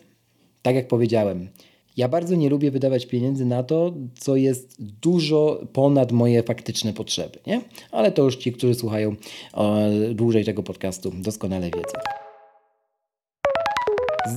tak 0.62 0.74
jak 0.74 0.88
powiedziałem, 0.88 1.48
ja 1.96 2.08
bardzo 2.08 2.34
nie 2.34 2.48
lubię 2.48 2.70
wydawać 2.70 3.06
pieniędzy 3.06 3.44
na 3.44 3.62
to, 3.62 3.92
co 4.18 4.36
jest 4.36 4.82
dużo 5.02 5.60
ponad 5.72 6.12
moje 6.12 6.42
faktyczne 6.42 6.92
potrzeby, 6.92 7.38
nie? 7.46 7.60
Ale 7.90 8.12
to 8.12 8.22
już 8.22 8.36
ci, 8.36 8.52
którzy 8.52 8.74
słuchają 8.74 9.16
e, 9.54 10.14
dłużej 10.14 10.44
tego 10.44 10.62
podcastu, 10.62 11.12
doskonale 11.14 11.64
wiedzą. 11.64 11.98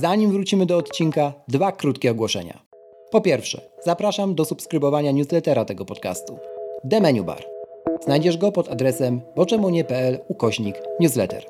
Zanim 0.00 0.32
wrócimy 0.32 0.66
do 0.66 0.76
odcinka, 0.76 1.32
dwa 1.48 1.72
krótkie 1.72 2.10
ogłoszenia. 2.10 2.62
Po 3.10 3.20
pierwsze, 3.20 3.60
zapraszam 3.84 4.34
do 4.34 4.44
subskrybowania 4.44 5.10
newslettera 5.10 5.64
tego 5.64 5.84
podcastu. 5.84 6.38
The 6.90 7.00
Menu 7.00 7.24
Bar. 7.24 7.44
Znajdziesz 8.04 8.36
go 8.36 8.52
pod 8.52 8.68
adresem 8.68 9.20
boczemunie.pl 9.36 10.18
ukośnik 10.28 10.82
newsletter. 11.00 11.46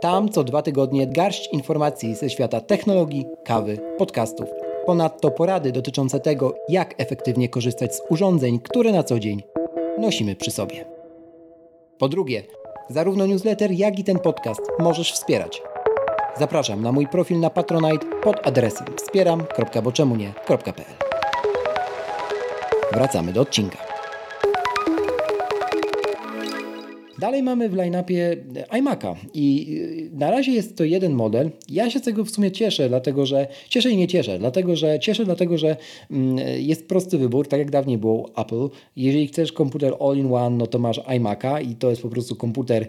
Tam 0.00 0.28
co 0.28 0.44
dwa 0.44 0.62
tygodnie 0.62 1.06
garść 1.06 1.48
informacji 1.52 2.14
ze 2.14 2.30
świata 2.30 2.60
technologii, 2.60 3.26
kawy, 3.44 3.78
podcastów 3.98 4.67
Ponadto 4.88 5.30
porady 5.30 5.72
dotyczące 5.72 6.20
tego, 6.20 6.54
jak 6.68 6.94
efektywnie 6.98 7.48
korzystać 7.48 7.94
z 7.94 8.02
urządzeń, 8.08 8.60
które 8.60 8.92
na 8.92 9.02
co 9.02 9.18
dzień 9.18 9.42
nosimy 9.98 10.36
przy 10.36 10.50
sobie. 10.50 10.84
Po 11.98 12.08
drugie, 12.08 12.42
zarówno 12.90 13.26
newsletter, 13.26 13.70
jak 13.70 13.98
i 13.98 14.04
ten 14.04 14.18
podcast 14.18 14.60
możesz 14.78 15.12
wspierać. 15.12 15.62
Zapraszam 16.38 16.82
na 16.82 16.92
mój 16.92 17.06
profil 17.06 17.40
na 17.40 17.50
Patronite 17.50 18.06
pod 18.22 18.46
adresem 18.46 18.86
wspieram.boczemunie.pl 18.96 20.94
Wracamy 22.92 23.32
do 23.32 23.40
odcinka. 23.40 23.87
Dalej 27.18 27.42
mamy 27.42 27.68
w 27.68 27.74
line-upie 27.74 28.36
iMac'a 28.70 29.14
i 29.34 29.66
y, 30.14 30.18
na 30.18 30.30
razie 30.30 30.52
jest 30.52 30.76
to 30.76 30.84
jeden 30.84 31.12
model. 31.12 31.50
Ja 31.68 31.90
się 31.90 31.98
z 31.98 32.02
tego 32.02 32.24
w 32.24 32.30
sumie 32.30 32.50
cieszę, 32.50 32.88
dlatego 32.88 33.26
że 33.26 33.48
cieszę 33.68 33.90
i 33.90 33.96
nie 33.96 34.08
cieszę, 34.08 34.38
dlatego 34.38 34.76
że 34.76 34.98
cieszę, 35.00 35.24
dlatego 35.24 35.58
że 35.58 35.76
mm, 36.10 36.38
jest 36.58 36.88
prosty 36.88 37.18
wybór, 37.18 37.48
tak 37.48 37.58
jak 37.58 37.70
dawniej 37.70 37.98
było 37.98 38.30
Apple. 38.36 38.68
Jeżeli 38.96 39.26
chcesz 39.26 39.52
komputer 39.52 39.94
all-in-one, 40.00 40.56
no 40.56 40.66
to 40.66 40.78
masz 40.78 40.98
iMac'a 40.98 41.62
i 41.70 41.74
to 41.74 41.90
jest 41.90 42.02
po 42.02 42.08
prostu 42.08 42.36
komputer 42.36 42.88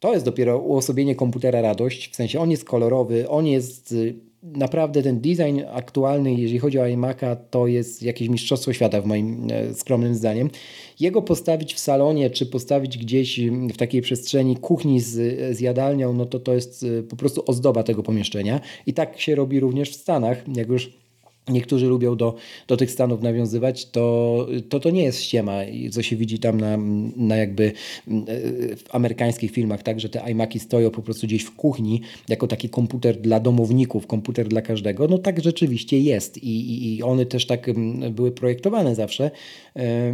to 0.00 0.12
jest 0.12 0.24
dopiero 0.24 0.58
uosobienie 0.58 1.14
komputera 1.14 1.60
radość, 1.60 2.12
w 2.12 2.16
sensie 2.16 2.40
on 2.40 2.50
jest 2.50 2.64
kolorowy, 2.64 3.28
on 3.28 3.46
jest 3.46 3.92
y, 3.92 4.14
naprawdę 4.44 5.02
ten 5.02 5.20
design 5.20 5.60
aktualny, 5.72 6.34
jeżeli 6.34 6.58
chodzi 6.58 6.78
o 6.78 6.82
iMac'a, 6.82 7.36
to 7.50 7.66
jest 7.66 8.02
jakieś 8.02 8.28
mistrzostwo 8.28 8.72
świata 8.72 9.00
w 9.00 9.06
moim 9.06 9.48
e, 9.50 9.74
skromnym 9.74 10.14
zdaniem. 10.14 10.50
Jego 11.00 11.22
postawić 11.22 11.74
w 11.74 11.78
salonie, 11.78 12.30
czy 12.30 12.46
postawić 12.46 12.98
gdzieś 12.98 13.40
w 13.50 13.76
takiej 13.76 14.02
przestrzeni 14.02 14.56
kuchni 14.56 15.00
z, 15.00 15.12
z 15.56 15.60
jadalnią, 15.60 16.12
no 16.12 16.26
to 16.26 16.40
to 16.40 16.54
jest 16.54 16.84
e, 16.98 17.02
po 17.02 17.16
prostu 17.16 17.42
ozdoba 17.46 17.82
tego 17.82 18.02
pomieszczenia. 18.02 18.60
I 18.86 18.94
tak 18.94 19.20
się 19.20 19.34
robi 19.34 19.60
również 19.60 19.90
w 19.90 19.94
Stanach, 19.94 20.44
jak 20.56 20.68
już 20.68 21.03
niektórzy 21.48 21.86
lubią 21.86 22.16
do, 22.16 22.34
do 22.68 22.76
tych 22.76 22.90
stanów 22.90 23.22
nawiązywać, 23.22 23.90
to, 23.90 24.46
to 24.68 24.80
to 24.80 24.90
nie 24.90 25.02
jest 25.02 25.22
ściema, 25.22 25.60
co 25.90 26.02
się 26.02 26.16
widzi 26.16 26.38
tam 26.38 26.60
na, 26.60 26.78
na 27.16 27.36
jakby 27.36 27.72
w 28.76 28.84
amerykańskich 28.90 29.50
filmach, 29.50 29.82
tak, 29.82 30.00
że 30.00 30.08
te 30.08 30.30
iMaki 30.30 30.58
stoją 30.58 30.90
po 30.90 31.02
prostu 31.02 31.26
gdzieś 31.26 31.42
w 31.42 31.56
kuchni 31.56 32.00
jako 32.28 32.46
taki 32.46 32.68
komputer 32.68 33.20
dla 33.20 33.40
domowników, 33.40 34.06
komputer 34.06 34.48
dla 34.48 34.62
każdego. 34.62 35.08
No 35.08 35.18
tak 35.18 35.42
rzeczywiście 35.42 36.00
jest 36.00 36.38
i, 36.38 36.48
i, 36.48 36.96
i 36.96 37.02
one 37.02 37.26
też 37.26 37.46
tak 37.46 37.70
były 38.10 38.32
projektowane 38.32 38.94
zawsze. 38.94 39.30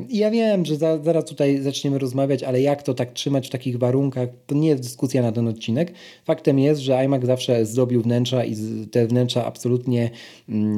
I 0.08 0.18
ja 0.18 0.30
wiem, 0.30 0.64
że 0.64 0.76
za, 0.76 0.98
zaraz 1.02 1.24
tutaj 1.24 1.62
zaczniemy 1.62 1.98
rozmawiać, 1.98 2.42
ale 2.42 2.60
jak 2.60 2.82
to 2.82 2.94
tak 2.94 3.12
trzymać 3.12 3.46
w 3.46 3.50
takich 3.50 3.78
warunkach, 3.78 4.28
to 4.46 4.54
nie 4.54 4.68
jest 4.68 4.82
dyskusja 4.82 5.22
na 5.22 5.32
ten 5.32 5.48
odcinek. 5.48 5.92
Faktem 6.24 6.58
jest, 6.58 6.80
że 6.80 6.98
iMac 6.98 7.24
zawsze 7.24 7.66
zdobił 7.66 8.02
wnętrza 8.02 8.44
i 8.44 8.56
te 8.90 9.06
wnętrza 9.06 9.46
absolutnie 9.46 10.10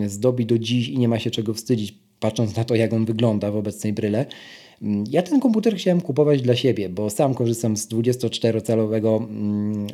zdobił 0.07 0.42
do 0.47 0.59
dziś 0.59 0.89
i 0.89 0.99
nie 0.99 1.09
ma 1.09 1.19
się 1.19 1.31
czego 1.31 1.55
wstydzić, 1.55 1.95
patrząc 2.21 2.57
na 2.57 2.65
to, 2.65 2.75
jak 2.75 2.93
on 2.93 3.05
wygląda 3.05 3.51
w 3.51 3.57
obecnej 3.57 3.93
bryle. 3.93 4.27
Mm, 4.83 5.05
ja 5.11 5.23
ten 5.23 5.41
komputer 5.41 5.77
chciałem 5.77 6.01
kupować 6.01 6.43
dla 6.43 6.57
siebie, 6.57 6.89
bo 6.89 7.11
sam 7.11 7.35
korzystam 7.35 7.77
z 7.77 7.89
24-calowego, 7.89 9.27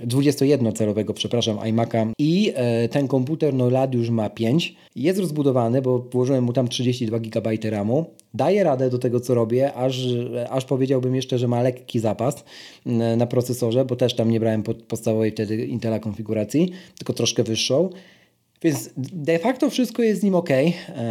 21-calowego, 0.06 1.10
mm, 1.10 1.14
przepraszam, 1.14 1.56
iMac'a 1.56 2.12
i 2.18 2.52
e, 2.54 2.88
ten 2.88 3.08
komputer 3.08 3.54
no 3.54 3.70
lat 3.70 3.94
już 3.94 4.10
ma 4.10 4.30
5. 4.30 4.74
Jest 4.96 5.18
rozbudowany, 5.18 5.82
bo 5.82 5.98
włożyłem 5.98 6.44
mu 6.44 6.52
tam 6.52 6.68
32 6.68 7.18
GB 7.18 7.50
RAMu. 7.70 8.04
Daje 8.34 8.64
radę 8.64 8.90
do 8.90 8.98
tego, 8.98 9.20
co 9.20 9.34
robię, 9.34 9.74
aż, 9.74 10.06
aż 10.50 10.64
powiedziałbym 10.64 11.14
jeszcze, 11.14 11.38
że 11.38 11.48
ma 11.48 11.62
lekki 11.62 12.00
zapas 12.00 12.44
mm, 12.86 13.18
na 13.18 13.26
procesorze, 13.26 13.84
bo 13.84 13.96
też 13.96 14.14
tam 14.14 14.30
nie 14.30 14.40
brałem 14.40 14.62
pod 14.62 14.82
podstawowej 14.82 15.30
wtedy 15.30 15.66
Intela 15.66 15.98
konfiguracji, 15.98 16.70
tylko 16.98 17.12
troszkę 17.12 17.44
wyższą. 17.44 17.90
Więc 18.62 18.90
de 18.96 19.38
facto 19.38 19.70
wszystko 19.70 20.02
jest 20.02 20.20
z 20.20 20.24
nim 20.24 20.34
ok, 20.34 20.48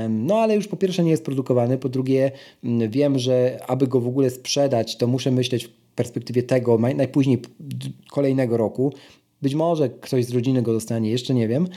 no 0.10 0.36
ale 0.36 0.55
już 0.55 0.67
po 0.67 0.77
pierwsze 0.77 1.03
nie 1.03 1.12
jest 1.12 1.25
produkowany, 1.25 1.77
po 1.77 1.89
drugie 1.89 2.31
mm, 2.63 2.91
wiem, 2.91 3.19
że 3.19 3.60
aby 3.67 3.88
go 3.88 3.99
w 3.99 4.07
ogóle 4.07 4.29
sprzedać, 4.29 4.97
to 4.97 5.07
muszę 5.07 5.31
myśleć 5.31 5.65
w 5.65 5.69
perspektywie 5.95 6.43
tego 6.43 6.77
najpóźniej 6.77 7.41
kolejnego 8.12 8.57
roku. 8.57 8.93
Być 9.41 9.55
może 9.55 9.89
ktoś 9.89 10.25
z 10.25 10.31
rodziny 10.31 10.62
go 10.62 10.73
dostanie, 10.73 11.12
jeszcze 11.12 11.33
nie 11.33 11.47
wiem. 11.47 11.67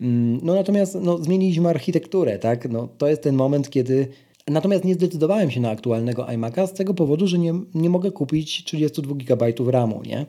Mm, 0.00 0.40
no 0.42 0.54
natomiast 0.54 0.94
no, 1.00 1.18
zmieniliśmy 1.18 1.68
architekturę, 1.68 2.38
tak? 2.38 2.70
No, 2.70 2.88
to 2.98 3.08
jest 3.08 3.22
ten 3.22 3.34
moment, 3.34 3.70
kiedy 3.70 4.08
Natomiast 4.48 4.84
nie 4.84 4.94
zdecydowałem 4.94 5.50
się 5.50 5.60
na 5.60 5.70
aktualnego 5.70 6.24
iMac'a 6.24 6.66
z 6.66 6.72
tego 6.72 6.94
powodu, 6.94 7.26
że 7.26 7.38
nie, 7.38 7.54
nie 7.74 7.90
mogę 7.90 8.10
kupić 8.10 8.64
32 8.64 9.14
GB 9.14 9.46
RAMu, 9.66 10.02
nie? 10.06 10.26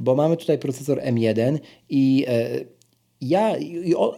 Bo 0.00 0.14
mamy 0.14 0.36
tutaj 0.36 0.58
procesor 0.58 0.98
M1 0.98 1.58
i 1.88 2.24
e, 2.28 2.64
ja, 3.22 3.56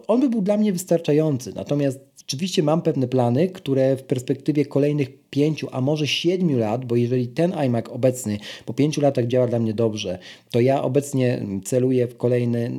on 0.07 0.19
by 0.19 0.29
był 0.29 0.41
dla 0.41 0.57
mnie 0.57 0.73
wystarczający. 0.73 1.53
Natomiast 1.55 1.99
Oczywiście 2.27 2.63
mam 2.63 2.81
pewne 2.81 3.07
plany, 3.07 3.47
które 3.47 3.95
w 3.97 4.03
perspektywie 4.03 4.65
kolejnych 4.65 5.29
pięciu, 5.29 5.67
a 5.71 5.81
może 5.81 6.07
siedmiu 6.07 6.57
lat, 6.57 6.85
bo 6.85 6.95
jeżeli 6.95 7.27
ten 7.27 7.53
iMac 7.53 7.89
obecny 7.89 8.37
po 8.65 8.73
pięciu 8.73 9.01
latach 9.01 9.27
działa 9.27 9.47
dla 9.47 9.59
mnie 9.59 9.73
dobrze, 9.73 10.19
to 10.51 10.59
ja 10.59 10.83
obecnie 10.83 11.45
celuję 11.63 12.07
w 12.07 12.17
kolejny, 12.17 12.71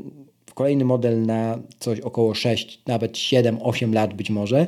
w 0.47 0.55
kolejny 0.55 0.85
model 0.85 1.23
na 1.23 1.59
coś 1.79 2.01
około 2.01 2.35
6, 2.35 2.83
nawet 2.87 3.19
7, 3.19 3.59
8 3.63 3.95
lat 3.95 4.15
być 4.15 4.31
może. 4.31 4.67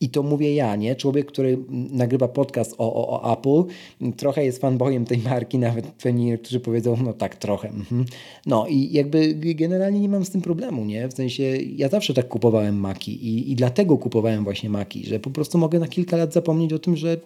I 0.00 0.08
to 0.08 0.22
mówię 0.22 0.54
ja, 0.54 0.76
nie? 0.76 0.96
Człowiek, 0.96 1.26
który 1.26 1.58
nagrywa 1.70 2.28
podcast 2.28 2.74
o, 2.78 2.94
o, 2.94 3.22
o 3.22 3.32
Apple, 3.32 3.74
trochę 4.16 4.44
jest 4.44 4.60
fanboyem 4.60 5.04
tej 5.04 5.18
marki, 5.18 5.58
nawet 5.58 5.86
pewnie 5.86 6.24
niektórzy 6.24 6.60
powiedzą, 6.60 6.96
no 7.04 7.12
tak, 7.12 7.36
trochę. 7.36 7.68
Mhm. 7.68 8.04
No 8.46 8.66
i 8.66 8.92
jakby 8.92 9.34
generalnie 9.34 10.00
nie 10.00 10.08
mam 10.08 10.24
z 10.24 10.30
tym 10.30 10.40
problemu, 10.40 10.84
nie? 10.84 11.08
W 11.08 11.12
sensie 11.12 11.42
ja 11.76 11.88
zawsze 11.88 12.14
tak 12.14 12.28
kupowałem 12.28 12.80
Maki 12.80 13.26
i, 13.26 13.52
i 13.52 13.56
dlatego 13.56 13.98
kupowałem 13.98 14.44
właśnie 14.44 14.70
Maki, 14.70 15.06
że 15.06 15.20
po 15.20 15.30
prostu 15.30 15.58
mogę 15.58 15.78
na 15.78 15.88
kilka 15.88 16.16
lat 16.16 16.32
zapomnieć 16.32 16.72
o 16.72 16.78
tym, 16.78 16.96
że 16.96 17.16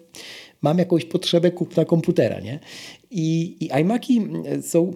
mam 0.61 0.77
jakąś 0.77 1.05
potrzebę 1.05 1.51
kupna 1.51 1.85
komputera, 1.85 2.39
nie? 2.39 2.59
I, 3.11 3.57
i 3.59 3.81
iMaki 3.81 4.21
są 4.61 4.93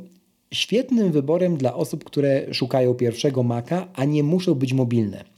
świetnym 0.54 1.12
wyborem 1.12 1.58
dla 1.58 1.74
osób, 1.74 2.04
które 2.04 2.54
szukają 2.54 2.94
pierwszego 2.94 3.44
Maca, 3.44 3.88
a 3.94 4.06
nie 4.06 4.24
muszą 4.24 4.54
być 4.54 4.74
mobilne 4.74 5.35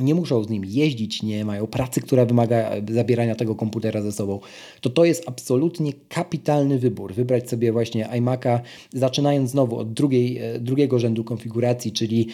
nie 0.00 0.14
muszą 0.14 0.44
z 0.44 0.48
nim 0.48 0.64
jeździć, 0.64 1.22
nie 1.22 1.44
mają 1.44 1.66
pracy, 1.66 2.00
która 2.00 2.26
wymaga 2.26 2.70
zabierania 2.92 3.34
tego 3.34 3.54
komputera 3.54 4.02
ze 4.02 4.12
sobą, 4.12 4.40
to 4.80 4.90
to 4.90 5.04
jest 5.04 5.28
absolutnie 5.28 5.92
kapitalny 6.08 6.78
wybór. 6.78 7.14
Wybrać 7.14 7.48
sobie 7.48 7.72
właśnie 7.72 8.08
iMac'a, 8.08 8.60
zaczynając 8.92 9.50
znowu 9.50 9.78
od 9.78 9.92
drugiej, 9.92 10.38
e, 10.38 10.60
drugiego 10.60 10.98
rzędu 10.98 11.24
konfiguracji, 11.24 11.92
czyli 11.92 12.28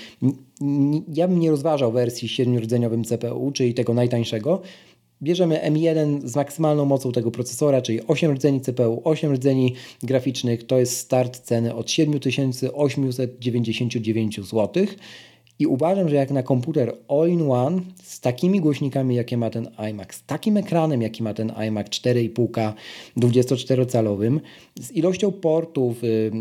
ja 1.14 1.28
bym 1.28 1.40
nie 1.40 1.50
rozważał 1.50 1.92
wersji 1.92 2.28
7-rdzeniowym 2.28 3.04
CPU, 3.04 3.52
czyli 3.52 3.74
tego 3.74 3.94
najtańszego, 3.94 4.62
Bierzemy 5.22 5.60
M1 5.70 6.28
z 6.28 6.36
maksymalną 6.36 6.84
mocą 6.84 7.12
tego 7.12 7.30
procesora, 7.30 7.82
czyli 7.82 8.06
8 8.06 8.32
rdzeni 8.32 8.60
CPU, 8.60 9.00
8 9.04 9.32
rdzeni 9.32 9.74
graficznych. 10.02 10.66
To 10.66 10.78
jest 10.78 10.98
start 10.98 11.38
ceny 11.38 11.74
od 11.74 11.90
7899 11.90 14.36
zł. 14.36 14.86
I 15.58 15.66
uważam, 15.66 16.08
że 16.08 16.16
jak 16.16 16.30
na 16.30 16.42
komputer 16.42 16.94
all-in-one 17.08 17.80
z 18.02 18.20
takimi 18.20 18.60
głośnikami, 18.60 19.14
jakie 19.14 19.36
ma 19.36 19.50
ten 19.50 19.68
iMac, 19.90 20.14
z 20.14 20.24
takim 20.24 20.56
ekranem, 20.56 21.02
jaki 21.02 21.22
ma 21.22 21.34
ten 21.34 21.52
iMac 21.68 21.86
4,5K 21.86 22.72
24-calowym, 23.16 24.40
z 24.80 24.92
ilością 24.92 25.32
portów 25.32 26.02
yy, 26.02 26.32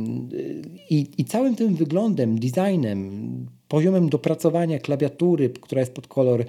yy, 0.91 1.05
i 1.18 1.26
całym 1.26 1.55
tym 1.55 1.76
wyglądem, 1.76 2.39
designem, 2.39 3.45
poziomem 3.68 4.09
dopracowania 4.09 4.80
klawiatury, 4.80 5.49
która 5.49 5.80
jest 5.80 5.93
pod 5.93 6.07
kolor, 6.07 6.45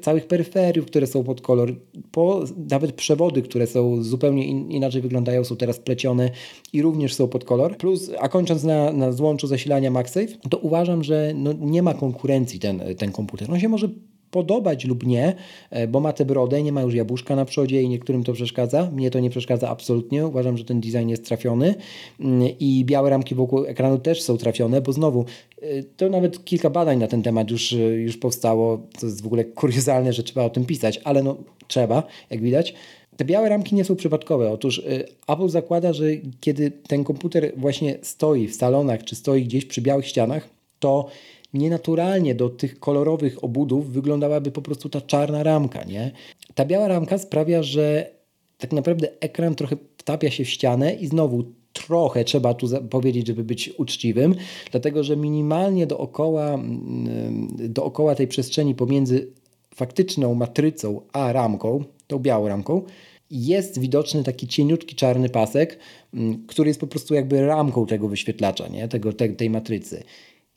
całych 0.00 0.26
peryferiów, 0.26 0.86
które 0.86 1.06
są 1.06 1.24
pod 1.24 1.40
kolor, 1.40 1.74
po, 2.10 2.44
nawet 2.70 2.92
przewody, 2.92 3.42
które 3.42 3.66
są 3.66 4.02
zupełnie 4.02 4.46
in, 4.46 4.70
inaczej 4.70 5.02
wyglądają, 5.02 5.44
są 5.44 5.56
teraz 5.56 5.78
plecione 5.78 6.30
i 6.72 6.82
również 6.82 7.14
są 7.14 7.28
pod 7.28 7.44
kolor. 7.44 7.76
Plus, 7.76 8.10
a 8.18 8.28
kończąc 8.28 8.64
na, 8.64 8.92
na 8.92 9.12
złączu 9.12 9.46
zasilania 9.46 9.90
MagSafe, 9.90 10.26
to 10.50 10.58
uważam, 10.58 11.04
że 11.04 11.32
no, 11.34 11.52
nie 11.52 11.82
ma 11.82 11.94
konkurencji 11.94 12.58
ten, 12.58 12.82
ten 12.98 13.12
komputer. 13.12 13.50
On 13.50 13.60
się 13.60 13.68
może 13.68 13.88
podobać 14.30 14.84
lub 14.84 15.06
nie, 15.06 15.34
e, 15.70 15.88
bo 15.88 16.00
ma 16.00 16.12
tę 16.12 16.24
brodę, 16.24 16.62
nie 16.62 16.72
ma 16.72 16.82
już 16.82 16.94
jabłuszka 16.94 17.36
na 17.36 17.44
przodzie 17.44 17.82
i 17.82 17.88
niektórym 17.88 18.24
to 18.24 18.32
przeszkadza. 18.32 18.90
Mnie 18.90 19.10
to 19.10 19.20
nie 19.20 19.30
przeszkadza 19.30 19.68
absolutnie. 19.68 20.26
Uważam, 20.26 20.58
że 20.58 20.64
ten 20.64 20.80
design 20.80 21.08
jest 21.08 21.24
trafiony 21.24 21.74
mm, 22.20 22.48
i 22.60 22.84
białe 22.84 23.10
ramki 23.10 23.34
wokół 23.34 23.64
ekranu 23.64 23.98
też 23.98 24.22
są 24.22 24.36
trafione, 24.36 24.80
bo 24.80 24.92
znowu 24.92 25.24
e, 25.62 25.82
to 25.82 26.08
nawet 26.08 26.44
kilka 26.44 26.70
badań 26.70 26.98
na 26.98 27.06
ten 27.06 27.22
temat 27.22 27.50
już, 27.50 27.72
e, 27.72 27.76
już 27.76 28.16
powstało. 28.16 28.78
To 29.00 29.06
jest 29.06 29.22
w 29.22 29.26
ogóle 29.26 29.44
kuriozalne, 29.44 30.12
że 30.12 30.22
trzeba 30.22 30.44
o 30.44 30.50
tym 30.50 30.64
pisać, 30.64 31.00
ale 31.04 31.22
no 31.22 31.36
trzeba, 31.68 32.02
jak 32.30 32.40
widać. 32.40 32.74
Te 33.16 33.24
białe 33.24 33.48
ramki 33.48 33.74
nie 33.74 33.84
są 33.84 33.96
przypadkowe. 33.96 34.52
Otóż 34.52 34.82
Apple 35.28 35.48
zakłada, 35.48 35.92
że 35.92 36.04
kiedy 36.40 36.70
ten 36.70 37.04
komputer 37.04 37.52
właśnie 37.56 37.98
stoi 38.02 38.48
w 38.48 38.56
salonach 38.56 39.04
czy 39.04 39.14
stoi 39.14 39.44
gdzieś 39.44 39.64
przy 39.64 39.82
białych 39.82 40.06
ścianach, 40.06 40.48
to 40.78 41.06
nienaturalnie 41.54 42.34
do 42.34 42.48
tych 42.48 42.80
kolorowych 42.80 43.44
obudów 43.44 43.92
wyglądałaby 43.92 44.50
po 44.50 44.62
prostu 44.62 44.88
ta 44.88 45.00
czarna 45.00 45.42
ramka, 45.42 45.84
nie? 45.84 46.10
Ta 46.54 46.64
biała 46.64 46.88
ramka 46.88 47.18
sprawia, 47.18 47.62
że 47.62 48.10
tak 48.58 48.72
naprawdę 48.72 49.08
ekran 49.20 49.54
trochę 49.54 49.76
wtapia 49.98 50.30
się 50.30 50.44
w 50.44 50.48
ścianę 50.48 50.94
i 50.94 51.06
znowu 51.06 51.44
trochę 51.72 52.24
trzeba 52.24 52.54
tu 52.54 52.66
powiedzieć, 52.90 53.26
żeby 53.26 53.44
być 53.44 53.70
uczciwym, 53.78 54.34
dlatego 54.70 55.04
że 55.04 55.16
minimalnie 55.16 55.86
dookoła, 55.86 56.54
mm, 56.54 57.48
dookoła 57.68 58.14
tej 58.14 58.28
przestrzeni 58.28 58.74
pomiędzy 58.74 59.32
faktyczną 59.74 60.34
matrycą 60.34 61.00
a 61.12 61.32
ramką, 61.32 61.84
tą 62.06 62.18
białą 62.18 62.48
ramką, 62.48 62.82
jest 63.30 63.78
widoczny 63.78 64.24
taki 64.24 64.48
cieniutki 64.48 64.96
czarny 64.96 65.28
pasek, 65.28 65.78
mm, 66.14 66.46
który 66.46 66.70
jest 66.70 66.80
po 66.80 66.86
prostu 66.86 67.14
jakby 67.14 67.46
ramką 67.46 67.86
tego 67.86 68.08
wyświetlacza, 68.08 68.68
nie? 68.68 68.88
Tego, 68.88 69.12
te, 69.12 69.28
tej 69.28 69.50
matrycy. 69.50 70.02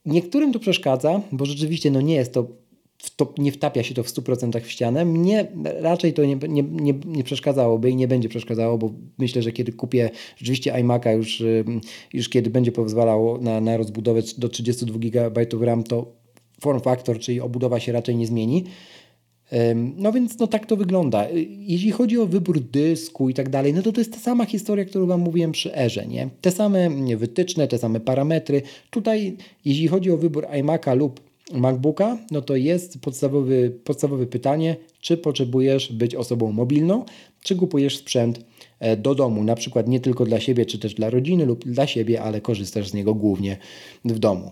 Niektórym 0.06 0.54
to 0.54 0.60
przeszkadza, 0.60 1.22
bo 1.32 1.45
rzeczywiście 1.45 1.91
no 1.91 2.02
nie 2.02 2.16
jest 2.16 2.34
to, 2.34 2.47
to 3.16 3.34
nie 3.38 3.52
wtapia 3.52 3.84
się 3.84 3.95
to 3.95 4.04
w 4.04 4.08
100% 4.08 4.62
w 4.62 4.72
ścianę. 4.72 5.06
Mnie 5.06 5.52
raczej 5.64 6.14
to 6.14 6.26
nie, 6.26 6.36
nie, 6.36 6.64
nie, 6.64 6.93
nie 7.06 7.24
przeszkadzałoby 7.24 7.89
i 7.89 7.95
nie 7.95 8.08
będzie 8.08 8.30
przeszkadzało, 8.30 8.78
bo 8.78 8.93
myślę, 9.18 9.41
że 9.41 9.52
kiedy 9.52 9.72
kupię 9.72 10.10
rzeczywiście 10.38 10.74
iMac'a 10.74 11.18
już, 11.18 11.43
już 12.14 12.30
kiedy 12.30 12.50
będzie 12.50 12.72
pozwalało 12.72 13.38
na, 13.38 13.62
na 13.62 13.78
rozbudowę 13.78 14.22
do 14.38 14.50
32 14.50 15.00
GB 15.00 15.45
RAM, 15.62 15.84
to 15.84 16.20
form 16.62 16.80
factor, 16.82 17.20
czyli 17.20 17.41
obudowa 17.41 17.80
się 17.80 17.91
raczej 17.91 18.16
nie 18.16 18.28
zmieni. 18.28 18.64
No 19.97 20.12
więc 20.12 20.39
no 20.39 20.47
tak 20.47 20.66
to 20.66 20.76
wygląda. 20.76 21.28
Jeśli 21.47 21.91
chodzi 21.91 22.18
o 22.18 22.26
wybór 22.26 22.62
dysku 22.62 23.30
i 23.30 23.34
tak 23.34 23.50
dalej, 23.50 23.74
no 23.74 23.82
to 23.82 23.91
to 23.91 24.02
jest 24.02 24.14
ta 24.14 24.20
sama 24.20 24.45
historia, 24.45 24.86
którą 24.86 25.06
Wam 25.06 25.22
mówiłem 25.22 25.52
przy 25.52 25.78
Erze, 25.78 26.08
nie? 26.08 26.30
Te 26.41 26.52
same 26.52 26.89
wytyczne, 27.18 27.68
te 27.68 27.78
same 27.78 28.00
parametry. 28.00 28.62
Tutaj, 28.89 29.38
jeśli 29.66 29.88
chodzi 29.88 30.12
o 30.12 30.18
wybór 30.18 30.45
iMac'a 30.45 30.97
lub 30.97 31.30
MacBooka, 31.54 32.18
no 32.32 32.41
to 32.41 32.56
jest 32.56 33.02
podstawowy, 33.02 33.80
podstawowe 33.84 34.26
pytanie, 34.26 34.76
czy 35.02 35.18
potrzebujesz 35.18 35.93
być 35.93 36.16
osobą 36.16 36.52
mobilną, 36.52 37.06
czy 37.43 37.56
kupujesz 37.56 37.97
sprzęt 37.97 38.39
e, 38.80 38.97
do 38.97 39.16
domu, 39.16 39.43
na 39.43 39.56
przykład 39.56 39.88
nie 39.88 40.00
tylko 40.00 40.26
dla 40.26 40.39
siebie, 40.39 40.66
czy 40.66 40.80
też 40.80 40.93
dla 40.93 41.10
rodziny 41.10 41.45
lub 41.45 41.66
dla 41.66 41.88
siebie, 41.88 42.22
ale 42.22 42.41
korzystasz 42.41 42.89
z 42.89 42.93
niego 42.93 43.14
głównie 43.14 43.58
w 44.06 44.20
domu. 44.20 44.52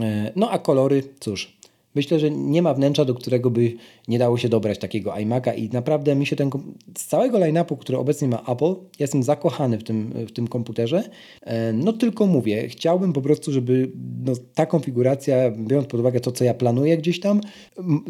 E, 0.00 0.32
no 0.36 0.50
a 0.50 0.58
kolory, 0.58 1.02
cóż, 1.20 1.57
Myślę, 1.94 2.18
że 2.18 2.30
nie 2.30 2.62
ma 2.62 2.74
wnętrza, 2.74 3.04
do 3.04 3.14
którego 3.14 3.50
by 3.50 3.72
nie 4.08 4.18
dało 4.18 4.38
się 4.38 4.48
dobrać 4.48 4.78
takiego 4.78 5.10
iMac'a 5.10 5.58
i 5.58 5.68
naprawdę 5.68 6.14
mi 6.14 6.26
się 6.26 6.36
ten 6.36 6.50
z 6.98 7.06
całego 7.06 7.38
line-upu, 7.38 7.76
który 7.76 7.98
obecnie 7.98 8.28
ma 8.28 8.42
Apple, 8.48 8.74
jestem 8.98 9.22
zakochany 9.22 9.78
w 9.78 9.84
tym, 9.84 10.12
w 10.28 10.32
tym 10.32 10.48
komputerze. 10.48 11.04
E, 11.42 11.72
no 11.72 11.92
tylko 11.92 12.26
mówię, 12.26 12.68
chciałbym 12.68 13.12
po 13.12 13.20
prostu, 13.20 13.52
żeby 13.52 13.92
no, 14.24 14.32
ta 14.54 14.66
konfiguracja, 14.66 15.50
biorąc 15.50 15.88
pod 15.88 16.00
uwagę 16.00 16.20
to, 16.20 16.32
co 16.32 16.44
ja 16.44 16.54
planuję 16.54 16.98
gdzieś 16.98 17.20
tam, 17.20 17.40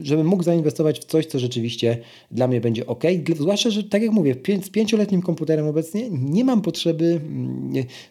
żebym 0.02 0.26
mógł 0.26 0.42
zainwestować 0.42 1.00
w 1.00 1.04
coś, 1.04 1.26
co 1.26 1.38
rzeczywiście 1.38 1.98
dla 2.30 2.48
mnie 2.48 2.60
będzie 2.60 2.86
ok. 2.86 3.04
Zwłaszcza, 3.36 3.70
że 3.70 3.84
tak 3.84 4.02
jak 4.02 4.12
mówię, 4.12 4.34
z 4.62 4.70
pięcioletnim 4.70 5.22
komputerem 5.22 5.66
obecnie 5.66 6.10
nie 6.10 6.44
mam 6.44 6.62
potrzeby, 6.62 7.20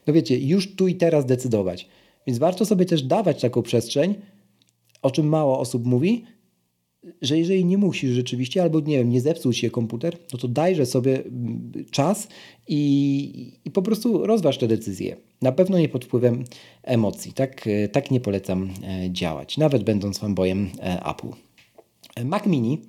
no 0.08 0.14
wiecie, 0.14 0.40
już 0.40 0.76
tu 0.76 0.88
i 0.88 0.96
teraz 0.96 1.26
decydować. 1.26 1.88
Więc 2.28 2.40
warto 2.40 2.66
sobie 2.66 2.86
też 2.86 3.04
dawać 3.04 3.42
taką 3.42 3.62
przestrzeń, 3.62 4.16
o 5.08 5.12
czym 5.12 5.28
mało 5.28 5.60
osób 5.60 5.86
mówi, 5.86 6.24
że 7.22 7.38
jeżeli 7.38 7.66
nie 7.66 7.78
musisz 7.78 8.12
rzeczywiście, 8.12 8.62
albo 8.62 8.80
nie 8.80 8.98
wiem, 8.98 9.10
nie 9.10 9.22
zepsuł 9.22 9.54
się 9.54 9.70
komputer, 9.70 10.18
no 10.34 10.40
to 10.40 10.48
dajże 10.48 10.86
sobie 10.86 11.24
mm, 11.26 11.72
czas 11.92 12.28
i, 12.68 13.54
i 13.66 13.72
po 13.72 13.82
prostu 13.82 14.26
rozważ 14.26 14.58
te 14.58 14.68
decyzje. 14.68 15.16
Na 15.42 15.52
pewno 15.52 15.80
nie 15.80 15.90
pod 15.90 16.06
wpływem 16.06 16.44
emocji. 16.84 17.34
Tak, 17.34 17.70
tak 17.92 18.12
nie 18.12 18.20
polecam 18.20 18.70
e, 18.84 19.12
działać, 19.12 19.58
nawet 19.58 19.84
będąc 19.84 20.20
fanboyem 20.20 20.70
e, 20.80 21.06
Apple. 21.06 21.30
Mac 22.26 22.46
Mini 22.46 22.82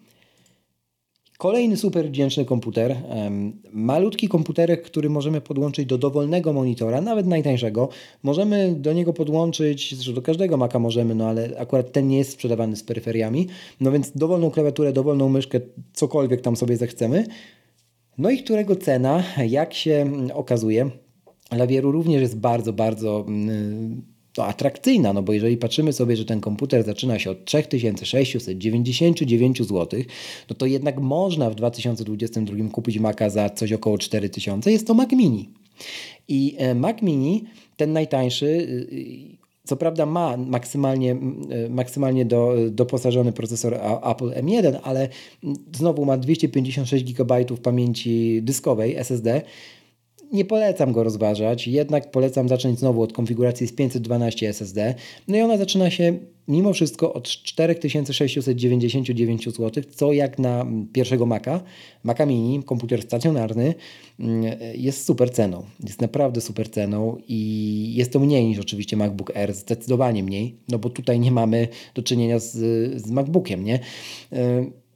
Kolejny 1.38 1.76
super 1.76 2.08
wdzięczny 2.08 2.44
komputer, 2.44 2.96
malutki 3.72 4.28
komputerek, 4.28 4.82
który 4.82 5.10
możemy 5.10 5.40
podłączyć 5.40 5.86
do 5.86 5.98
dowolnego 5.98 6.52
monitora, 6.52 7.00
nawet 7.00 7.26
najtańszego. 7.26 7.88
Możemy 8.22 8.74
do 8.74 8.92
niego 8.92 9.12
podłączyć, 9.12 9.94
zresztą 9.94 10.14
do 10.14 10.22
każdego 10.22 10.56
Maca 10.56 10.78
możemy, 10.78 11.14
no 11.14 11.28
ale 11.28 11.50
akurat 11.58 11.92
ten 11.92 12.08
nie 12.08 12.18
jest 12.18 12.30
sprzedawany 12.30 12.76
z 12.76 12.82
peryferiami, 12.82 13.46
no 13.80 13.92
więc 13.92 14.12
dowolną 14.16 14.50
klawiaturę, 14.50 14.92
dowolną 14.92 15.28
myszkę, 15.28 15.60
cokolwiek 15.92 16.40
tam 16.40 16.56
sobie 16.56 16.76
zechcemy. 16.76 17.26
No 18.18 18.30
i 18.30 18.38
którego 18.38 18.76
cena, 18.76 19.22
jak 19.48 19.74
się 19.74 20.06
okazuje, 20.34 20.90
dla 21.50 21.66
wielu 21.66 21.92
również 21.92 22.20
jest 22.20 22.38
bardzo, 22.38 22.72
bardzo 22.72 23.24
mm, 23.28 24.02
to 24.38 24.46
atrakcyjna, 24.46 25.12
no 25.12 25.22
bo 25.22 25.32
jeżeli 25.32 25.56
patrzymy 25.56 25.92
sobie, 25.92 26.16
że 26.16 26.24
ten 26.24 26.40
komputer 26.40 26.84
zaczyna 26.84 27.18
się 27.18 27.30
od 27.30 27.44
3699 27.44 29.58
zł, 29.58 30.00
no 30.50 30.56
to 30.56 30.66
jednak 30.66 31.00
można 31.00 31.50
w 31.50 31.54
2022 31.54 32.68
kupić 32.72 32.98
Maca 32.98 33.30
za 33.30 33.50
coś 33.50 33.72
około 33.72 33.98
4000, 33.98 34.72
jest 34.72 34.86
to 34.86 34.94
Mac 34.94 35.12
Mini. 35.12 35.48
I 36.28 36.54
e, 36.58 36.74
Mac 36.74 37.02
Mini, 37.02 37.44
ten 37.76 37.92
najtańszy, 37.92 38.46
y, 38.46 38.88
y, 38.92 39.38
co 39.64 39.76
prawda 39.76 40.06
ma 40.06 40.36
maksymalnie, 40.36 41.16
maksymalnie 41.70 42.24
do, 42.24 42.54
doposażony 42.70 43.32
procesor 43.32 43.74
Apple 44.02 44.30
M1, 44.30 44.78
ale 44.82 45.08
znowu 45.76 46.04
ma 46.04 46.16
256 46.16 47.12
GB 47.12 47.44
pamięci 47.62 48.42
dyskowej 48.42 48.96
SSD, 48.96 49.42
nie 50.32 50.44
polecam 50.44 50.92
go 50.92 51.04
rozważać, 51.04 51.68
jednak 51.68 52.10
polecam 52.10 52.48
zacząć 52.48 52.78
znowu 52.78 53.02
od 53.02 53.12
konfiguracji 53.12 53.66
z 53.66 53.72
512 53.72 54.48
SSD. 54.48 54.94
No 55.28 55.36
i 55.36 55.40
ona 55.40 55.56
zaczyna 55.56 55.90
się 55.90 56.18
mimo 56.48 56.72
wszystko 56.72 57.12
od 57.12 57.28
4699 57.28 59.44
zł, 59.44 59.84
co 59.90 60.12
jak 60.12 60.38
na 60.38 60.66
pierwszego 60.92 61.26
Maca, 61.26 61.60
Maca 62.04 62.26
Mini, 62.26 62.62
komputer 62.62 63.02
stacjonarny, 63.02 63.74
mm, 64.20 64.44
jest 64.74 65.04
super 65.04 65.30
ceną. 65.30 65.64
Jest 65.84 66.00
naprawdę 66.00 66.40
super 66.40 66.70
ceną 66.70 67.16
i 67.28 67.94
jest 67.94 68.12
to 68.12 68.20
mniej 68.20 68.46
niż 68.46 68.58
oczywiście 68.58 68.96
MacBook 68.96 69.36
Air, 69.36 69.54
zdecydowanie 69.54 70.22
mniej, 70.22 70.56
no 70.68 70.78
bo 70.78 70.90
tutaj 70.90 71.20
nie 71.20 71.32
mamy 71.32 71.68
do 71.94 72.02
czynienia 72.02 72.38
z, 72.38 72.52
z 73.02 73.10
MacBookiem, 73.10 73.64
nie? 73.64 73.78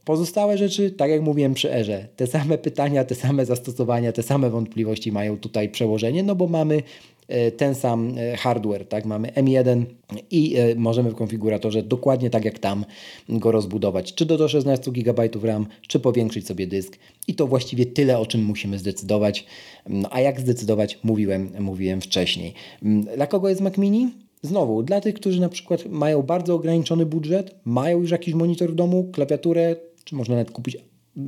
Pozostałe 0.05 0.59
rzeczy, 0.59 0.90
tak 0.90 1.11
jak 1.11 1.22
mówiłem 1.22 1.55
przy 1.55 1.74
Erze, 1.74 2.09
te 2.16 2.26
same 2.26 2.59
pytania, 2.59 3.05
te 3.05 3.14
same 3.14 3.46
zastosowania, 3.46 4.12
te 4.12 4.22
same 4.22 4.50
wątpliwości 4.50 5.12
mają 5.12 5.38
tutaj 5.38 5.68
przełożenie, 5.68 6.22
no 6.22 6.34
bo 6.34 6.46
mamy 6.46 6.82
e, 7.28 7.50
ten 7.50 7.74
sam 7.74 8.14
e, 8.18 8.36
hardware, 8.36 8.88
tak? 8.88 9.05
Mamy 9.05 9.28
M1 9.28 9.84
i 10.30 10.57
e, 10.57 10.74
możemy 10.74 11.11
w 11.11 11.14
konfiguratorze 11.14 11.82
dokładnie 11.82 12.30
tak 12.30 12.44
jak 12.44 12.59
tam 12.59 12.84
go 13.28 13.53
rozbudować, 13.53 14.14
czy 14.14 14.26
do, 14.26 14.38
do 14.38 14.48
16 14.48 14.90
GB 14.90 15.28
RAM, 15.42 15.66
czy 15.88 16.00
powiększyć 16.00 16.46
sobie 16.46 16.66
dysk. 16.66 16.98
I 17.28 17.34
to 17.34 17.46
właściwie 17.46 17.86
tyle, 17.86 18.18
o 18.18 18.26
czym 18.26 18.44
musimy 18.44 18.78
zdecydować. 18.78 19.46
No, 19.88 20.09
a 20.12 20.20
jak 20.20 20.40
zdecydować, 20.40 20.98
mówiłem, 21.03 21.53
mówiłem 21.59 22.00
wcześniej. 22.00 22.55
Mm, 22.82 23.05
dla 23.16 23.26
kogo 23.26 23.48
jest 23.48 23.61
Mac 23.61 23.78
Mini? 23.78 24.11
Znowu, 24.44 24.82
dla 24.82 25.00
tych, 25.00 25.14
którzy 25.14 25.40
na 25.40 25.48
przykład 25.48 25.86
mają 25.86 26.22
bardzo 26.22 26.55
ograniczony 26.55 27.07
budżet, 27.07 27.55
mają 27.64 28.00
już 28.00 28.11
jakiś 28.11 28.34
monitor 28.34 28.70
w 28.70 28.74
domu, 28.74 29.09
klawiaturę, 29.12 29.76
można 30.12 30.34
nawet 30.34 30.50
kupić 30.50 30.76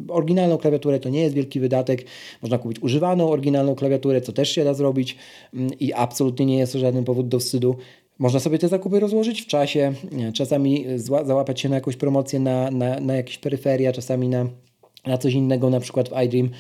oryginalną 0.08 0.58
klawiaturę, 0.58 1.00
to 1.00 1.08
nie 1.08 1.20
jest 1.20 1.34
wielki 1.34 1.60
wydatek. 1.60 2.04
Można 2.42 2.58
kupić 2.58 2.82
używaną, 2.82 3.30
oryginalną 3.30 3.74
klawiaturę, 3.74 4.20
co 4.20 4.32
też 4.32 4.50
się 4.50 4.64
da 4.64 4.74
zrobić 4.74 5.16
mm, 5.54 5.70
i 5.80 5.92
absolutnie 5.92 6.46
nie 6.46 6.58
jest 6.58 6.72
to 6.72 6.78
żaden 6.78 7.04
powód 7.04 7.28
do 7.28 7.38
wstydu. 7.38 7.76
Można 8.18 8.40
sobie 8.40 8.58
te 8.58 8.68
zakupy 8.68 9.00
rozłożyć 9.00 9.42
w 9.42 9.46
czasie, 9.46 9.92
czasami 10.34 10.84
załapać 10.96 11.60
się 11.60 11.68
na 11.68 11.74
jakąś 11.74 11.96
promocję 11.96 12.40
na, 12.40 12.70
na, 12.70 13.00
na 13.00 13.14
jakieś 13.14 13.38
peryferia, 13.38 13.92
czasami 13.92 14.28
na, 14.28 14.46
na 15.06 15.18
coś 15.18 15.34
innego, 15.34 15.70
na 15.70 15.80
przykład 15.80 16.08
w 16.08 16.22
iDream, 16.24 16.50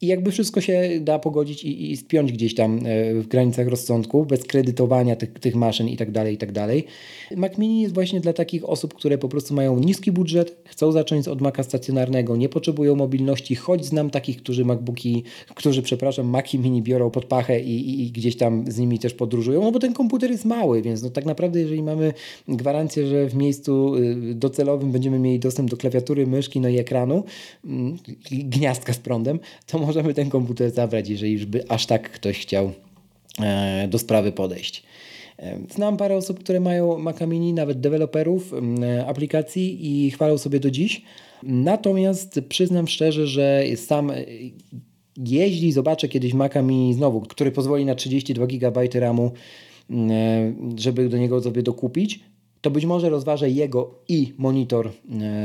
i 0.00 0.06
jakby 0.06 0.30
wszystko 0.30 0.60
się 0.60 0.90
da 1.00 1.18
pogodzić 1.18 1.64
i, 1.64 1.92
i 1.92 1.96
spiąć 1.96 2.32
gdzieś 2.32 2.54
tam 2.54 2.78
e, 2.86 3.14
w 3.14 3.28
granicach 3.28 3.68
rozsądku, 3.68 4.24
bez 4.24 4.44
kredytowania 4.44 5.16
tych, 5.16 5.32
tych 5.32 5.54
maszyn 5.54 5.88
i 5.88 5.96
tak 5.96 6.10
dalej, 6.10 6.34
i 6.34 6.38
tak 6.38 6.52
dalej. 6.52 6.84
Mac 7.36 7.58
Mini 7.58 7.82
jest 7.82 7.94
właśnie 7.94 8.20
dla 8.20 8.32
takich 8.32 8.68
osób, 8.68 8.94
które 8.94 9.18
po 9.18 9.28
prostu 9.28 9.54
mają 9.54 9.78
niski 9.78 10.12
budżet, 10.12 10.56
chcą 10.64 10.92
zacząć 10.92 11.28
od 11.28 11.40
Maca 11.40 11.62
stacjonarnego, 11.62 12.36
nie 12.36 12.48
potrzebują 12.48 12.96
mobilności, 12.96 13.54
choć 13.54 13.86
znam 13.86 14.10
takich, 14.10 14.36
którzy 14.36 14.64
MacBooki, 14.64 15.22
którzy, 15.54 15.82
przepraszam, 15.82 16.26
Maci 16.26 16.58
Mini 16.58 16.82
biorą 16.82 17.10
pod 17.10 17.24
pachę 17.24 17.60
i, 17.60 17.90
i, 17.90 18.06
i 18.06 18.10
gdzieś 18.10 18.36
tam 18.36 18.64
z 18.72 18.78
nimi 18.78 18.98
też 18.98 19.14
podróżują, 19.14 19.62
no 19.62 19.72
bo 19.72 19.78
ten 19.78 19.92
komputer 19.92 20.30
jest 20.30 20.44
mały, 20.44 20.82
więc 20.82 21.02
no 21.02 21.10
tak 21.10 21.26
naprawdę 21.26 21.60
jeżeli 21.60 21.82
mamy 21.82 22.12
gwarancję, 22.48 23.06
że 23.06 23.26
w 23.26 23.34
miejscu 23.34 23.96
y, 23.96 24.34
docelowym 24.34 24.92
będziemy 24.92 25.18
mieli 25.18 25.38
dostęp 25.38 25.70
do 25.70 25.76
klawiatury, 25.76 26.26
myszki, 26.26 26.60
no 26.60 26.68
i 26.68 26.78
ekranu, 26.78 27.24
mm, 27.64 27.96
gniazdka 28.30 28.92
z 28.92 28.98
prądem, 28.98 29.38
to 29.66 29.89
możemy 29.90 30.14
ten 30.14 30.30
komputer 30.30 30.70
zabrać, 30.70 31.08
jeżeli 31.08 31.32
już 31.32 31.46
by 31.46 31.68
aż 31.68 31.86
tak 31.86 32.10
ktoś 32.10 32.38
chciał 32.38 32.72
e, 33.40 33.88
do 33.88 33.98
sprawy 33.98 34.32
podejść. 34.32 34.82
E, 35.38 35.58
znam 35.74 35.96
parę 35.96 36.16
osób, 36.16 36.40
które 36.40 36.60
mają 36.60 36.98
Maca 36.98 37.26
Mini, 37.26 37.52
nawet 37.52 37.80
deweloperów 37.80 38.52
e, 38.82 39.06
aplikacji 39.06 39.78
i 40.06 40.10
chwalą 40.10 40.38
sobie 40.38 40.60
do 40.60 40.70
dziś. 40.70 41.02
Natomiast 41.42 42.40
przyznam 42.48 42.88
szczerze, 42.88 43.26
że 43.26 43.64
sam 43.76 44.12
jeździ, 45.16 45.72
zobaczę 45.72 46.08
kiedyś 46.08 46.34
Maca 46.34 46.62
Mini 46.62 46.94
znowu, 46.94 47.20
który 47.20 47.52
pozwoli 47.52 47.84
na 47.84 47.94
32 47.94 48.46
GB 48.46 48.80
RAMu, 48.94 49.30
żeby 50.76 51.08
do 51.08 51.18
niego 51.18 51.42
sobie 51.42 51.62
dokupić, 51.62 52.20
to 52.60 52.70
być 52.70 52.84
może 52.86 53.10
rozważę 53.10 53.50
jego 53.50 53.94
i 54.08 54.32
monitor 54.38 54.90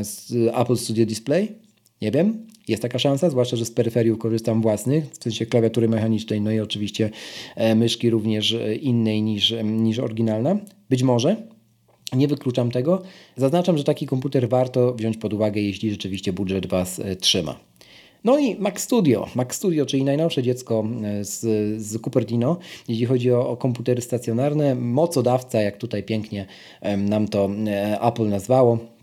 z 0.02 0.34
Apple 0.56 0.76
Studio 0.78 1.06
Display. 1.06 1.65
Nie 2.02 2.12
wiem, 2.12 2.48
jest 2.68 2.82
taka 2.82 3.00
szansa, 3.00 3.30
zwłaszcza, 3.30 3.58
że 3.58 3.66
z 3.66 3.72
peryferiów 3.72 4.20
korzystam 4.20 4.62
własnych, 4.62 5.10
w 5.10 5.24
sensie 5.24 5.46
klawiatury 5.46 5.90
mechanicznej, 5.90 6.42
no 6.42 6.52
i 6.52 6.60
oczywiście 6.60 7.10
e, 7.56 7.76
myszki 7.76 8.10
również 8.10 8.54
e, 8.54 8.76
innej 8.76 9.22
niż, 9.22 9.52
e, 9.52 9.64
niż 9.64 10.00
oryginalna. 10.00 10.58
Być 10.90 11.04
może, 11.04 11.36
nie 12.14 12.28
wykluczam 12.28 12.72
tego. 12.72 13.02
Zaznaczam, 13.38 13.78
że 13.78 13.84
taki 13.84 14.06
komputer 14.06 14.50
warto 14.50 14.94
wziąć 14.94 15.18
pod 15.18 15.34
uwagę, 15.34 15.62
jeśli 15.62 15.92
rzeczywiście 15.92 16.34
budżet 16.34 16.66
Was 16.66 17.02
trzyma. 17.20 17.60
No 18.24 18.40
i 18.40 18.56
Mac 18.56 18.80
Studio. 18.80 19.28
Mac 19.36 19.54
Studio, 19.54 19.86
czyli 19.86 20.04
najnowsze 20.04 20.44
dziecko 20.44 20.84
z, 21.22 21.40
z 21.82 22.02
Cupertino, 22.02 22.58
jeśli 22.88 23.06
chodzi 23.06 23.32
o, 23.32 23.50
o 23.50 23.58
komputery 23.58 24.02
stacjonarne. 24.02 24.76
Mocodawca, 24.76 25.62
jak 25.62 25.78
tutaj 25.78 26.04
pięknie 26.04 26.46
nam 26.98 27.28
to 27.28 27.50
Apple 28.02 28.30
nazwało 28.30 28.95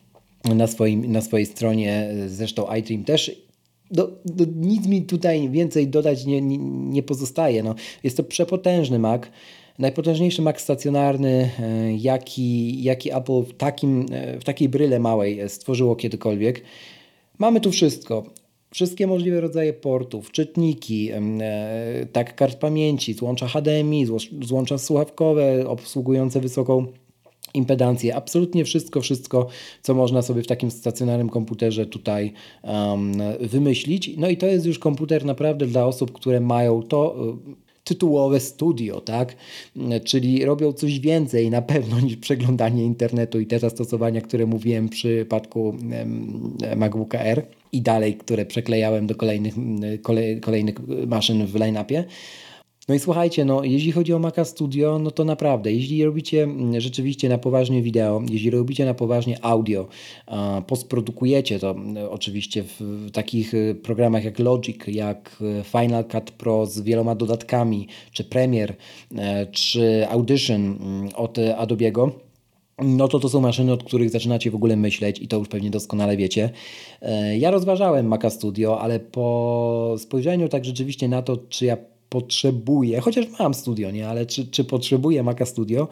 na, 0.44 0.66
swoim, 0.66 1.12
na 1.12 1.20
swojej 1.20 1.46
stronie, 1.46 2.14
zresztą 2.26 2.74
iDream 2.74 3.04
też 3.04 3.42
do, 3.92 4.10
do, 4.24 4.44
nic 4.56 4.86
mi 4.86 5.02
tutaj 5.02 5.50
więcej 5.50 5.88
dodać 5.88 6.26
nie, 6.26 6.42
nie, 6.42 6.58
nie 6.58 7.02
pozostaje. 7.02 7.62
No, 7.62 7.74
jest 8.04 8.16
to 8.16 8.24
przepotężny 8.24 8.98
Mac. 8.98 9.22
Najpotężniejszy 9.78 10.42
Mac 10.42 10.60
stacjonarny, 10.60 11.50
e, 11.60 11.96
jaki, 11.96 12.82
jaki 12.82 13.12
Apple 13.12 13.42
w, 13.42 13.52
takim, 13.54 14.06
e, 14.12 14.40
w 14.40 14.44
takiej 14.44 14.68
bryle 14.68 15.00
małej 15.00 15.48
stworzyło 15.48 15.96
kiedykolwiek. 15.96 16.62
Mamy 17.38 17.60
tu 17.60 17.70
wszystko. 17.70 18.24
Wszystkie 18.70 19.06
możliwe 19.06 19.40
rodzaje 19.40 19.72
portów, 19.72 20.30
czytniki, 20.30 21.10
e, 21.12 22.06
tak 22.12 22.34
kart 22.34 22.58
pamięci, 22.58 23.14
złącza 23.14 23.48
HDMI, 23.48 24.06
złącza 24.42 24.78
słuchawkowe 24.78 25.68
obsługujące 25.68 26.40
wysoką 26.40 26.86
impedancję, 27.54 28.16
absolutnie 28.16 28.64
wszystko, 28.64 29.00
wszystko, 29.00 29.46
co 29.82 29.94
można 29.94 30.22
sobie 30.22 30.42
w 30.42 30.46
takim 30.46 30.70
stacjonarnym 30.70 31.28
komputerze 31.28 31.86
tutaj 31.86 32.32
um, 32.62 33.12
wymyślić. 33.40 34.10
No 34.16 34.28
i 34.28 34.36
to 34.36 34.46
jest 34.46 34.66
już 34.66 34.78
komputer 34.78 35.24
naprawdę 35.24 35.66
dla 35.66 35.86
osób, 35.86 36.12
które 36.12 36.40
mają 36.40 36.82
to 36.82 37.16
y, 37.48 37.72
tytułowe 37.84 38.40
studio, 38.40 39.00
tak? 39.00 39.36
Czyli 40.04 40.44
robią 40.44 40.72
coś 40.72 41.00
więcej 41.00 41.50
na 41.50 41.62
pewno 41.62 42.00
niż 42.00 42.16
przeglądanie 42.16 42.84
internetu 42.84 43.40
i 43.40 43.46
te 43.46 43.58
zastosowania, 43.58 44.20
które 44.20 44.46
mówiłem 44.46 44.88
w 44.88 44.90
przypadku 44.90 45.76
MacBooka 46.76 47.18
R 47.18 47.46
i 47.72 47.82
dalej, 47.82 48.14
które 48.14 48.46
przeklejałem 48.46 49.06
do 49.06 49.14
kolejnych, 49.14 49.54
kolejnych 50.40 50.74
maszyn 51.06 51.46
w 51.46 51.54
line-upie. 51.54 52.04
No 52.88 52.94
i 52.94 52.98
słuchajcie, 52.98 53.44
no, 53.44 53.64
jeśli 53.64 53.92
chodzi 53.92 54.12
o 54.12 54.18
Maca 54.18 54.44
Studio, 54.44 54.98
no 54.98 55.10
to 55.10 55.24
naprawdę, 55.24 55.72
jeśli 55.72 56.04
robicie 56.04 56.42
mm, 56.42 56.80
rzeczywiście 56.80 57.28
na 57.28 57.38
poważnie 57.38 57.82
wideo, 57.82 58.22
jeśli 58.30 58.50
robicie 58.50 58.84
na 58.84 58.94
poważnie 58.94 59.44
audio, 59.44 59.88
postprodukujecie 60.66 61.58
to 61.58 61.70
mm, 61.70 62.08
oczywiście 62.10 62.62
w 62.62 63.10
takich 63.12 63.54
y, 63.54 63.74
programach 63.82 64.24
jak 64.24 64.38
Logic, 64.38 64.76
jak 64.86 65.36
y, 65.40 65.64
Final 65.64 66.04
Cut 66.04 66.30
Pro 66.30 66.66
z 66.66 66.80
wieloma 66.80 67.14
dodatkami, 67.14 67.88
czy 68.12 68.24
Premiere, 68.24 68.74
e, 69.16 69.46
czy 69.46 70.08
Audition 70.08 70.60
mm, 70.60 71.08
od 71.16 71.38
Adobe'ego, 71.38 72.10
no 72.78 73.08
to 73.08 73.18
to 73.18 73.28
są 73.28 73.40
maszyny, 73.40 73.72
od 73.72 73.84
których 73.84 74.10
zaczynacie 74.10 74.50
w 74.50 74.54
ogóle 74.54 74.76
myśleć 74.76 75.20
i 75.20 75.28
to 75.28 75.38
już 75.38 75.48
pewnie 75.48 75.70
doskonale 75.70 76.16
wiecie. 76.16 76.50
E, 77.02 77.38
ja 77.38 77.50
rozważałem 77.50 78.06
Maca 78.06 78.30
Studio, 78.30 78.80
ale 78.80 79.00
po 79.00 79.94
spojrzeniu 79.98 80.48
tak 80.48 80.64
rzeczywiście 80.64 81.08
na 81.08 81.22
to, 81.22 81.36
czy 81.36 81.64
ja 81.64 81.76
potrzebuję, 82.12 83.00
chociaż 83.00 83.26
mam 83.38 83.54
studio, 83.54 83.90
nie, 83.90 84.08
ale 84.08 84.26
czy, 84.26 84.46
czy 84.46 84.64
potrzebuję 84.64 85.22
Maca 85.22 85.46
Studio? 85.46 85.88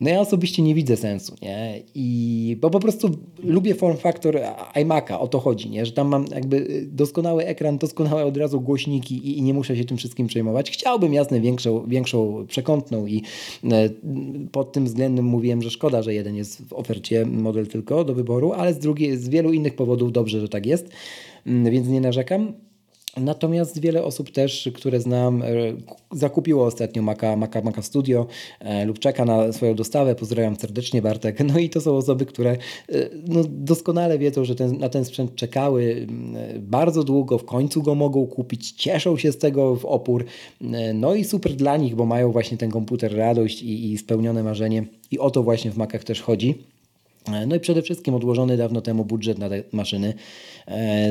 No 0.00 0.10
ja 0.10 0.20
osobiście 0.20 0.62
nie 0.62 0.74
widzę 0.74 0.96
sensu, 0.96 1.36
nie? 1.42 1.82
I 1.94 2.56
bo 2.60 2.70
po 2.70 2.80
prostu 2.80 3.10
lubię 3.42 3.74
form 3.74 3.96
factor 3.96 4.40
iMac'a, 4.74 5.18
o 5.18 5.28
to 5.28 5.40
chodzi, 5.40 5.70
nie? 5.70 5.86
Że 5.86 5.92
tam 5.92 6.08
mam 6.08 6.24
jakby 6.34 6.86
doskonały 6.92 7.46
ekran, 7.46 7.78
doskonałe 7.78 8.24
od 8.24 8.36
razu 8.36 8.60
głośniki 8.60 9.16
i, 9.16 9.38
i 9.38 9.42
nie 9.42 9.54
muszę 9.54 9.76
się 9.76 9.84
tym 9.84 9.96
wszystkim 9.96 10.26
przejmować. 10.26 10.70
Chciałbym 10.70 11.14
jasne 11.14 11.40
większą, 11.40 11.86
większą 11.86 12.46
przekątną 12.46 13.06
i 13.06 13.22
e, 13.64 13.90
pod 14.52 14.72
tym 14.72 14.84
względem 14.84 15.24
mówiłem, 15.24 15.62
że 15.62 15.70
szkoda, 15.70 16.02
że 16.02 16.14
jeden 16.14 16.36
jest 16.36 16.68
w 16.68 16.72
ofercie 16.72 17.26
model 17.26 17.66
tylko 17.66 18.04
do 18.04 18.14
wyboru, 18.14 18.52
ale 18.52 18.74
z 18.74 18.78
drugiej, 18.78 19.16
z 19.16 19.28
wielu 19.28 19.52
innych 19.52 19.76
powodów 19.76 20.12
dobrze, 20.12 20.40
że 20.40 20.48
tak 20.48 20.66
jest, 20.66 20.88
mm, 21.46 21.72
więc 21.72 21.88
nie 21.88 22.00
narzekam. 22.00 22.52
Natomiast 23.16 23.80
wiele 23.80 24.04
osób 24.04 24.30
też, 24.30 24.70
które 24.74 25.00
znam, 25.00 25.42
e, 25.42 25.46
zakupiło 26.12 26.66
ostatnio 26.66 27.02
Maca, 27.02 27.36
Maca, 27.36 27.60
Maca 27.60 27.82
Studio 27.82 28.26
e, 28.60 28.84
lub 28.84 28.98
czeka 28.98 29.24
na 29.24 29.52
swoją 29.52 29.74
dostawę. 29.74 30.14
Pozdrawiam 30.14 30.56
serdecznie 30.56 31.02
Bartek. 31.02 31.40
No 31.44 31.58
i 31.58 31.70
to 31.70 31.80
są 31.80 31.96
osoby, 31.96 32.26
które 32.26 32.50
e, 32.50 32.56
no, 33.28 33.40
doskonale 33.48 34.18
wiedzą, 34.18 34.44
że 34.44 34.54
ten, 34.54 34.78
na 34.78 34.88
ten 34.88 35.04
sprzęt 35.04 35.34
czekały 35.34 36.06
bardzo 36.58 37.04
długo, 37.04 37.38
w 37.38 37.44
końcu 37.44 37.82
go 37.82 37.94
mogą 37.94 38.26
kupić, 38.26 38.72
cieszą 38.72 39.16
się 39.16 39.32
z 39.32 39.38
tego 39.38 39.76
w 39.76 39.84
opór. 39.84 40.24
No 40.94 41.14
i 41.14 41.24
super 41.24 41.52
dla 41.52 41.76
nich, 41.76 41.94
bo 41.94 42.06
mają 42.06 42.32
właśnie 42.32 42.56
ten 42.56 42.70
komputer 42.70 43.16
radość 43.16 43.62
i, 43.62 43.92
i 43.92 43.98
spełnione 43.98 44.42
marzenie. 44.42 44.84
I 45.10 45.18
o 45.18 45.30
to 45.30 45.42
właśnie 45.42 45.70
w 45.70 45.76
Macach 45.76 46.04
też 46.04 46.22
chodzi. 46.22 46.64
No 47.46 47.56
i 47.56 47.60
przede 47.60 47.82
wszystkim 47.82 48.14
odłożony 48.14 48.56
dawno 48.56 48.80
temu 48.80 49.04
budżet 49.04 49.38
na 49.38 49.48
te 49.48 49.62
maszyny, 49.72 50.14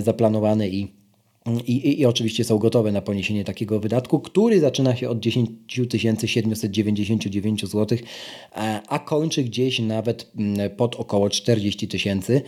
zaplanowany 0.04 0.70
i 0.70 0.99
i, 1.46 1.72
i, 1.72 2.00
I, 2.00 2.06
oczywiście 2.06 2.44
są 2.44 2.58
gotowe 2.58 2.92
na 2.92 3.02
poniesienie 3.02 3.44
takiego 3.44 3.80
wydatku, 3.80 4.20
który 4.20 4.60
zaczyna 4.60 4.96
się 4.96 5.10
od 5.10 5.20
10 5.20 5.50
799 6.26 7.66
zł, 7.66 7.98
a 8.88 9.00
kończy 9.00 9.44
gdzieś 9.44 9.80
nawet 9.80 10.32
mm, 10.38 10.70
pod 10.70 10.96
około 10.96 11.30
40 11.30 11.88
tysięcy. 11.88 12.42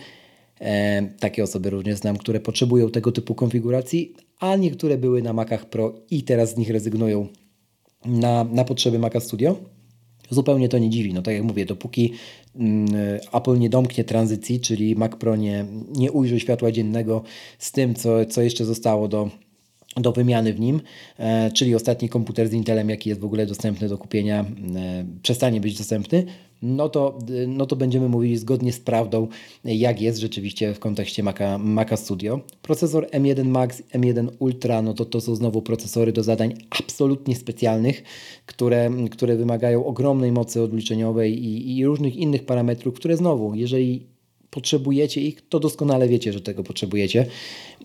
E, 0.60 1.02
takie 1.20 1.42
osoby 1.42 1.70
również 1.70 1.98
znam, 1.98 2.16
które 2.16 2.40
potrzebują 2.40 2.90
tego 2.90 3.12
typu 3.12 3.34
konfiguracji, 3.34 4.14
a 4.38 4.56
niektóre 4.56 4.98
były 4.98 5.22
na 5.22 5.32
Macach 5.32 5.66
Pro 5.66 5.94
i 6.10 6.22
teraz 6.22 6.50
z 6.50 6.56
nich 6.56 6.70
rezygnują 6.70 7.28
na, 8.04 8.44
na 8.44 8.64
potrzeby 8.64 8.98
Maca 8.98 9.20
Studio 9.20 9.56
zupełnie 10.34 10.68
to 10.68 10.78
nie 10.78 10.90
dziwi. 10.90 11.14
No 11.14 11.22
tak 11.22 11.34
jak 11.34 11.42
mówię, 11.42 11.66
dopóki 11.66 12.12
mm, 12.56 12.86
Apple 13.32 13.58
nie 13.58 13.70
domknie 13.70 14.04
tranzycji, 14.04 14.60
czyli 14.60 14.96
Mac 14.96 15.16
Pro 15.16 15.36
nie, 15.36 15.64
nie 15.94 16.12
ujrzy 16.12 16.40
światła 16.40 16.72
dziennego 16.72 17.22
z 17.58 17.72
tym, 17.72 17.94
co, 17.94 18.26
co 18.26 18.42
jeszcze 18.42 18.64
zostało 18.64 19.08
do, 19.08 19.30
do 19.96 20.12
wymiany 20.12 20.52
w 20.54 20.60
nim, 20.60 20.80
e, 21.18 21.50
czyli 21.50 21.74
ostatni 21.74 22.08
komputer 22.08 22.48
z 22.48 22.52
Intelem, 22.52 22.90
jaki 22.90 23.08
jest 23.08 23.20
w 23.20 23.24
ogóle 23.24 23.46
dostępny 23.46 23.88
do 23.88 23.98
kupienia, 23.98 24.40
e, 24.76 25.04
przestanie 25.22 25.60
być 25.60 25.78
dostępny, 25.78 26.26
no 26.62 26.88
to, 26.88 27.18
no 27.46 27.66
to 27.66 27.76
będziemy 27.76 28.08
mówili 28.08 28.36
zgodnie 28.36 28.72
z 28.72 28.80
prawdą, 28.80 29.28
jak 29.64 30.00
jest 30.00 30.18
rzeczywiście 30.18 30.74
w 30.74 30.78
kontekście 30.78 31.22
Maca, 31.22 31.58
Maca 31.58 31.96
Studio. 31.96 32.40
Procesor 32.62 33.06
M1 33.06 33.44
Max, 33.44 33.82
M1 33.82 34.28
Ultra, 34.38 34.82
no 34.82 34.94
to 34.94 35.04
to 35.04 35.20
są 35.20 35.34
znowu 35.34 35.62
procesory 35.62 36.12
do 36.12 36.22
zadań 36.22 36.54
absolutnie 36.70 37.36
specjalnych, 37.36 38.02
które, 38.46 38.90
które 39.10 39.36
wymagają 39.36 39.86
ogromnej 39.86 40.32
mocy 40.32 40.62
odliczeniowej 40.62 41.44
i, 41.44 41.78
i 41.78 41.86
różnych 41.86 42.16
innych 42.16 42.46
parametrów, 42.46 42.94
które 42.94 43.16
znowu, 43.16 43.54
jeżeli 43.54 44.06
potrzebujecie 44.50 45.20
ich, 45.20 45.48
to 45.48 45.60
doskonale 45.60 46.08
wiecie, 46.08 46.32
że 46.32 46.40
tego 46.40 46.62
potrzebujecie 46.62 47.26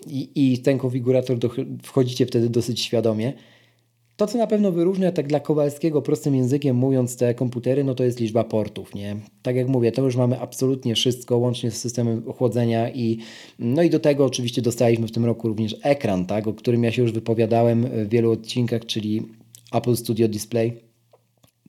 i, 0.08 0.30
i 0.36 0.58
ten 0.58 0.78
konfigurator 0.78 1.38
do, 1.38 1.50
wchodzicie 1.84 2.26
wtedy 2.26 2.50
dosyć 2.50 2.82
świadomie. 2.82 3.34
To, 4.18 4.28
co 4.28 4.38
na 4.38 4.48
pewno 4.48 4.72
wyróżnia 4.72 5.12
tak 5.12 5.28
dla 5.28 5.40
Kowalskiego 5.40 6.02
prostym 6.02 6.36
językiem 6.36 6.76
mówiąc 6.76 7.18
te 7.18 7.34
komputery, 7.34 7.84
no 7.84 7.96
to 7.96 8.04
jest 8.04 8.20
liczba 8.20 8.44
portów, 8.44 8.96
nie? 8.96 9.16
Tak 9.42 9.56
jak 9.56 9.68
mówię, 9.68 9.92
to 9.92 10.02
już 10.02 10.16
mamy 10.16 10.40
absolutnie 10.40 10.96
wszystko, 10.96 11.38
łącznie 11.38 11.72
z 11.72 11.78
systemem 11.78 12.24
ochłodzenia 12.28 12.90
i 12.90 13.20
no 13.60 13.84
i 13.84 13.90
do 13.90 14.00
tego 14.00 14.26
oczywiście 14.26 14.62
dostaliśmy 14.62 15.08
w 15.08 15.12
tym 15.12 15.26
roku 15.26 15.48
również 15.48 15.76
ekran, 15.84 16.26
tak, 16.26 16.48
o 16.48 16.54
którym 16.54 16.84
ja 16.84 16.92
się 16.92 17.02
już 17.02 17.12
wypowiadałem 17.12 17.84
w 17.84 18.10
wielu 18.10 18.32
odcinkach, 18.32 18.86
czyli 18.86 19.22
Apple 19.74 19.96
Studio 19.96 20.28
Display. 20.28 20.82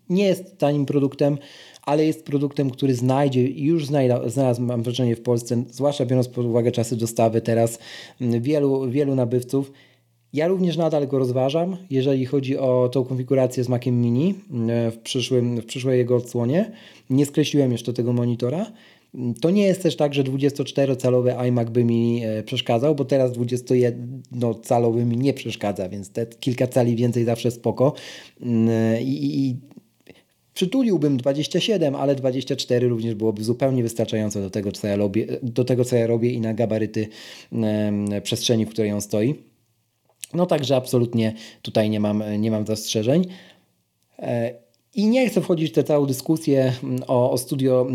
Nie 0.08 0.24
jest 0.24 0.58
tanim 0.58 0.86
produktem, 0.86 1.38
ale 1.82 2.04
jest 2.04 2.24
produktem, 2.24 2.70
który 2.70 2.94
znajdzie 2.94 3.48
i 3.48 3.64
już 3.64 3.86
znalazł, 4.26 4.62
mam 4.62 4.82
wrażenie, 4.82 5.16
w 5.16 5.22
Polsce, 5.22 5.64
zwłaszcza 5.70 6.06
biorąc 6.06 6.28
pod 6.28 6.46
uwagę 6.46 6.72
czasy 6.72 6.96
dostawy 6.96 7.40
teraz, 7.40 7.78
wielu, 8.20 8.90
wielu 8.90 9.14
nabywców 9.14 9.72
ja 10.32 10.48
również 10.48 10.76
nadal 10.76 11.08
go 11.08 11.18
rozważam, 11.18 11.76
jeżeli 11.90 12.26
chodzi 12.26 12.58
o 12.58 12.88
tą 12.92 13.04
konfigurację 13.04 13.64
z 13.64 13.68
Maciem 13.68 14.00
Mini 14.00 14.34
e, 14.68 14.90
w, 14.90 14.98
przyszłym, 14.98 15.60
w 15.60 15.64
przyszłej 15.64 15.98
jego 15.98 16.16
odsłonie. 16.16 16.72
Nie 17.10 17.26
skreśliłem 17.26 17.72
jeszcze 17.72 17.92
tego 17.92 18.12
monitora. 18.12 18.66
To 19.40 19.50
nie 19.50 19.62
jest 19.62 19.82
też 19.82 19.96
tak, 19.96 20.14
że 20.14 20.24
24-calowy 20.24 21.46
iMac 21.48 21.70
by 21.70 21.84
mi 21.84 22.22
e, 22.24 22.42
przeszkadzał, 22.42 22.94
bo 22.94 23.04
teraz 23.04 23.32
21-calowy 23.32 25.04
mi 25.04 25.16
nie 25.16 25.34
przeszkadza, 25.34 25.88
więc 25.88 26.10
te 26.10 26.26
kilka 26.26 26.66
cali 26.66 26.96
więcej 26.96 27.24
zawsze 27.24 27.50
spoko. 27.50 27.92
Mm, 28.42 29.02
I, 29.02 29.38
i 29.38 29.56
przytuliłbym 30.54 31.16
27, 31.16 31.94
ale 31.94 32.14
24 32.14 32.88
również 32.88 33.14
byłoby 33.14 33.44
zupełnie 33.44 33.82
wystarczające 33.82 34.40
do 34.40 34.50
tego, 34.50 34.72
co 34.72 34.86
ja 34.86 34.96
robię, 34.96 35.26
do 35.42 35.64
tego, 35.64 35.84
co 35.84 35.96
ja 35.96 36.06
robię 36.06 36.30
i 36.30 36.40
na 36.40 36.54
gabaryty 36.54 37.08
przestrzeni, 38.22 38.66
w 38.66 38.70
której 38.70 38.92
on 38.92 39.00
stoi. 39.00 39.47
No 40.34 40.46
także 40.46 40.76
absolutnie 40.76 41.34
tutaj 41.62 41.90
nie 41.90 42.00
mam, 42.00 42.22
nie 42.38 42.50
mam 42.50 42.66
zastrzeżeń. 42.66 43.24
E, 44.18 44.54
I 44.94 45.06
nie 45.06 45.28
chcę 45.28 45.40
wchodzić 45.40 45.70
w 45.70 45.74
tę 45.74 45.84
całą 45.84 46.06
dyskusję 46.06 46.72
mm, 46.82 47.00
o, 47.06 47.30
o 47.30 47.38
studio, 47.38 47.86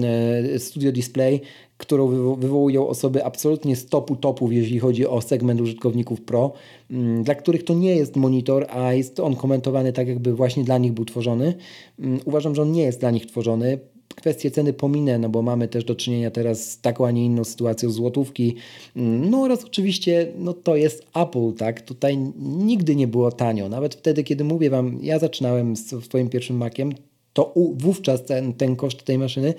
e, 0.53 0.59
studio 0.59 0.91
Display, 0.91 1.41
którą 1.77 2.07
wywołują 2.35 2.87
osoby 2.87 3.25
absolutnie 3.25 3.75
z 3.75 3.85
topu 3.85 4.15
topów, 4.15 4.53
jeżeli 4.53 4.79
chodzi 4.79 5.07
o 5.07 5.21
segment 5.21 5.61
użytkowników 5.61 6.21
Pro, 6.21 6.53
mm, 6.91 7.23
dla 7.23 7.35
których 7.35 7.63
to 7.63 7.73
nie 7.73 7.95
jest 7.95 8.15
monitor, 8.15 8.65
a 8.69 8.93
jest 8.93 9.19
on 9.19 9.35
komentowany 9.35 9.93
tak, 9.93 10.07
jakby 10.07 10.33
właśnie 10.33 10.63
dla 10.63 10.77
nich 10.77 10.91
był 10.91 11.05
tworzony. 11.05 11.53
Mm, 11.99 12.19
uważam, 12.25 12.55
że 12.55 12.61
on 12.61 12.71
nie 12.71 12.83
jest 12.83 12.99
dla 12.99 13.11
nich 13.11 13.25
tworzony 13.25 13.79
kwestię 14.15 14.51
ceny 14.51 14.73
pominę, 14.73 15.19
no 15.19 15.29
bo 15.29 15.41
mamy 15.41 15.67
też 15.67 15.83
do 15.83 15.95
czynienia 15.95 16.31
teraz 16.31 16.71
z 16.71 16.81
taką, 16.81 17.05
a 17.05 17.11
nie 17.11 17.25
inną 17.25 17.43
sytuacją 17.43 17.91
złotówki. 17.91 18.55
No 18.95 19.41
oraz 19.41 19.63
oczywiście, 19.63 20.27
no 20.37 20.53
to 20.53 20.75
jest 20.75 21.05
Apple, 21.15 21.53
tak? 21.53 21.81
Tutaj 21.81 22.17
nigdy 22.39 22.95
nie 22.95 23.07
było 23.07 23.31
tanio. 23.31 23.69
Nawet 23.69 23.95
wtedy, 23.95 24.23
kiedy 24.23 24.43
mówię 24.43 24.69
Wam, 24.69 24.99
ja 25.01 25.19
zaczynałem 25.19 25.75
z 25.75 26.05
swoim 26.05 26.29
pierwszym 26.29 26.57
Maciem, 26.57 26.93
to 27.33 27.53
wówczas 27.75 28.25
ten, 28.25 28.53
ten 28.53 28.75
koszt 28.75 29.03
tej 29.03 29.17
maszyny 29.17 29.53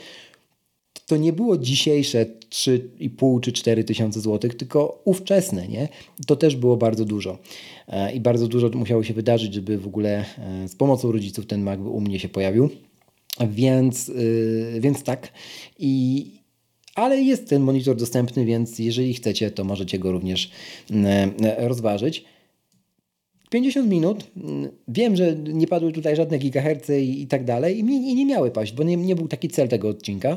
to 1.06 1.16
nie 1.16 1.32
było 1.32 1.58
dzisiejsze 1.58 2.26
3,5 2.50 3.40
czy 3.40 3.52
4 3.52 3.84
tysiące 3.84 4.20
złotych, 4.20 4.54
tylko 4.54 5.02
ówczesne, 5.04 5.68
nie? 5.68 5.88
To 6.26 6.36
też 6.36 6.56
było 6.56 6.76
bardzo 6.76 7.04
dużo. 7.04 7.38
E, 7.88 8.12
I 8.12 8.20
bardzo 8.20 8.48
dużo 8.48 8.68
musiało 8.68 9.04
się 9.04 9.14
wydarzyć, 9.14 9.54
żeby 9.54 9.78
w 9.78 9.86
ogóle 9.86 10.24
e, 10.38 10.68
z 10.68 10.76
pomocą 10.76 11.12
rodziców 11.12 11.46
ten 11.46 11.62
Mac 11.62 11.80
u 11.80 12.00
mnie 12.00 12.20
się 12.20 12.28
pojawił. 12.28 12.70
Więc, 13.40 14.08
yy, 14.08 14.80
więc 14.80 15.02
tak. 15.02 15.32
I, 15.78 16.26
ale 16.94 17.22
jest 17.22 17.48
ten 17.48 17.62
monitor 17.62 17.96
dostępny, 17.96 18.44
więc 18.44 18.78
jeżeli 18.78 19.14
chcecie, 19.14 19.50
to 19.50 19.64
możecie 19.64 19.98
go 19.98 20.12
również 20.12 20.50
yy, 20.90 20.96
rozważyć. 21.58 22.24
50 23.50 23.90
minut. 23.90 24.30
Wiem, 24.88 25.16
że 25.16 25.36
nie 25.36 25.66
padły 25.66 25.92
tutaj 25.92 26.16
żadne 26.16 26.38
gigaherce 26.38 27.00
i, 27.00 27.22
i 27.22 27.26
tak 27.26 27.44
dalej, 27.44 27.78
i 27.78 27.84
nie, 27.84 28.14
nie 28.14 28.26
miały 28.26 28.50
paść, 28.50 28.72
bo 28.72 28.82
nie, 28.82 28.96
nie 28.96 29.16
był 29.16 29.28
taki 29.28 29.48
cel 29.48 29.68
tego 29.68 29.88
odcinka. 29.88 30.36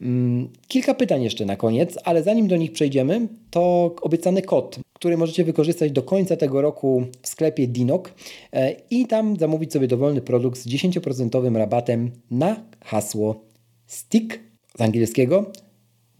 Mm, 0.00 0.48
kilka 0.68 0.94
pytań 0.94 1.22
jeszcze 1.22 1.44
na 1.44 1.56
koniec, 1.56 1.98
ale 2.04 2.22
zanim 2.22 2.48
do 2.48 2.56
nich 2.56 2.72
przejdziemy, 2.72 3.28
to 3.50 3.94
obiecany 4.00 4.42
kod, 4.42 4.80
który 5.04 5.16
możecie 5.16 5.44
wykorzystać 5.44 5.92
do 5.92 6.02
końca 6.02 6.36
tego 6.36 6.62
roku 6.62 7.04
w 7.22 7.28
sklepie 7.28 7.66
Dinok 7.66 8.14
e, 8.52 8.76
i 8.90 9.06
tam 9.06 9.36
zamówić 9.36 9.72
sobie 9.72 9.88
dowolny 9.88 10.20
produkt 10.20 10.58
z 10.58 10.66
10% 10.66 11.56
rabatem 11.56 12.10
na 12.30 12.64
hasło 12.84 13.44
STICK 13.86 14.40
z 14.78 14.80
angielskiego 14.80 15.52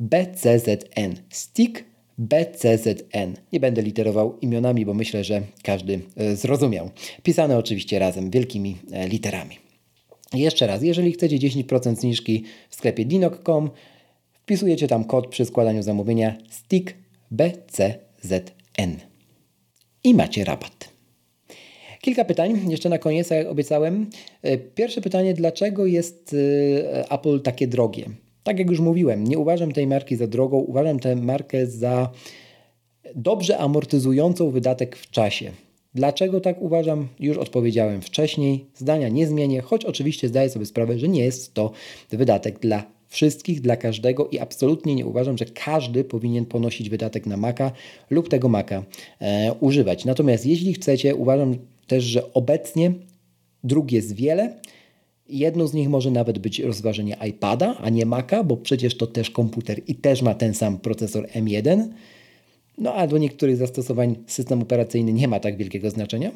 BCZN. 0.00 1.14
STICK 1.30 1.84
BCZN. 2.18 3.34
Nie 3.52 3.60
będę 3.60 3.82
literował 3.82 4.38
imionami, 4.38 4.86
bo 4.86 4.94
myślę, 4.94 5.24
że 5.24 5.42
każdy 5.62 6.00
e, 6.16 6.36
zrozumiał. 6.36 6.90
Pisane 7.22 7.58
oczywiście 7.58 7.98
razem 7.98 8.30
wielkimi 8.30 8.76
e, 8.92 9.08
literami. 9.08 9.56
Jeszcze 10.34 10.66
raz, 10.66 10.82
jeżeli 10.82 11.12
chcecie 11.12 11.38
10% 11.38 11.96
zniżki 11.96 12.44
w 12.70 12.74
sklepie 12.74 13.04
dinok.com, 13.04 13.70
wpisujecie 14.32 14.88
tam 14.88 15.04
kod 15.04 15.26
przy 15.26 15.44
składaniu 15.44 15.82
zamówienia 15.82 16.36
STICKBCZN 18.74 19.00
i 20.04 20.14
macie 20.14 20.44
rabat. 20.44 20.94
Kilka 22.00 22.24
pytań 22.24 22.70
jeszcze 22.70 22.88
na 22.88 22.98
koniec, 22.98 23.30
jak 23.30 23.46
obiecałem. 23.46 24.10
E, 24.42 24.58
pierwsze 24.58 25.00
pytanie, 25.00 25.34
dlaczego 25.34 25.86
jest 25.86 26.36
e, 26.94 27.10
Apple 27.10 27.40
takie 27.40 27.66
drogie? 27.66 28.04
Tak 28.42 28.58
jak 28.58 28.70
już 28.70 28.80
mówiłem, 28.80 29.24
nie 29.24 29.38
uważam 29.38 29.72
tej 29.72 29.86
marki 29.86 30.16
za 30.16 30.26
drogą, 30.26 30.58
uważam 30.58 31.00
tę 31.00 31.16
markę 31.16 31.66
za 31.66 32.10
dobrze 33.14 33.58
amortyzującą 33.58 34.50
wydatek 34.50 34.96
w 34.96 35.10
czasie. 35.10 35.50
Dlaczego 35.94 36.40
tak 36.40 36.62
uważam? 36.62 37.08
Już 37.20 37.38
odpowiedziałem 37.38 38.02
wcześniej. 38.02 38.66
Zdania 38.74 39.08
nie 39.08 39.26
zmienię, 39.26 39.60
choć 39.60 39.84
oczywiście 39.84 40.28
zdaję 40.28 40.50
sobie 40.50 40.66
sprawę, 40.66 40.98
że 40.98 41.08
nie 41.08 41.24
jest 41.24 41.54
to 41.54 41.70
wydatek 42.10 42.58
dla 42.58 42.84
wszystkich, 43.14 43.60
dla 43.60 43.76
każdego 43.76 44.28
i 44.28 44.38
absolutnie 44.38 44.94
nie 44.94 45.06
uważam, 45.06 45.38
że 45.38 45.44
każdy 45.44 46.04
powinien 46.04 46.46
ponosić 46.46 46.90
wydatek 46.90 47.26
na 47.26 47.36
Maca 47.36 47.72
lub 48.10 48.28
tego 48.28 48.48
Maca 48.48 48.84
e, 49.20 49.52
używać. 49.60 50.04
Natomiast 50.04 50.46
jeśli 50.46 50.74
chcecie, 50.74 51.14
uważam 51.14 51.56
też, 51.86 52.04
że 52.04 52.32
obecnie 52.32 52.92
dróg 53.64 53.92
jest 53.92 54.14
wiele. 54.14 54.60
Jedną 55.28 55.66
z 55.66 55.74
nich 55.74 55.88
może 55.88 56.10
nawet 56.10 56.38
być 56.38 56.60
rozważenie 56.60 57.16
iPada, 57.28 57.76
a 57.80 57.90
nie 57.90 58.06
Maca, 58.06 58.44
bo 58.44 58.56
przecież 58.56 58.96
to 58.96 59.06
też 59.06 59.30
komputer 59.30 59.80
i 59.86 59.94
też 59.94 60.22
ma 60.22 60.34
ten 60.34 60.54
sam 60.54 60.78
procesor 60.78 61.26
M1. 61.26 61.88
No 62.78 62.94
a 62.94 63.06
do 63.06 63.18
niektórych 63.18 63.56
zastosowań 63.56 64.16
system 64.26 64.62
operacyjny 64.62 65.12
nie 65.12 65.28
ma 65.28 65.40
tak 65.40 65.56
wielkiego 65.56 65.90
znaczenia. 65.90 66.30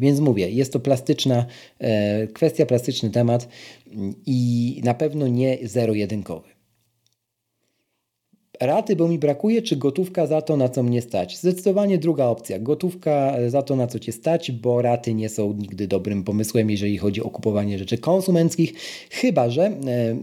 Więc 0.00 0.20
mówię, 0.20 0.50
jest 0.50 0.72
to 0.72 0.80
plastyczna 0.80 1.46
e, 1.78 2.26
kwestia, 2.26 2.66
plastyczny 2.66 3.10
temat 3.10 3.48
i 4.26 4.80
na 4.84 4.94
pewno 4.94 5.28
nie 5.28 5.58
zero-jedynkowy. 5.62 6.48
Raty, 8.60 8.96
bo 8.96 9.08
mi 9.08 9.18
brakuje, 9.18 9.62
czy 9.62 9.76
gotówka 9.76 10.26
za 10.26 10.42
to, 10.42 10.56
na 10.56 10.68
co 10.68 10.82
mnie 10.82 11.02
stać? 11.02 11.38
Zdecydowanie 11.38 11.98
druga 11.98 12.26
opcja. 12.26 12.58
Gotówka 12.58 13.36
za 13.48 13.62
to, 13.62 13.76
na 13.76 13.86
co 13.86 13.98
cię 13.98 14.12
stać, 14.12 14.52
bo 14.52 14.82
raty 14.82 15.14
nie 15.14 15.28
są 15.28 15.52
nigdy 15.52 15.86
dobrym 15.86 16.24
pomysłem, 16.24 16.70
jeżeli 16.70 16.98
chodzi 16.98 17.22
o 17.22 17.30
kupowanie 17.30 17.78
rzeczy 17.78 17.98
konsumenckich, 17.98 18.72
chyba 19.10 19.50
że. 19.50 19.62
E, 19.64 20.16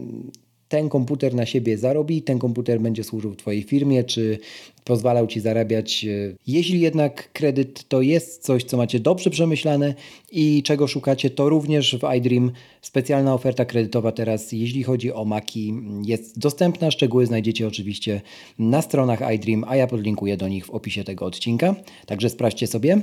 ten 0.70 0.88
komputer 0.88 1.34
na 1.34 1.46
siebie 1.46 1.78
zarobi, 1.78 2.22
ten 2.22 2.38
komputer 2.38 2.80
będzie 2.80 3.04
służył 3.04 3.34
Twojej 3.34 3.62
firmie, 3.62 4.04
czy 4.04 4.38
pozwalał 4.84 5.26
Ci 5.26 5.40
zarabiać. 5.40 6.04
E, 6.04 6.08
jeśli 6.46 6.80
jednak 6.80 7.32
kredyt 7.32 7.88
to 7.88 8.02
jest 8.02 8.42
coś, 8.42 8.64
co 8.64 8.76
macie 8.76 9.00
dobrze 9.00 9.30
przemyślane 9.30 9.94
i 10.32 10.62
czego 10.62 10.86
szukacie, 10.86 11.30
to 11.30 11.48
również 11.48 11.96
w 11.96 12.14
iDream 12.16 12.52
specjalna 12.82 13.34
oferta 13.34 13.64
kredytowa 13.64 14.12
teraz, 14.12 14.52
jeśli 14.52 14.82
chodzi 14.82 15.12
o 15.12 15.24
Maki, 15.24 15.74
jest 16.06 16.38
dostępna. 16.38 16.90
Szczegóły 16.90 17.26
znajdziecie 17.26 17.66
oczywiście 17.66 18.20
na 18.58 18.82
stronach 18.82 19.34
iDream, 19.34 19.64
a 19.68 19.76
ja 19.76 19.86
podlinkuję 19.86 20.36
do 20.36 20.48
nich 20.48 20.66
w 20.66 20.70
opisie 20.70 21.04
tego 21.04 21.24
odcinka. 21.26 21.74
Także 22.06 22.30
sprawdźcie 22.30 22.66
sobie, 22.66 23.00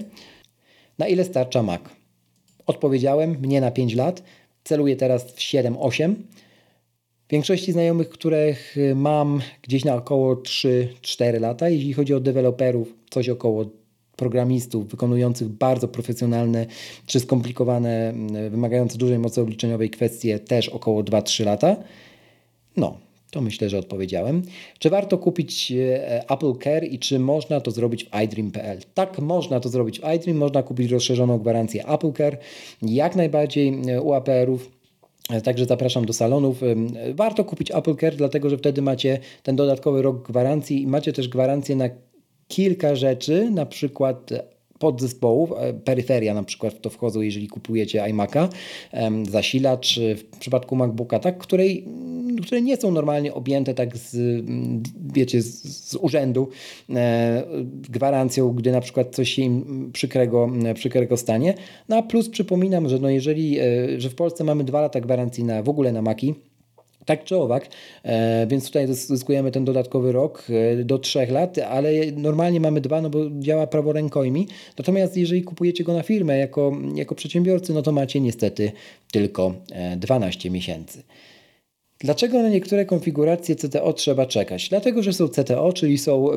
na 0.98 1.08
ile 1.08 1.24
starcza 1.26 1.64
Mac. 1.64 1.82
Odpowiedziałem, 2.66 3.38
mnie 3.42 3.62
na 3.62 3.72
5 3.72 3.96
lat. 3.96 4.24
Celuję 4.64 4.96
teraz 4.96 5.32
w 5.32 5.38
7-8. 5.40 6.14
Większości 7.30 7.72
znajomych, 7.72 8.10
których 8.10 8.76
mam 8.96 9.42
gdzieś 9.62 9.86
na 9.86 9.96
około 9.96 10.36
3-4 10.36 11.42
lata, 11.42 11.70
jeśli 11.70 11.94
chodzi 11.94 12.14
o 12.14 12.20
deweloperów, 12.20 12.94
coś 13.10 13.30
około 13.30 13.66
programistów 14.16 14.88
wykonujących 14.88 15.48
bardzo 15.48 15.88
profesjonalne 15.88 16.66
czy 17.06 17.20
skomplikowane, 17.20 18.14
wymagające 18.50 18.98
dużej 18.98 19.20
mocy 19.20 19.42
obliczeniowej 19.42 19.90
kwestie, 19.90 20.40
też 20.40 20.70
około 20.70 21.04
2-3 21.04 21.46
lata. 21.46 21.76
No, 22.78 22.98
to 23.32 23.42
myślę, 23.42 23.70
że 23.70 23.78
odpowiedziałem. 23.78 24.42
Czy 24.80 24.90
warto 24.90 25.18
kupić 25.18 25.72
e, 25.72 26.30
Apple 26.30 26.54
Care 26.64 26.84
i 26.84 27.00
czy 27.00 27.20
można 27.20 27.62
to 27.62 27.72
zrobić 27.72 28.04
w 28.04 28.22
iDream.pl? 28.24 28.80
Tak, 28.94 29.20
można 29.20 29.60
to 29.60 29.70
zrobić 29.70 30.00
w 30.00 30.16
iDream, 30.16 30.38
można 30.38 30.64
kupić 30.64 30.92
rozszerzoną 30.92 31.40
gwarancję 31.40 31.88
Apple 31.88 32.14
Care. 32.14 32.38
Jak 32.82 33.16
najbardziej 33.16 33.74
u 34.04 34.14
APR-ów 34.14 34.77
Także 35.44 35.66
zapraszam 35.66 36.06
do 36.06 36.14
salonów. 36.14 36.62
Warto 37.14 37.46
kupić 37.46 37.72
Apple 37.72 37.96
Care, 37.96 38.16
dlatego 38.16 38.50
że 38.50 38.58
wtedy 38.58 38.82
macie 38.82 39.20
ten 39.44 39.56
dodatkowy 39.56 40.02
rok 40.02 40.28
gwarancji 40.28 40.82
i 40.82 40.88
macie 40.88 41.14
też 41.14 41.28
gwarancję 41.28 41.76
na 41.76 41.90
kilka 42.48 42.96
rzeczy, 42.96 43.50
na 43.52 43.66
przykład 43.66 44.30
podzespołów, 44.80 45.52
e, 45.58 45.74
peryferia 45.74 46.34
na 46.34 46.44
przykład 46.44 46.74
w 46.74 46.80
to 46.80 46.90
wchodzą, 46.90 47.22
jeżeli 47.22 47.48
kupujecie 47.48 48.02
iMac'a, 48.02 48.48
zasilacz 49.30 50.00
w 50.18 50.38
przypadku 50.40 50.76
MacBooka, 50.76 51.20
tak, 51.20 51.38
której, 51.38 51.86
które 52.42 52.62
nie 52.62 52.78
są 52.78 52.92
normalnie 52.92 53.34
objęte 53.34 53.74
tak 53.74 53.98
z, 53.98 54.44
wiecie, 55.14 55.42
z, 55.42 55.64
z 55.90 55.96
urzędu 55.96 56.50
e, 56.90 57.44
gwarancją, 57.90 58.54
gdy 58.54 58.72
na 58.72 58.82
przykład 58.82 59.16
coś 59.16 59.30
się 59.30 59.42
im 59.42 59.90
przykrego, 59.94 60.50
przykrego 60.74 61.18
stanie. 61.18 61.54
No 61.90 61.98
a 61.98 62.02
plus 62.02 62.30
przypominam, 62.30 62.90
że 62.90 63.00
no 63.00 63.10
jeżeli, 63.10 63.60
e, 63.60 63.64
że 63.98 64.10
w 64.10 64.16
Polsce 64.16 64.44
mamy 64.44 64.64
dwa 64.64 64.82
lata 64.82 65.02
gwarancji 65.02 65.44
na 65.44 65.64
w 65.64 65.70
ogóle 65.70 65.92
na 65.92 66.02
Maki, 66.02 66.36
tak 67.08 67.24
czy 67.24 67.38
owak, 67.38 67.68
e, 68.04 68.48
więc 68.48 68.66
tutaj 68.66 68.88
zyskujemy 68.88 69.52
ten 69.52 69.66
dodatkowy 69.66 70.12
rok 70.12 70.48
e, 70.50 70.84
do 70.84 71.00
3 71.00 71.28
lat, 71.30 71.58
ale 71.58 71.92
normalnie 72.16 72.60
mamy 72.60 72.82
dwa, 72.82 73.02
no 73.02 73.10
bo 73.10 73.20
działa 73.40 73.68
prawo 73.68 73.94
rękojmi. 73.94 74.48
Natomiast 74.78 75.18
jeżeli 75.18 75.44
kupujecie 75.44 75.84
go 75.84 75.94
na 75.94 76.04
firmę 76.04 76.38
jako, 76.38 76.78
jako 76.96 77.16
przedsiębiorcy, 77.16 77.74
no 77.74 77.82
to 77.82 77.92
macie 77.92 78.20
niestety 78.20 78.72
tylko 79.12 79.54
12 79.98 80.50
e, 80.50 80.52
miesięcy. 80.52 81.04
Dlaczego 82.00 82.42
na 82.42 82.50
niektóre 82.50 82.86
konfiguracje 82.86 83.56
CTO 83.56 83.94
trzeba 83.94 84.26
czekać? 84.26 84.70
Dlatego, 84.70 85.04
że 85.04 85.14
są 85.14 85.28
CTO, 85.28 85.74
czyli 85.74 85.98
są 85.98 86.28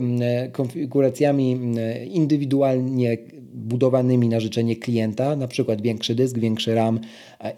konfiguracjami 0.52 1.58
indywidualnie 2.10 3.18
budowanymi 3.54 4.28
na 4.28 4.40
życzenie 4.40 4.76
klienta, 4.76 5.36
na 5.36 5.48
przykład 5.48 5.82
większy 5.82 6.14
dysk, 6.14 6.38
większy 6.38 6.74
RAM 6.74 7.00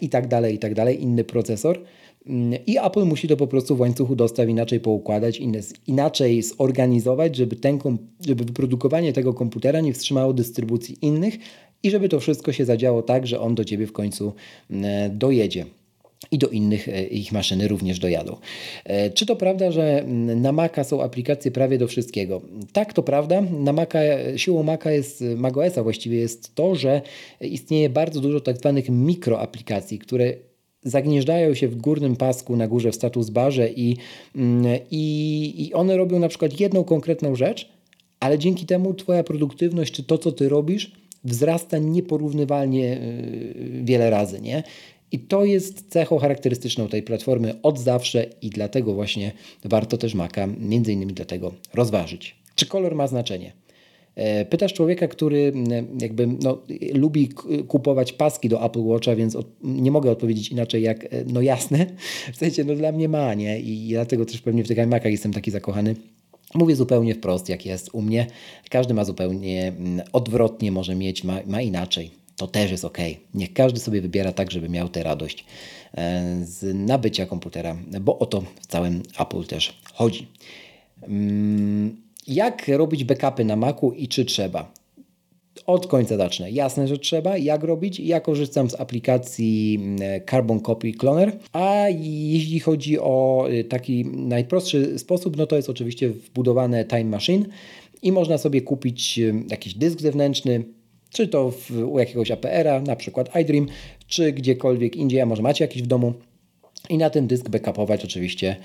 i 0.01 0.09
tak 0.09 0.27
dalej, 0.27 0.55
i 0.55 0.59
tak 0.59 0.73
dalej, 0.73 1.03
inny 1.03 1.23
procesor. 1.23 1.79
Mm, 2.27 2.59
I 2.67 2.77
Apple 2.77 3.05
musi 3.05 3.27
to 3.27 3.37
po 3.37 3.47
prostu 3.47 3.75
w 3.75 3.79
łańcuchu 3.79 4.15
dostaw 4.15 4.49
inaczej 4.49 4.79
poukładać, 4.79 5.41
inaczej 5.87 6.41
zorganizować, 6.41 7.35
żeby, 7.35 7.55
ten, 7.55 7.79
żeby 8.27 8.43
wyprodukowanie 8.43 9.13
tego 9.13 9.33
komputera 9.33 9.81
nie 9.81 9.93
wstrzymało 9.93 10.33
dystrybucji 10.33 10.97
innych 11.01 11.37
i 11.83 11.91
żeby 11.91 12.09
to 12.09 12.19
wszystko 12.19 12.51
się 12.51 12.65
zadziało 12.65 13.01
tak, 13.01 13.27
że 13.27 13.39
on 13.39 13.55
do 13.55 13.65
Ciebie 13.65 13.87
w 13.87 13.91
końcu 13.91 14.33
mm, 14.69 15.17
dojedzie 15.17 15.65
i 16.31 16.37
do 16.37 16.47
innych 16.47 16.89
e, 16.89 17.03
ich 17.03 17.31
maszyny 17.31 17.67
również 17.67 17.99
dojadą. 17.99 18.37
E, 18.85 19.09
czy 19.09 19.25
to 19.25 19.35
prawda, 19.35 19.71
że 19.71 19.99
mm, 20.01 20.41
na 20.41 20.51
Maca 20.51 20.83
są 20.83 21.01
aplikacje 21.01 21.51
prawie 21.51 21.77
do 21.77 21.87
wszystkiego? 21.87 22.41
Tak, 22.73 22.93
to 22.93 23.03
prawda. 23.03 23.41
Na 23.41 23.73
Maca, 23.73 23.99
siłą 24.35 24.63
Maca 24.63 24.91
jest, 24.91 25.23
macOSa 25.37 25.83
właściwie 25.83 26.17
jest 26.17 26.55
to, 26.55 26.75
że 26.75 27.01
istnieje 27.41 27.89
bardzo 27.89 28.19
dużo 28.19 28.39
tak 28.39 28.57
zwanych 28.57 28.89
mikroaplikacji, 28.89 29.99
które 29.99 30.33
zagnieżdżają 30.83 31.53
się 31.53 31.67
w 31.67 31.75
górnym 31.75 32.15
pasku 32.15 32.55
na 32.55 32.67
górze 32.67 32.91
w 32.91 32.95
status 32.95 33.29
barze 33.29 33.69
i, 33.69 33.97
mm, 34.35 34.65
i, 34.91 35.65
i 35.67 35.73
one 35.73 35.97
robią 35.97 36.19
na 36.19 36.27
przykład 36.27 36.59
jedną 36.59 36.83
konkretną 36.83 37.35
rzecz, 37.35 37.69
ale 38.19 38.39
dzięki 38.39 38.65
temu 38.65 38.93
Twoja 38.93 39.23
produktywność 39.23 39.93
czy 39.93 40.03
to, 40.03 40.17
co 40.17 40.31
Ty 40.31 40.49
robisz, 40.49 40.91
wzrasta 41.23 41.77
nieporównywalnie 41.77 42.97
y, 42.97 43.81
wiele 43.83 44.09
razy. 44.09 44.41
Nie? 44.41 44.63
I 45.11 45.19
to 45.19 45.45
jest 45.45 45.89
cechą 45.89 46.17
charakterystyczną 46.17 46.87
tej 46.87 47.03
platformy 47.03 47.61
od 47.61 47.79
zawsze 47.79 48.25
i 48.41 48.49
dlatego 48.49 48.93
właśnie 48.93 49.31
warto 49.65 49.97
też 49.97 50.13
Maca 50.13 50.47
między 50.47 50.93
innymi 50.93 51.13
dlatego 51.13 51.53
rozważyć. 51.73 52.35
Czy 52.55 52.65
kolor 52.65 52.95
ma 52.95 53.07
znaczenie? 53.07 53.53
E, 54.15 54.45
pytasz 54.45 54.73
człowieka, 54.73 55.07
który 55.07 55.53
jakby 56.01 56.27
no, 56.27 56.61
lubi 56.93 57.29
kupować 57.67 58.13
paski 58.13 58.49
do 58.49 58.65
Apple 58.65 58.83
Watcha, 58.83 59.15
więc 59.15 59.35
od, 59.35 59.47
nie 59.63 59.91
mogę 59.91 60.11
odpowiedzieć 60.11 60.49
inaczej 60.49 60.83
jak 60.83 61.03
e, 61.03 61.07
no 61.27 61.41
jasne. 61.41 61.85
W 62.33 62.37
sensie 62.37 62.63
no 62.63 62.75
dla 62.75 62.91
mnie 62.91 63.09
ma, 63.09 63.33
nie? 63.33 63.59
I 63.59 63.89
dlatego 63.89 64.25
też 64.25 64.41
pewnie 64.41 64.63
w 64.63 64.67
tych 64.67 64.77
iMacach 64.77 65.11
jestem 65.11 65.33
taki 65.33 65.51
zakochany. 65.51 65.95
Mówię 66.55 66.75
zupełnie 66.75 67.15
wprost, 67.15 67.49
jak 67.49 67.65
jest 67.65 67.89
u 67.93 68.01
mnie. 68.01 68.27
Każdy 68.69 68.93
ma 68.93 69.05
zupełnie 69.05 69.73
odwrotnie, 70.13 70.71
może 70.71 70.95
mieć, 70.95 71.23
ma, 71.23 71.39
ma 71.45 71.61
inaczej. 71.61 72.11
To 72.35 72.47
też 72.47 72.71
jest 72.71 72.85
ok. 72.85 72.97
Niech 73.33 73.53
każdy 73.53 73.79
sobie 73.79 74.01
wybiera 74.01 74.31
tak, 74.31 74.51
żeby 74.51 74.69
miał 74.69 74.89
tę 74.89 75.03
radość 75.03 75.45
e, 75.97 76.39
z 76.43 76.75
nabycia 76.75 77.25
komputera, 77.25 77.77
bo 78.01 78.19
o 78.19 78.25
to 78.25 78.43
w 78.61 78.67
całym 78.67 79.03
Apple 79.19 79.43
też 79.43 79.79
chodzi. 79.93 80.27
Jak 82.27 82.67
robić 82.67 83.03
backupy 83.03 83.45
na 83.45 83.55
Macu 83.55 83.91
i 83.91 84.07
czy 84.07 84.25
trzeba? 84.25 84.73
Od 85.65 85.87
końca 85.87 86.17
zacznę. 86.17 86.51
Jasne, 86.51 86.87
że 86.87 86.97
trzeba. 86.97 87.37
Jak 87.37 87.63
robić? 87.63 87.99
Ja 87.99 88.19
korzystam 88.19 88.69
z 88.69 88.79
aplikacji 88.79 89.79
mm, 89.81 90.21
Carbon 90.29 90.59
Copy 90.59 90.91
Cloner, 90.91 91.37
a 91.53 91.85
jeśli 91.99 92.59
chodzi 92.59 92.99
o 92.99 93.47
y, 93.51 93.63
taki 93.63 94.05
najprostszy 94.05 94.99
sposób, 94.99 95.37
no 95.37 95.47
to 95.47 95.55
jest 95.55 95.69
oczywiście 95.69 96.09
wbudowane 96.09 96.85
Time 96.85 97.03
Machine 97.03 97.45
i 98.01 98.11
można 98.11 98.37
sobie 98.37 98.61
kupić 98.61 99.19
jakiś 99.49 99.73
dysk 99.73 100.01
zewnętrzny, 100.01 100.63
czy 101.09 101.27
to 101.27 101.51
w, 101.51 101.71
u 101.71 101.99
jakiegoś 101.99 102.31
APR-a, 102.31 102.81
na 102.81 102.95
przykład 102.95 103.35
iDream, 103.41 103.67
czy 104.07 104.31
gdziekolwiek 104.31 104.95
indziej, 104.95 105.21
a 105.21 105.25
może 105.25 105.41
macie 105.41 105.63
jakiś 105.63 105.83
w 105.83 105.87
domu 105.87 106.13
i 106.89 106.97
na 106.97 107.09
ten 107.09 107.27
dysk 107.27 107.49
backupować 107.49 108.05
oczywiście 108.05 108.55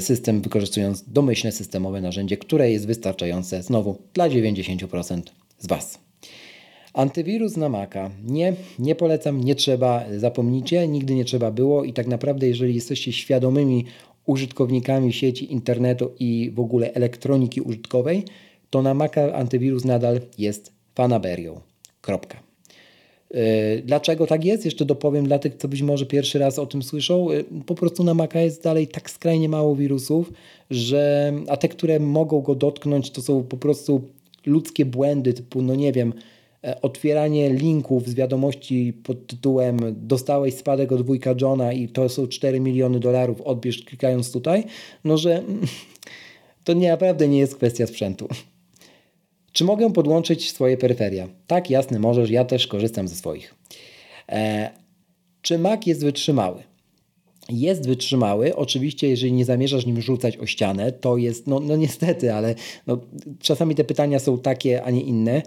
system 0.00 0.40
wykorzystując 0.40 1.04
domyślne 1.06 1.52
systemowe 1.52 2.00
narzędzie, 2.00 2.36
które 2.36 2.70
jest 2.70 2.86
wystarczające 2.86 3.62
znowu 3.62 3.98
dla 4.14 4.28
90% 4.28 5.22
z 5.58 5.66
Was. 5.66 5.98
Antywirus 6.94 7.56
na 7.56 7.68
Maca. 7.68 8.10
Nie, 8.24 8.54
nie 8.78 8.94
polecam, 8.94 9.44
nie 9.44 9.54
trzeba, 9.54 10.04
zapomnijcie, 10.16 10.88
nigdy 10.88 11.14
nie 11.14 11.24
trzeba 11.24 11.50
było 11.50 11.84
i 11.84 11.92
tak 11.92 12.06
naprawdę 12.06 12.48
jeżeli 12.48 12.74
jesteście 12.74 13.12
świadomymi 13.12 13.84
użytkownikami 14.26 15.12
sieci 15.12 15.52
internetu 15.52 16.10
i 16.18 16.52
w 16.54 16.60
ogóle 16.60 16.94
elektroniki 16.94 17.60
użytkowej, 17.60 18.24
to 18.70 18.82
na 18.82 18.94
Maca 18.94 19.34
antywirus 19.34 19.84
nadal 19.84 20.20
jest 20.38 20.72
fanaberią. 20.94 21.60
Kropka. 22.00 22.41
E, 23.32 23.82
dlaczego 23.82 24.26
tak 24.26 24.44
jest? 24.44 24.64
Jeszcze 24.64 24.84
dopowiem 24.84 25.26
dla 25.26 25.38
tych, 25.38 25.56
co 25.56 25.68
być 25.68 25.82
może 25.82 26.06
pierwszy 26.06 26.38
raz 26.38 26.58
o 26.58 26.66
tym 26.66 26.82
słyszą. 26.82 27.30
E, 27.30 27.44
po 27.66 27.74
prostu 27.74 28.04
na 28.04 28.14
Maca 28.14 28.40
jest 28.40 28.62
dalej 28.62 28.88
tak 28.88 29.10
skrajnie 29.10 29.48
mało 29.48 29.76
wirusów, 29.76 30.32
że 30.70 31.32
a 31.48 31.56
te, 31.56 31.68
które 31.68 32.00
mogą 32.00 32.40
go 32.40 32.54
dotknąć, 32.54 33.10
to 33.10 33.22
są 33.22 33.42
po 33.42 33.56
prostu 33.56 34.02
ludzkie 34.46 34.84
błędy, 34.84 35.32
typu, 35.32 35.62
no 35.62 35.74
nie 35.74 35.92
wiem, 35.92 36.12
e, 36.64 36.80
otwieranie 36.80 37.50
linków 37.50 38.08
z 38.08 38.14
wiadomości 38.14 38.92
pod 38.92 39.26
tytułem 39.26 39.76
dostałeś 39.96 40.54
spadek 40.54 40.92
od 40.92 41.02
wujka 41.02 41.34
Johna 41.40 41.72
i 41.72 41.88
to 41.88 42.08
są 42.08 42.26
4 42.26 42.60
miliony 42.60 43.00
dolarów, 43.00 43.40
odbierz 43.40 43.84
klikając 43.84 44.32
tutaj, 44.32 44.64
no 45.04 45.16
że 45.16 45.42
to 46.64 46.72
nie, 46.72 46.90
naprawdę 46.90 47.28
nie 47.28 47.38
jest 47.38 47.56
kwestia 47.56 47.86
sprzętu. 47.86 48.28
Czy 49.52 49.64
mogę 49.64 49.92
podłączyć 49.92 50.50
swoje 50.50 50.76
peryferia? 50.76 51.28
Tak, 51.46 51.70
jasne, 51.70 51.98
możesz. 51.98 52.30
Ja 52.30 52.44
też 52.44 52.66
korzystam 52.66 53.08
ze 53.08 53.14
swoich. 53.14 53.54
E, 54.28 54.70
czy 55.42 55.58
Mac 55.58 55.86
jest 55.86 56.04
wytrzymały? 56.04 56.62
Jest 57.48 57.86
wytrzymały. 57.86 58.56
Oczywiście, 58.56 59.08
jeżeli 59.08 59.32
nie 59.32 59.44
zamierzasz 59.44 59.86
nim 59.86 60.00
rzucać 60.00 60.36
o 60.36 60.46
ścianę, 60.46 60.92
to 60.92 61.16
jest, 61.16 61.46
no, 61.46 61.60
no 61.60 61.76
niestety, 61.76 62.34
ale 62.34 62.54
no, 62.86 62.98
czasami 63.40 63.74
te 63.74 63.84
pytania 63.84 64.18
są 64.18 64.38
takie, 64.38 64.82
a 64.82 64.90
nie 64.90 65.00
inne. 65.00 65.42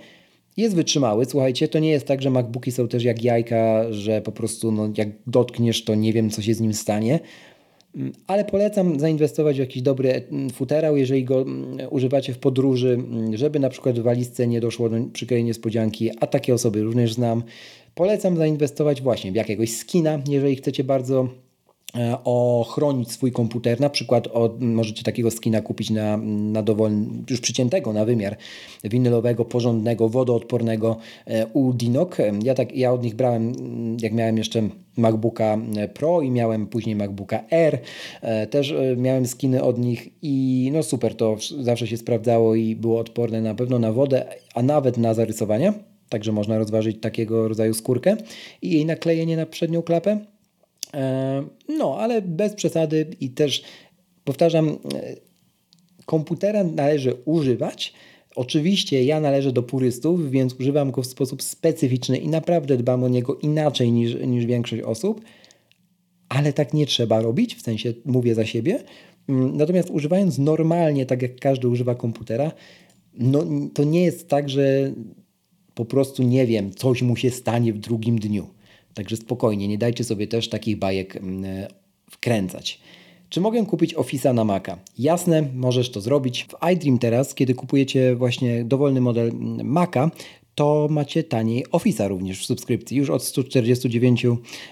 Jest 0.57 0.75
wytrzymały, 0.75 1.25
słuchajcie, 1.25 1.67
to 1.67 1.79
nie 1.79 1.89
jest 1.89 2.07
tak, 2.07 2.21
że 2.21 2.29
MacBooki 2.29 2.71
są 2.71 2.87
też 2.87 3.03
jak 3.03 3.23
jajka, 3.23 3.93
że 3.93 4.21
po 4.21 4.31
prostu 4.31 4.71
no, 4.71 4.89
jak 4.97 5.09
dotkniesz, 5.27 5.83
to 5.83 5.95
nie 5.95 6.13
wiem, 6.13 6.29
co 6.29 6.41
się 6.41 6.53
z 6.53 6.61
nim 6.61 6.73
stanie. 6.73 7.19
Mm, 7.95 8.13
ale 8.27 8.45
polecam 8.45 8.99
zainwestować 8.99 9.55
w 9.55 9.59
jakiś 9.59 9.81
dobry 9.81 10.11
mm, 10.11 10.49
futerał, 10.49 10.97
jeżeli 10.97 11.23
go 11.23 11.41
mm, 11.41 11.77
używacie 11.89 12.33
w 12.33 12.37
podróży, 12.37 12.97
żeby 13.33 13.59
na 13.59 13.69
przykład 13.69 13.99
w 13.99 14.03
walizce 14.03 14.47
nie 14.47 14.61
doszło 14.61 14.89
do 14.89 14.97
przykrej 15.13 15.43
niespodzianki, 15.43 16.11
a 16.19 16.27
takie 16.27 16.53
osoby 16.53 16.83
również 16.83 17.13
znam. 17.13 17.43
Polecam 17.95 18.37
zainwestować 18.37 19.01
właśnie 19.01 19.31
w 19.31 19.35
jakiegoś 19.35 19.71
skina, 19.71 20.19
jeżeli 20.29 20.55
chcecie 20.55 20.83
bardzo 20.83 21.29
ochronić 22.23 23.11
swój 23.11 23.31
komputer. 23.31 23.79
Na 23.79 23.89
przykład 23.89 24.27
od, 24.27 24.61
możecie 24.61 25.03
takiego 25.03 25.31
skina 25.31 25.61
kupić 25.61 25.89
na, 25.89 26.17
na 26.17 26.63
dowolny, 26.63 27.07
już 27.29 27.41
przyciętego 27.41 27.93
na 27.93 28.05
wymiar 28.05 28.37
winylowego, 28.83 29.45
porządnego, 29.45 30.09
wodoodpornego 30.09 30.97
e, 31.27 31.47
u 31.47 31.73
Dinok. 31.73 32.17
Ja, 32.43 32.53
tak, 32.55 32.75
ja 32.75 32.93
od 32.93 33.03
nich 33.03 33.15
brałem, 33.15 33.53
jak 34.01 34.13
miałem 34.13 34.37
jeszcze 34.37 34.69
MacBooka 34.97 35.57
Pro 35.93 36.21
i 36.21 36.31
miałem 36.31 36.67
później 36.67 36.95
MacBooka 36.95 37.43
R. 37.51 37.79
E, 38.21 38.47
też 38.47 38.73
miałem 38.97 39.27
skiny 39.27 39.63
od 39.63 39.79
nich 39.79 40.09
i 40.21 40.69
no 40.73 40.83
super, 40.83 41.15
to 41.15 41.37
zawsze 41.59 41.87
się 41.87 41.97
sprawdzało 41.97 42.55
i 42.55 42.75
było 42.75 42.99
odporne 42.99 43.41
na 43.41 43.55
pewno 43.55 43.79
na 43.79 43.91
wodę, 43.91 44.25
a 44.53 44.61
nawet 44.61 44.97
na 44.97 45.13
zarysowania. 45.13 45.73
Także 46.09 46.31
można 46.31 46.57
rozważyć 46.57 47.01
takiego 47.01 47.47
rodzaju 47.47 47.73
skórkę 47.73 48.17
i 48.61 48.71
jej 48.71 48.85
naklejenie 48.85 49.37
na 49.37 49.45
przednią 49.45 49.81
klapę. 49.81 50.34
E, 50.95 51.43
no, 51.77 51.97
ale 51.99 52.21
bez 52.21 52.53
przesady 52.53 53.07
i 53.19 53.29
też 53.29 53.63
powtarzam, 54.23 54.69
e, 54.69 54.75
komputera 56.05 56.63
należy 56.63 57.13
używać. 57.25 57.93
Oczywiście 58.35 59.03
ja 59.03 59.19
należę 59.19 59.51
do 59.51 59.63
purystów, 59.63 60.31
więc 60.31 60.53
używam 60.53 60.91
go 60.91 61.01
w 61.01 61.05
sposób 61.05 61.43
specyficzny 61.43 62.17
i 62.17 62.27
naprawdę 62.27 62.77
dbam 62.77 63.03
o 63.03 63.07
niego 63.07 63.35
inaczej 63.35 63.91
niż, 63.91 64.15
niż 64.27 64.45
większość 64.45 64.83
osób, 64.83 65.21
ale 66.29 66.53
tak 66.53 66.73
nie 66.73 66.85
trzeba 66.85 67.21
robić, 67.21 67.55
w 67.55 67.61
sensie 67.61 67.93
mówię 68.05 68.35
za 68.35 68.45
siebie. 68.45 68.83
Mm, 69.29 69.57
natomiast 69.57 69.89
używając 69.89 70.37
normalnie, 70.37 71.05
tak 71.05 71.21
jak 71.21 71.39
każdy 71.39 71.67
używa 71.67 71.95
komputera, 71.95 72.51
no, 73.13 73.43
to 73.73 73.83
nie 73.83 74.03
jest 74.03 74.27
tak, 74.27 74.49
że 74.49 74.91
po 75.75 75.85
prostu 75.85 76.23
nie 76.23 76.45
wiem, 76.47 76.73
coś 76.73 77.01
mu 77.01 77.15
się 77.15 77.31
stanie 77.31 77.73
w 77.73 77.77
drugim 77.77 78.19
dniu. 78.19 78.54
Także 78.95 79.17
spokojnie, 79.17 79.67
nie 79.67 79.77
dajcie 79.77 80.03
sobie 80.03 80.27
też 80.27 80.49
takich 80.49 80.77
bajek 80.79 81.15
mm, 81.15 81.45
e, 81.45 81.67
wkręcać. 82.11 82.79
Czy 83.29 83.41
mogę 83.41 83.65
kupić 83.65 83.95
Office'a 83.95 84.33
na 84.33 84.43
Maca? 84.43 84.77
Jasne, 84.99 85.47
możesz 85.55 85.91
to 85.91 86.01
zrobić. 86.01 86.45
W 86.45 86.71
iDream 86.73 86.99
teraz, 86.99 87.35
kiedy 87.35 87.53
kupujecie 87.53 88.15
właśnie 88.15 88.63
dowolny 88.63 89.01
model 89.01 89.29
mm, 89.29 89.67
Maca, 89.67 90.11
to 90.55 90.87
macie 90.89 91.23
taniej 91.23 91.65
Office'a 91.65 92.07
również 92.07 92.41
w 92.41 92.45
subskrypcji, 92.45 92.97
już 92.97 93.09
od 93.09 93.23
149 93.23 94.25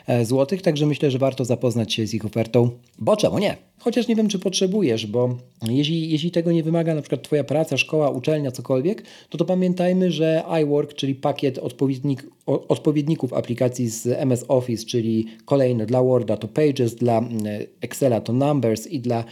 e, 0.07 0.25
zł, 0.25 0.59
także 0.59 0.86
myślę, 0.86 1.11
że 1.11 1.17
warto 1.17 1.45
zapoznać 1.45 1.93
się 1.93 2.07
z 2.07 2.13
ich 2.13 2.25
ofertą, 2.25 2.69
bo 2.99 3.17
czemu 3.17 3.39
nie? 3.39 3.57
Chociaż 3.79 4.07
nie 4.07 4.15
wiem, 4.15 4.27
czy 4.27 4.39
potrzebujesz, 4.39 5.05
bo 5.07 5.38
jeśli, 5.67 6.09
jeśli 6.09 6.31
tego 6.31 6.51
nie 6.51 6.63
wymaga 6.63 6.95
na 6.95 7.01
przykład 7.01 7.21
Twoja 7.21 7.43
praca, 7.43 7.77
szkoła, 7.77 8.09
uczelnia, 8.09 8.51
cokolwiek, 8.51 9.03
to 9.29 9.38
to 9.38 9.45
pamiętajmy, 9.45 10.11
że 10.11 10.43
iWork, 10.63 10.93
czyli 10.93 11.15
pakiet 11.15 11.57
odpowiednik, 11.57 12.25
odpowiedników 12.45 13.34
aplikacji 13.34 13.89
z 13.89 14.07
MS 14.07 14.45
Office, 14.47 14.86
czyli 14.86 15.25
kolejne 15.45 15.86
dla 15.86 16.03
Worda 16.03 16.38
to 16.38 16.47
Pages, 16.47 16.95
dla 16.95 17.17
mm, 17.17 17.43
Excela 17.81 18.21
to 18.21 18.34
Numbers 18.34 18.88
i 18.88 18.99
dla 18.99 19.23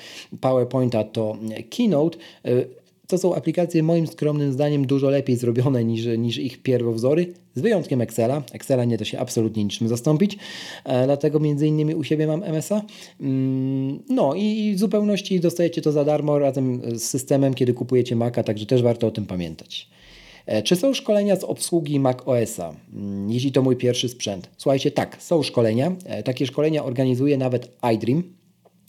PowerPointa 0.41 1.03
to 1.03 1.37
Keynote, 1.69 2.17
e, 2.45 2.80
to 3.11 3.17
są 3.17 3.35
aplikacje 3.35 3.83
moim 3.83 4.07
skromnym 4.07 4.53
zdaniem 4.53 4.87
dużo 4.87 5.09
lepiej 5.09 5.35
zrobione 5.35 5.85
niż, 5.85 6.05
niż 6.17 6.37
ich 6.37 6.63
pierwowzory, 6.63 7.33
z 7.55 7.61
wyjątkiem 7.61 8.01
Excela. 8.01 8.43
Excela 8.53 8.85
nie 8.85 8.97
da 8.97 9.05
się 9.05 9.19
absolutnie 9.19 9.63
niczym 9.63 9.87
zastąpić, 9.87 10.37
e, 10.85 11.05
dlatego 11.05 11.39
między 11.39 11.67
innymi 11.67 11.95
u 11.95 12.03
siebie 12.03 12.27
mam 12.27 12.43
MSA. 12.43 12.81
Mm, 13.21 13.99
no 14.09 14.35
i 14.35 14.73
w 14.75 14.79
zupełności 14.79 15.39
dostajecie 15.39 15.81
to 15.81 15.91
za 15.91 16.05
darmo 16.05 16.39
razem 16.39 16.81
z 16.93 17.03
systemem, 17.03 17.53
kiedy 17.53 17.73
kupujecie 17.73 18.15
Maca, 18.15 18.43
także 18.43 18.65
też 18.65 18.81
warto 18.81 19.07
o 19.07 19.11
tym 19.11 19.25
pamiętać. 19.25 19.89
E, 20.45 20.61
czy 20.63 20.75
są 20.75 20.93
szkolenia 20.93 21.35
z 21.35 21.43
obsługi 21.43 21.99
Mac 21.99 22.17
OS-a, 22.25 22.73
mm, 22.93 23.31
jeśli 23.31 23.51
to 23.51 23.61
mój 23.61 23.75
pierwszy 23.75 24.09
sprzęt? 24.09 24.49
Słuchajcie, 24.57 24.91
tak, 24.91 25.23
są 25.23 25.43
szkolenia. 25.43 25.95
E, 26.05 26.23
takie 26.23 26.45
szkolenia 26.45 26.83
organizuje 26.83 27.37
nawet 27.37 27.71
iDream. 27.95 28.23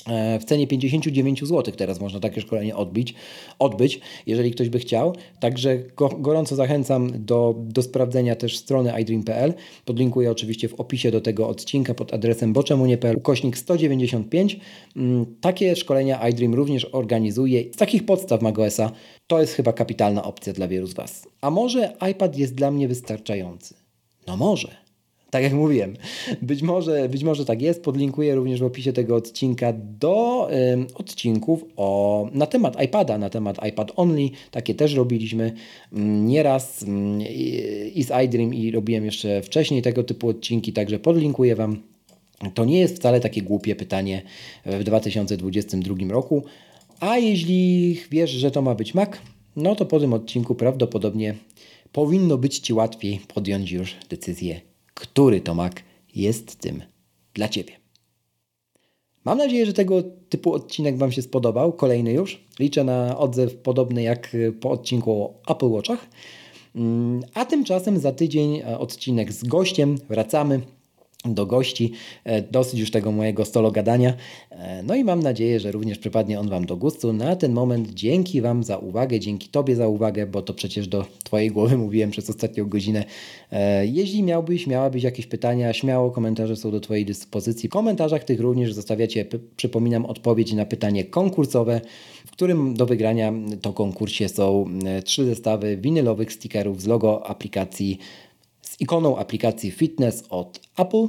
E, 0.09 0.39
w 0.39 0.45
cenie 0.45 0.67
59 0.67 1.41
zł 1.41 1.75
teraz 1.77 2.01
można 2.01 2.21
takie 2.21 2.41
szkolenie 2.41 2.77
odbić, 2.77 3.15
odbyć, 3.59 4.01
jeżeli 4.27 4.51
ktoś 4.51 4.69
by 4.69 4.79
chciał. 4.79 5.17
Także 5.41 5.79
go, 5.79 6.09
gorąco 6.09 6.57
zachęcam 6.57 7.25
do, 7.25 7.55
do 7.59 7.83
sprawdzenia 7.83 8.37
też 8.37 8.57
strony 8.57 9.01
iDream.pl. 9.01 9.55
Podlinkuję 9.85 10.31
oczywiście 10.31 10.69
w 10.69 10.75
opisie 10.75 11.11
do 11.11 11.21
tego 11.21 11.49
odcinka 11.49 11.95
pod 11.95 12.15
adresem 12.15 12.53
boczemunie.pl 12.53 13.17
ukośnik 13.17 13.59
195. 13.59 14.61
Mm, 14.97 15.27
takie 15.41 15.77
szkolenia 15.77 16.29
iDream 16.29 16.55
również 16.55 16.85
organizuje. 16.93 17.73
Z 17.73 17.77
takich 17.77 18.07
podstaw 18.07 18.43
macOSa 18.43 18.93
to 19.27 19.41
jest 19.41 19.55
chyba 19.55 19.73
kapitalna 19.73 20.25
opcja 20.25 20.53
dla 20.53 20.69
wielu 20.69 20.87
z 20.87 20.95
Was. 20.95 21.29
A 21.41 21.51
może 21.51 21.97
iPad 22.11 22.37
jest 22.39 22.55
dla 22.55 22.71
mnie 22.71 22.89
wystarczający? 22.89 23.75
No 24.27 24.37
może 24.37 24.82
tak 25.33 25.43
jak 25.43 25.53
mówiłem, 25.53 25.97
być 26.43 26.63
może, 26.63 27.09
być 27.09 27.25
może 27.25 27.45
tak 27.45 27.63
jest. 27.63 27.83
Podlinkuję 27.83 28.35
również 28.35 28.61
w 28.61 28.65
opisie 28.65 28.93
tego 28.93 29.17
odcinka 29.17 29.73
do 29.73 30.49
odcinków 30.95 31.65
o, 31.77 32.29
na 32.33 32.47
temat 32.47 32.83
iPada, 32.85 33.19
na 33.19 33.31
temat 33.31 33.67
iPad 33.69 33.93
Only. 33.97 34.31
Takie 34.51 34.75
też 34.75 34.95
robiliśmy 34.95 35.47
y, 35.47 35.99
nieraz 36.01 36.83
y, 36.83 36.87
i 37.95 38.03
z 38.03 38.25
iDream 38.25 38.55
i 38.55 38.71
robiłem 38.71 39.05
jeszcze 39.05 39.43
wcześniej 39.43 39.83
tego 39.83 40.05
typu 40.05 40.29
odcinki, 40.29 40.73
także 40.73 40.99
podlinkuję 40.99 41.57
Wam. 41.57 41.83
To 42.55 42.65
nie 42.65 42.81
jest 42.81 42.97
wcale 42.97 43.21
takie 43.21 43.43
głupie 43.43 43.77
pytanie 43.77 44.23
w 44.67 44.85
2022 44.85 45.95
roku. 46.09 46.45
A 47.01 47.19
jeśli 47.19 47.99
wiesz, 48.11 48.31
że 48.31 48.51
to 48.51 48.63
ma 48.63 48.75
być 48.75 48.95
Mac, 48.95 49.11
no 49.57 49.77
to 49.77 49.87
po 49.87 50.01
tym 50.01 50.13
odcinku 50.13 50.55
prawdopodobnie 50.55 51.35
powinno 51.93 52.39
być 52.39 52.59
Ci 52.59 52.73
łatwiej 52.73 53.21
podjąć 53.35 53.73
już 53.73 53.97
decyzję 54.09 54.72
który 54.95 55.41
to 55.41 55.55
mak 55.55 55.83
jest 56.15 56.57
tym 56.57 56.83
dla 57.35 57.49
Ciebie. 57.49 57.73
Mam 59.25 59.39
nadzieję, 59.39 59.67
że 59.67 59.73
tego 59.73 60.03
typu 60.29 60.53
odcinek 60.53 60.99
Wam 60.99 61.13
się 61.13 61.23
spodobał. 61.23 61.73
Kolejny 61.73 62.13
już. 62.13 62.45
Liczę 62.59 62.85
na 62.85 63.19
odzew 63.19 63.57
podobny 63.57 64.03
jak 64.03 64.37
po 64.61 64.71
odcinku 64.71 65.13
o 65.13 65.53
Apple 65.53 65.71
Watchach. 65.71 66.07
Mm, 66.77 67.21
a 67.35 67.45
tymczasem 67.45 67.99
za 67.99 68.13
tydzień 68.13 68.57
e, 68.57 68.79
odcinek 68.79 69.33
z 69.33 69.45
gościem. 69.45 69.99
Wracamy 70.09 70.61
do 71.25 71.47
gości. 71.47 71.93
E, 72.25 72.43
dosyć 72.43 72.81
już 72.81 72.91
tego 72.91 73.13
mojego 73.13 73.45
stolo 73.45 73.71
gadania. 73.71 74.15
E, 74.51 74.83
no 74.83 74.95
i 74.95 75.05
mam 75.05 75.23
nadzieję, 75.23 75.61
że 75.61 75.73
również 75.73 75.99
przypadnie 75.99 76.41
on 76.41 76.49
Wam 76.49 76.67
do 76.67 76.77
gustu. 76.77 77.13
Na 77.13 77.37
ten 77.37 77.53
moment 77.53 77.91
dzięki 77.91 78.41
Wam 78.41 78.65
za 78.65 78.79
uwagę, 78.79 79.21
dzięki 79.21 79.49
Tobie 79.49 79.77
za 79.77 79.89
uwagę, 79.89 80.27
bo 80.27 80.43
to 80.43 80.55
przecież 80.55 80.89
do 80.89 81.05
Twojej 81.25 81.51
głowy 81.51 81.79
mówiłem 81.87 82.11
przez 82.11 82.31
ostatnią 82.31 82.69
godzinę. 82.69 83.05
E, 83.53 83.87
jeśli 83.87 84.23
miałbyś, 84.23 84.67
miałabyś 84.67 85.03
jakieś 85.03 85.27
pytania, 85.27 85.73
śmiało 85.73 86.11
komentarze 86.11 86.57
są 86.57 86.71
do 86.71 86.81
Twojej 86.81 87.05
dyspozycji. 87.05 87.69
W 87.69 87.73
komentarzach 87.73 88.25
tych 88.25 88.41
również 88.41 88.75
zostawiacie, 88.75 89.27
przypominam, 89.57 90.07
odpowiedź 90.07 90.53
na 90.53 90.65
pytanie 90.65 91.05
konkursowe, 91.05 91.81
w 92.27 92.31
którym 92.31 92.75
do 92.75 92.87
wygrania 92.87 93.33
to 93.61 93.73
konkursie 93.73 94.29
są 94.29 94.65
trzy 95.05 95.25
zestawy 95.25 95.77
winylowych 95.77 96.33
stickerów 96.33 96.83
z 96.83 96.87
logo 96.87 97.27
aplikacji 97.27 97.99
z 98.73 98.81
ikoną 98.81 99.17
aplikacji 99.17 99.71
Fitness 99.71 100.25
od 100.31 100.61
Apple, 100.79 101.07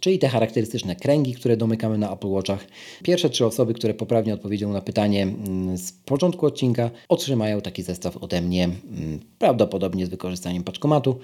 czyli 0.00 0.18
te 0.18 0.28
charakterystyczne 0.28 0.96
kręgi, 0.96 1.34
które 1.34 1.56
domykamy 1.56 1.98
na 1.98 2.12
Apple 2.12 2.28
Watchach. 2.28 2.66
Pierwsze 3.02 3.30
trzy 3.30 3.46
osoby, 3.46 3.74
które 3.74 3.94
poprawnie 3.94 4.34
odpowiedzią 4.34 4.72
na 4.72 4.80
pytanie 4.80 5.22
mm, 5.22 5.78
z 5.78 5.92
początku 5.92 6.46
odcinka, 6.46 6.90
otrzymają 7.08 7.60
taki 7.60 7.82
zestaw 7.82 8.16
ode 8.16 8.40
mnie, 8.40 8.64
mm, 8.64 9.20
prawdopodobnie 9.38 10.06
z 10.06 10.08
wykorzystaniem 10.08 10.64
paczkomatu. 10.64 11.18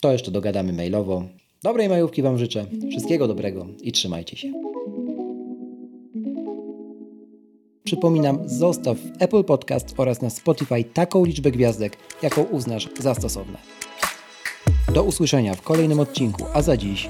To 0.00 0.12
jeszcze 0.12 0.30
dogadamy 0.30 0.72
mailowo. 0.72 1.24
Dobrej 1.62 1.88
majówki 1.88 2.22
Wam 2.22 2.38
życzę, 2.38 2.66
wszystkiego 2.90 3.28
dobrego 3.28 3.66
i 3.82 3.92
trzymajcie 3.92 4.36
się. 4.36 4.52
Przypominam, 7.84 8.38
zostaw 8.48 8.98
w 8.98 9.22
Apple 9.22 9.44
Podcast 9.44 9.94
oraz 9.96 10.22
na 10.22 10.30
Spotify 10.30 10.84
taką 10.84 11.24
liczbę 11.24 11.50
gwiazdek, 11.50 11.96
jaką 12.22 12.42
uznasz 12.42 12.88
za 12.98 13.14
stosowne. 13.14 13.58
Do 14.94 15.02
usłyszenia 15.02 15.54
w 15.54 15.62
kolejnym 15.62 16.00
odcinku, 16.00 16.44
a 16.54 16.62
za 16.62 16.76
dziś 16.76 17.08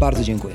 bardzo 0.00 0.24
dziękuję. 0.24 0.54